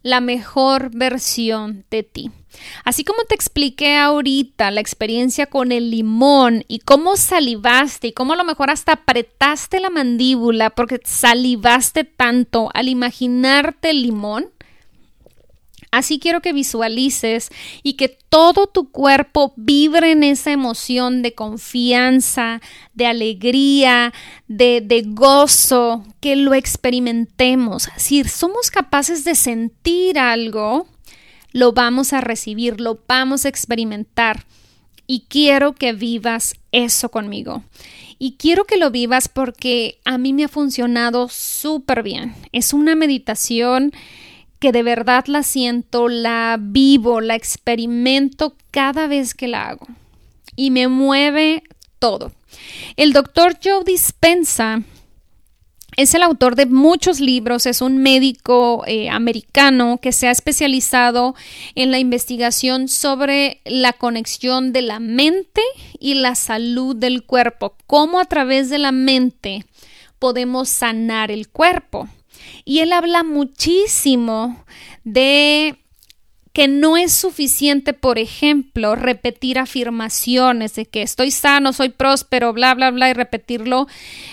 la 0.03 0.19
mejor 0.19 0.89
versión 0.93 1.85
de 1.91 2.03
ti. 2.03 2.31
Así 2.83 3.03
como 3.03 3.23
te 3.23 3.35
expliqué 3.35 3.97
ahorita 3.97 4.71
la 4.71 4.81
experiencia 4.81 5.45
con 5.45 5.71
el 5.71 5.91
limón 5.91 6.65
y 6.67 6.79
cómo 6.79 7.15
salivaste 7.15 8.07
y 8.07 8.11
cómo 8.13 8.33
a 8.33 8.35
lo 8.35 8.43
mejor 8.43 8.69
hasta 8.69 8.93
apretaste 8.93 9.79
la 9.79 9.89
mandíbula 9.89 10.69
porque 10.71 10.99
salivaste 11.03 12.03
tanto 12.03 12.69
al 12.73 12.89
imaginarte 12.89 13.91
el 13.91 14.01
limón, 14.01 14.49
Así 15.91 16.19
quiero 16.19 16.41
que 16.41 16.53
visualices 16.53 17.49
y 17.83 17.93
que 17.93 18.17
todo 18.29 18.67
tu 18.67 18.91
cuerpo 18.91 19.53
vibre 19.57 20.11
en 20.11 20.23
esa 20.23 20.51
emoción 20.51 21.21
de 21.21 21.33
confianza, 21.33 22.61
de 22.93 23.07
alegría, 23.07 24.13
de, 24.47 24.79
de, 24.79 25.03
gozo, 25.05 26.05
que 26.21 26.37
lo 26.37 26.53
experimentemos. 26.53 27.89
Si 27.97 28.23
somos 28.23 28.71
capaces 28.71 29.25
de 29.25 29.35
sentir 29.35 30.17
algo, 30.17 30.87
lo 31.51 31.73
vamos 31.73 32.13
a 32.13 32.21
recibir, 32.21 32.79
lo 32.79 32.99
vamos 33.05 33.43
a 33.43 33.49
experimentar. 33.49 34.45
Y 35.07 35.25
quiero 35.27 35.73
que 35.73 35.91
vivas 35.91 36.53
eso 36.71 37.09
conmigo. 37.09 37.65
Y 38.17 38.37
quiero 38.37 38.63
que 38.63 38.77
lo 38.77 38.91
vivas 38.91 39.27
porque 39.27 39.99
a 40.05 40.17
mí 40.17 40.31
me 40.31 40.45
ha 40.45 40.47
funcionado 40.47 41.27
súper 41.27 42.01
bien. 42.01 42.33
Es 42.53 42.71
una 42.71 42.95
meditación 42.95 43.91
que 44.61 44.71
de 44.71 44.83
verdad 44.83 45.25
la 45.25 45.41
siento, 45.41 46.07
la 46.07 46.57
vivo, 46.61 47.19
la 47.19 47.33
experimento 47.33 48.55
cada 48.69 49.07
vez 49.07 49.33
que 49.33 49.47
la 49.47 49.67
hago. 49.67 49.87
Y 50.55 50.69
me 50.69 50.87
mueve 50.87 51.63
todo. 51.97 52.31
El 52.95 53.11
doctor 53.11 53.57
Joe 53.61 53.83
Dispensa 53.83 54.83
es 55.97 56.13
el 56.13 56.21
autor 56.21 56.55
de 56.55 56.67
muchos 56.67 57.19
libros, 57.19 57.65
es 57.65 57.81
un 57.81 57.97
médico 57.97 58.83
eh, 58.85 59.09
americano 59.09 59.97
que 59.99 60.11
se 60.11 60.27
ha 60.27 60.31
especializado 60.31 61.33
en 61.73 61.89
la 61.89 61.97
investigación 61.97 62.87
sobre 62.87 63.61
la 63.65 63.93
conexión 63.93 64.73
de 64.73 64.83
la 64.83 64.99
mente 64.99 65.63
y 65.99 66.13
la 66.13 66.35
salud 66.35 66.95
del 66.95 67.23
cuerpo, 67.23 67.75
cómo 67.87 68.19
a 68.19 68.25
través 68.25 68.69
de 68.69 68.77
la 68.77 68.91
mente 68.91 69.65
podemos 70.19 70.69
sanar 70.69 71.31
el 71.31 71.49
cuerpo. 71.49 72.07
Y 72.65 72.79
él 72.79 72.93
habla 72.93 73.23
muchísimo 73.23 74.63
de 75.03 75.77
que 76.53 76.67
no 76.67 76.97
es 76.97 77.13
suficiente, 77.13 77.93
por 77.93 78.19
ejemplo, 78.19 78.95
repetir 78.95 79.57
afirmaciones 79.57 80.75
de 80.75 80.85
que 80.85 81.01
estoy 81.01 81.31
sano, 81.31 81.71
soy 81.71 81.89
próspero, 81.89 82.51
bla, 82.51 82.73
bla, 82.73 82.91
bla, 82.91 83.09
y 83.09 83.13
repetirlo, 83.13 83.87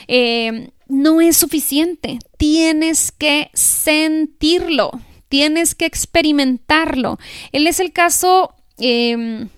eh, 0.09 0.71
no 0.89 1.21
es 1.21 1.37
suficiente. 1.37 2.19
Tienes 2.37 3.13
que 3.13 3.51
sentirlo, 3.55 4.91
tienes 5.29 5.75
que 5.75 5.87
experimentarlo. 5.87 7.19
Él 7.53 7.67
es 7.67 7.79
el 7.79 7.93
caso 7.93 8.55
em, 8.79 9.49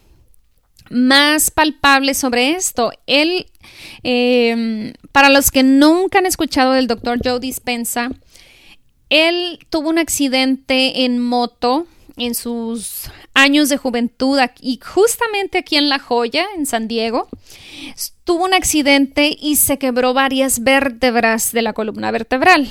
más 0.90 1.50
palpable 1.50 2.12
sobre 2.14 2.50
esto. 2.50 2.92
Él, 3.06 3.46
em, 4.02 4.92
para 5.12 5.30
los 5.30 5.50
que 5.50 5.62
nunca 5.62 6.18
han 6.18 6.26
escuchado 6.26 6.72
del 6.72 6.88
doctor 6.88 7.20
Joe 7.24 7.40
Dispensa, 7.40 8.10
él 9.10 9.58
tuvo 9.68 9.90
un 9.90 9.98
accidente 9.98 11.04
en 11.04 11.18
moto 11.18 11.86
en 12.16 12.34
sus 12.34 13.10
años 13.34 13.68
de 13.68 13.76
juventud 13.76 14.38
y 14.60 14.78
justamente 14.78 15.58
aquí 15.58 15.76
en 15.76 15.88
La 15.88 15.98
Joya, 15.98 16.46
en 16.56 16.66
San 16.66 16.86
Diego, 16.86 17.28
tuvo 18.24 18.44
un 18.44 18.54
accidente 18.54 19.36
y 19.38 19.56
se 19.56 19.78
quebró 19.78 20.14
varias 20.14 20.60
vértebras 20.60 21.52
de 21.52 21.62
la 21.62 21.72
columna 21.72 22.10
vertebral. 22.10 22.68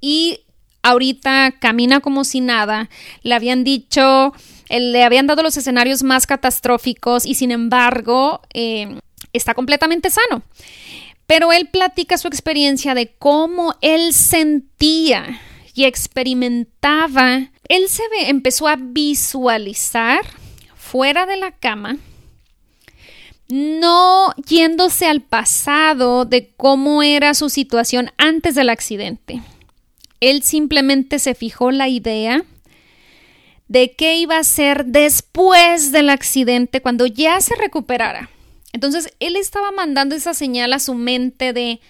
Y 0.00 0.40
ahorita 0.82 1.56
camina 1.58 2.00
como 2.00 2.24
si 2.24 2.40
nada. 2.40 2.88
Le 3.22 3.34
habían 3.34 3.64
dicho, 3.64 4.32
eh, 4.68 4.80
le 4.80 5.02
habían 5.04 5.26
dado 5.26 5.42
los 5.42 5.56
escenarios 5.56 6.02
más 6.02 6.26
catastróficos 6.26 7.26
y 7.26 7.34
sin 7.34 7.50
embargo 7.50 8.40
eh, 8.54 9.00
está 9.32 9.54
completamente 9.54 10.10
sano. 10.10 10.42
Pero 11.26 11.52
él 11.52 11.68
platica 11.68 12.18
su 12.18 12.28
experiencia 12.28 12.94
de 12.94 13.12
cómo 13.18 13.74
él 13.80 14.12
sentía 14.12 15.40
y 15.76 15.84
experimentaba. 15.84 17.50
Él 17.68 17.88
se 17.88 18.02
empezó 18.28 18.66
a 18.66 18.76
visualizar 18.76 20.24
fuera 20.74 21.26
de 21.26 21.36
la 21.36 21.52
cama, 21.52 21.98
no 23.48 24.32
yéndose 24.46 25.06
al 25.06 25.20
pasado 25.20 26.24
de 26.24 26.52
cómo 26.56 27.02
era 27.02 27.34
su 27.34 27.50
situación 27.50 28.10
antes 28.16 28.54
del 28.54 28.70
accidente. 28.70 29.42
Él 30.20 30.42
simplemente 30.42 31.18
se 31.18 31.34
fijó 31.34 31.70
la 31.70 31.88
idea 31.88 32.42
de 33.68 33.92
qué 33.92 34.16
iba 34.16 34.38
a 34.38 34.44
ser 34.44 34.86
después 34.86 35.92
del 35.92 36.08
accidente 36.08 36.80
cuando 36.80 37.06
ya 37.06 37.40
se 37.40 37.54
recuperara. 37.54 38.30
Entonces, 38.72 39.12
él 39.20 39.36
estaba 39.36 39.72
mandando 39.72 40.14
esa 40.14 40.34
señal 40.34 40.72
a 40.72 40.78
su 40.78 40.94
mente 40.94 41.52
de 41.52 41.80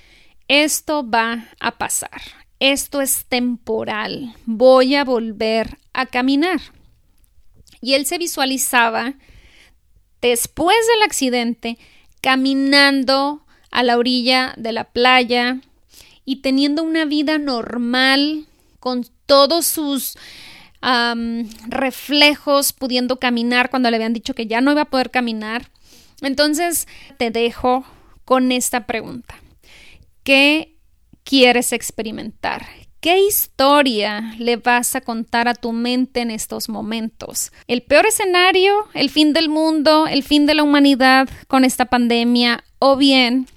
esto 0.49 1.09
va 1.09 1.49
a 1.61 1.79
pasar, 1.79 2.21
esto 2.61 3.01
es 3.01 3.27
temporal, 3.27 4.35
voy 4.47 4.95
a 4.95 5.05
volver 5.05 5.79
a 5.93 6.07
caminar. 6.07 6.61
Y 7.81 7.95
él 7.95 8.07
se 8.07 8.19
visualizaba 8.19 9.15
después 10.23 10.77
del 10.95 11.03
accidente 11.03 11.79
caminando 12.23 13.45
a 13.71 13.83
la 13.83 13.99
orilla 13.99 14.55
de 14.57 14.73
la 14.73 14.85
playa 14.85 15.61
y 16.25 16.37
teniendo 16.37 16.83
una 16.83 17.05
vida 17.05 17.39
normal 17.39 18.47
con 18.81 19.07
todos 19.27 19.67
sus 19.67 20.17
reflejos, 21.69 22.73
pudiendo 22.73 23.19
caminar 23.19 23.71
cuando 23.71 23.91
le 23.91 23.97
habían 23.97 24.13
dicho 24.13 24.35
que 24.35 24.47
ya 24.47 24.61
no 24.61 24.73
iba 24.73 24.83
a 24.83 24.91
poder 24.91 25.11
caminar. 25.11 25.71
Entonces 26.23 26.87
te 27.19 27.31
dejo 27.31 27.85
con 28.25 28.53
esta 28.53 28.87
pregunta. 28.87 29.35
¿Qué 30.23 30.76
quieres 31.27 31.73
experimentar? 31.73 32.65
¿Qué 33.01 33.19
historia 33.21 34.35
le 34.39 34.57
vas 34.57 34.97
a 34.97 35.01
contar 35.01 35.49
a 35.49 35.55
tu 35.55 35.73
mente 35.73 36.21
en 36.21 36.31
estos 36.31 36.69
momentos? 36.69 37.53
¿El 37.67 37.83
peor 37.83 38.07
escenario? 38.07 38.73
¿El 38.95 39.11
fin 39.11 39.33
del 39.33 39.49
mundo? 39.49 40.07
¿El 40.07 40.23
fin 40.23 40.47
de 40.47 40.55
la 40.55 40.63
humanidad 40.63 41.29
con 41.49 41.65
esta 41.65 41.85
pandemia? 41.85 42.65
¿O 42.79 42.97
bien 42.97 43.49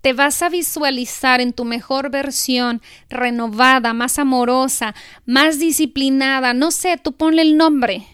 te 0.00 0.12
vas 0.12 0.42
a 0.42 0.48
visualizar 0.48 1.40
en 1.40 1.52
tu 1.52 1.64
mejor 1.64 2.10
versión, 2.10 2.80
renovada, 3.10 3.94
más 3.94 4.18
amorosa, 4.18 4.94
más 5.26 5.58
disciplinada, 5.58 6.54
no 6.54 6.70
sé, 6.70 6.98
tú 6.98 7.12
ponle 7.12 7.42
el 7.42 7.56
nombre, 7.56 8.06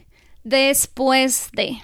después 0.45 1.51
de. 1.53 1.77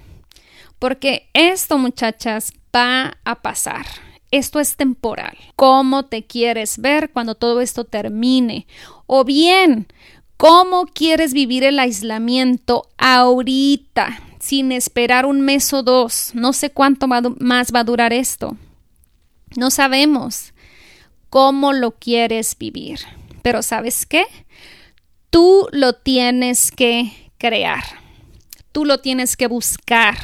Porque 0.79 1.29
esto, 1.35 1.77
muchachas, 1.77 2.55
va 2.75 3.19
a 3.25 3.43
pasar. 3.43 3.85
Esto 4.31 4.61
es 4.61 4.76
temporal. 4.76 5.37
¿Cómo 5.57 6.05
te 6.05 6.24
quieres 6.24 6.78
ver 6.78 7.11
cuando 7.11 7.35
todo 7.35 7.61
esto 7.61 7.85
termine? 7.85 8.66
O 9.07 9.24
bien, 9.24 9.89
¿cómo 10.37 10.87
quieres 10.87 11.33
vivir 11.33 11.64
el 11.64 11.78
aislamiento 11.78 12.89
ahorita, 12.97 14.20
sin 14.39 14.70
esperar 14.70 15.26
un 15.26 15.41
mes 15.41 15.72
o 15.72 15.83
dos? 15.83 16.31
No 16.35 16.53
sé 16.53 16.70
cuánto 16.70 17.09
más 17.09 17.72
va 17.74 17.81
a 17.81 17.85
durar 17.85 18.12
esto. 18.12 18.57
No 19.57 19.70
sabemos 19.70 20.55
cómo 21.28 21.72
lo 21.72 21.93
quieres 21.93 22.57
vivir, 22.57 23.01
pero 23.43 23.62
¿sabes 23.62 24.07
qué? 24.07 24.24
Tú 25.31 25.68
lo 25.72 25.95
tienes 25.95 26.70
que 26.70 27.33
crear. 27.37 28.00
Tú 28.73 28.85
lo 28.85 28.99
tienes 28.99 29.37
que 29.37 29.49
buscar. 29.49 30.16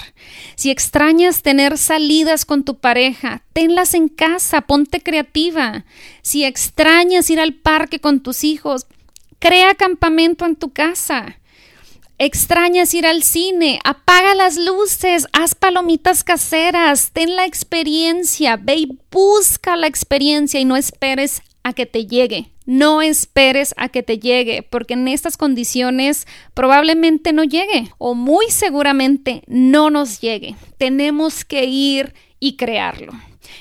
Si 0.54 0.70
extrañas 0.70 1.42
tener 1.42 1.78
salidas 1.78 2.44
con 2.44 2.64
tu 2.64 2.78
pareja, 2.78 3.42
tenlas 3.52 3.94
en 3.94 4.08
casa, 4.08 4.62
ponte 4.62 5.02
creativa. 5.02 5.84
Si 6.22 6.44
extrañas 6.44 7.28
ir 7.30 7.40
al 7.40 7.54
parque 7.54 7.98
con 7.98 8.20
tus 8.20 8.44
hijos, 8.44 8.86
crea 9.40 9.74
campamento 9.74 10.46
en 10.46 10.54
tu 10.54 10.72
casa. 10.72 11.40
Extrañas 12.18 12.94
ir 12.94 13.06
al 13.06 13.22
cine, 13.22 13.78
apaga 13.84 14.34
las 14.34 14.56
luces, 14.56 15.26
haz 15.32 15.54
palomitas 15.54 16.24
caseras, 16.24 17.10
ten 17.12 17.36
la 17.36 17.44
experiencia, 17.44 18.56
ve 18.56 18.76
y 18.76 18.98
busca 19.10 19.76
la 19.76 19.86
experiencia 19.86 20.58
y 20.58 20.64
no 20.64 20.76
esperes 20.76 21.42
a 21.62 21.74
que 21.74 21.84
te 21.84 22.06
llegue. 22.06 22.55
No 22.66 23.00
esperes 23.00 23.74
a 23.76 23.88
que 23.88 24.02
te 24.02 24.18
llegue, 24.18 24.62
porque 24.62 24.94
en 24.94 25.08
estas 25.08 25.36
condiciones 25.36 26.26
probablemente 26.52 27.32
no 27.32 27.44
llegue 27.44 27.90
o 27.98 28.14
muy 28.14 28.50
seguramente 28.50 29.42
no 29.46 29.90
nos 29.90 30.20
llegue. 30.20 30.56
Tenemos 30.76 31.44
que 31.44 31.64
ir 31.64 32.14
y 32.40 32.56
crearlo 32.56 33.12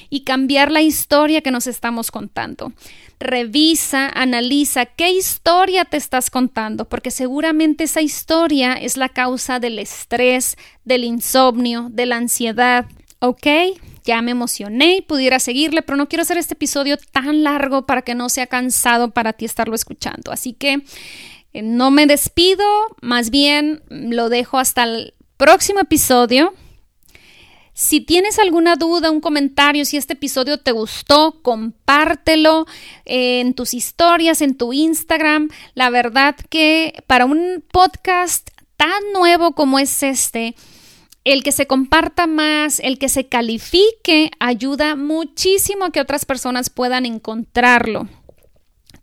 y 0.09 0.21
cambiar 0.21 0.71
la 0.71 0.81
historia 0.81 1.41
que 1.41 1.51
nos 1.51 1.67
estamos 1.67 2.11
contando 2.11 2.73
revisa, 3.19 4.09
analiza 4.09 4.85
qué 4.85 5.11
historia 5.11 5.85
te 5.85 5.97
estás 5.97 6.29
contando, 6.29 6.85
porque 6.85 7.11
seguramente 7.11 7.85
esa 7.85 8.01
historia 8.01 8.73
es 8.73 8.97
la 8.97 9.09
causa 9.09 9.59
del 9.59 9.79
estrés, 9.79 10.57
del 10.83 11.03
insomnio, 11.03 11.87
de 11.91 12.05
la 12.05 12.17
ansiedad. 12.17 12.85
¿Ok? 13.19 13.47
Ya 14.05 14.21
me 14.21 14.31
emocioné 14.31 14.97
y 14.97 15.01
pudiera 15.01 15.39
seguirle, 15.39 15.81
pero 15.81 15.97
no 15.97 16.07
quiero 16.07 16.21
hacer 16.21 16.37
este 16.37 16.53
episodio 16.53 16.97
tan 17.11 17.43
largo 17.43 17.85
para 17.85 18.03
que 18.03 18.15
no 18.15 18.29
sea 18.29 18.47
cansado 18.47 19.11
para 19.11 19.33
ti 19.33 19.45
estarlo 19.45 19.75
escuchando. 19.75 20.31
Así 20.31 20.53
que 20.53 20.83
eh, 21.53 21.61
no 21.61 21.89
me 21.89 22.05
despido, 22.05 22.65
más 23.01 23.29
bien 23.31 23.81
lo 23.89 24.29
dejo 24.29 24.59
hasta 24.59 24.83
el 24.83 25.13
próximo 25.37 25.79
episodio. 25.79 26.53
Si 27.73 27.99
tienes 27.99 28.39
alguna 28.39 28.77
duda, 28.77 29.11
un 29.11 29.19
comentario, 29.19 29.83
si 29.83 29.97
este 29.97 30.13
episodio 30.13 30.57
te 30.59 30.71
gustó, 30.71 31.41
compártelo 31.41 32.67
en 33.03 33.53
tus 33.53 33.73
historias, 33.73 34.41
en 34.41 34.55
tu 34.55 34.71
Instagram. 34.71 35.49
La 35.73 35.89
verdad 35.89 36.35
que 36.49 37.03
para 37.05 37.25
un 37.25 37.63
podcast 37.71 38.49
tan 38.77 39.01
nuevo 39.13 39.55
como 39.55 39.77
es 39.79 40.03
este, 40.03 40.55
el 41.26 41.43
que 41.43 41.51
se 41.51 41.67
comparta 41.67 42.28
más, 42.28 42.80
el 42.80 42.97
que 42.97 43.09
se 43.09 43.28
califique, 43.28 44.32
ayuda 44.39 44.95
muchísimo 44.95 45.86
a 45.86 45.91
que 45.91 45.99
otras 45.99 46.23
personas 46.23 46.69
puedan 46.69 47.05
encontrarlo. 47.05 48.07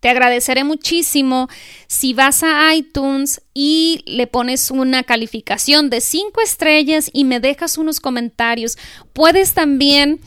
Te 0.00 0.08
agradeceré 0.08 0.64
muchísimo 0.64 1.48
si 1.86 2.12
vas 2.12 2.42
a 2.42 2.74
iTunes 2.74 3.42
y 3.54 4.02
le 4.06 4.26
pones 4.26 4.70
una 4.70 5.02
calificación 5.02 5.90
de 5.90 6.00
5 6.00 6.40
estrellas 6.40 7.10
y 7.12 7.24
me 7.24 7.38
dejas 7.38 7.76
unos 7.76 8.00
comentarios. 8.00 8.78
Puedes 9.12 9.52
también 9.52 10.20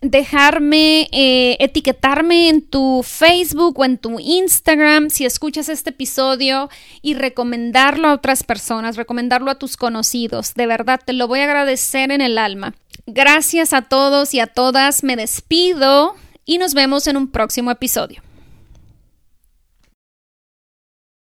dejarme, 0.00 1.08
eh, 1.12 1.56
etiquetarme 1.60 2.48
en 2.48 2.62
tu 2.62 3.02
Facebook 3.02 3.78
o 3.78 3.84
en 3.84 3.98
tu 3.98 4.18
Instagram 4.20 5.10
si 5.10 5.24
escuchas 5.24 5.68
este 5.68 5.90
episodio 5.90 6.68
y 7.02 7.14
recomendarlo 7.14 8.08
a 8.08 8.14
otras 8.14 8.44
personas, 8.44 8.96
recomendarlo 8.96 9.50
a 9.50 9.58
tus 9.58 9.76
conocidos. 9.76 10.54
De 10.54 10.66
verdad, 10.66 11.00
te 11.04 11.12
lo 11.12 11.28
voy 11.28 11.40
a 11.40 11.44
agradecer 11.44 12.10
en 12.10 12.20
el 12.20 12.38
alma. 12.38 12.74
Gracias 13.06 13.72
a 13.72 13.82
todos 13.82 14.34
y 14.34 14.40
a 14.40 14.46
todas. 14.46 15.02
Me 15.02 15.16
despido 15.16 16.14
y 16.44 16.58
nos 16.58 16.74
vemos 16.74 17.06
en 17.06 17.16
un 17.16 17.28
próximo 17.30 17.70
episodio. 17.70 18.22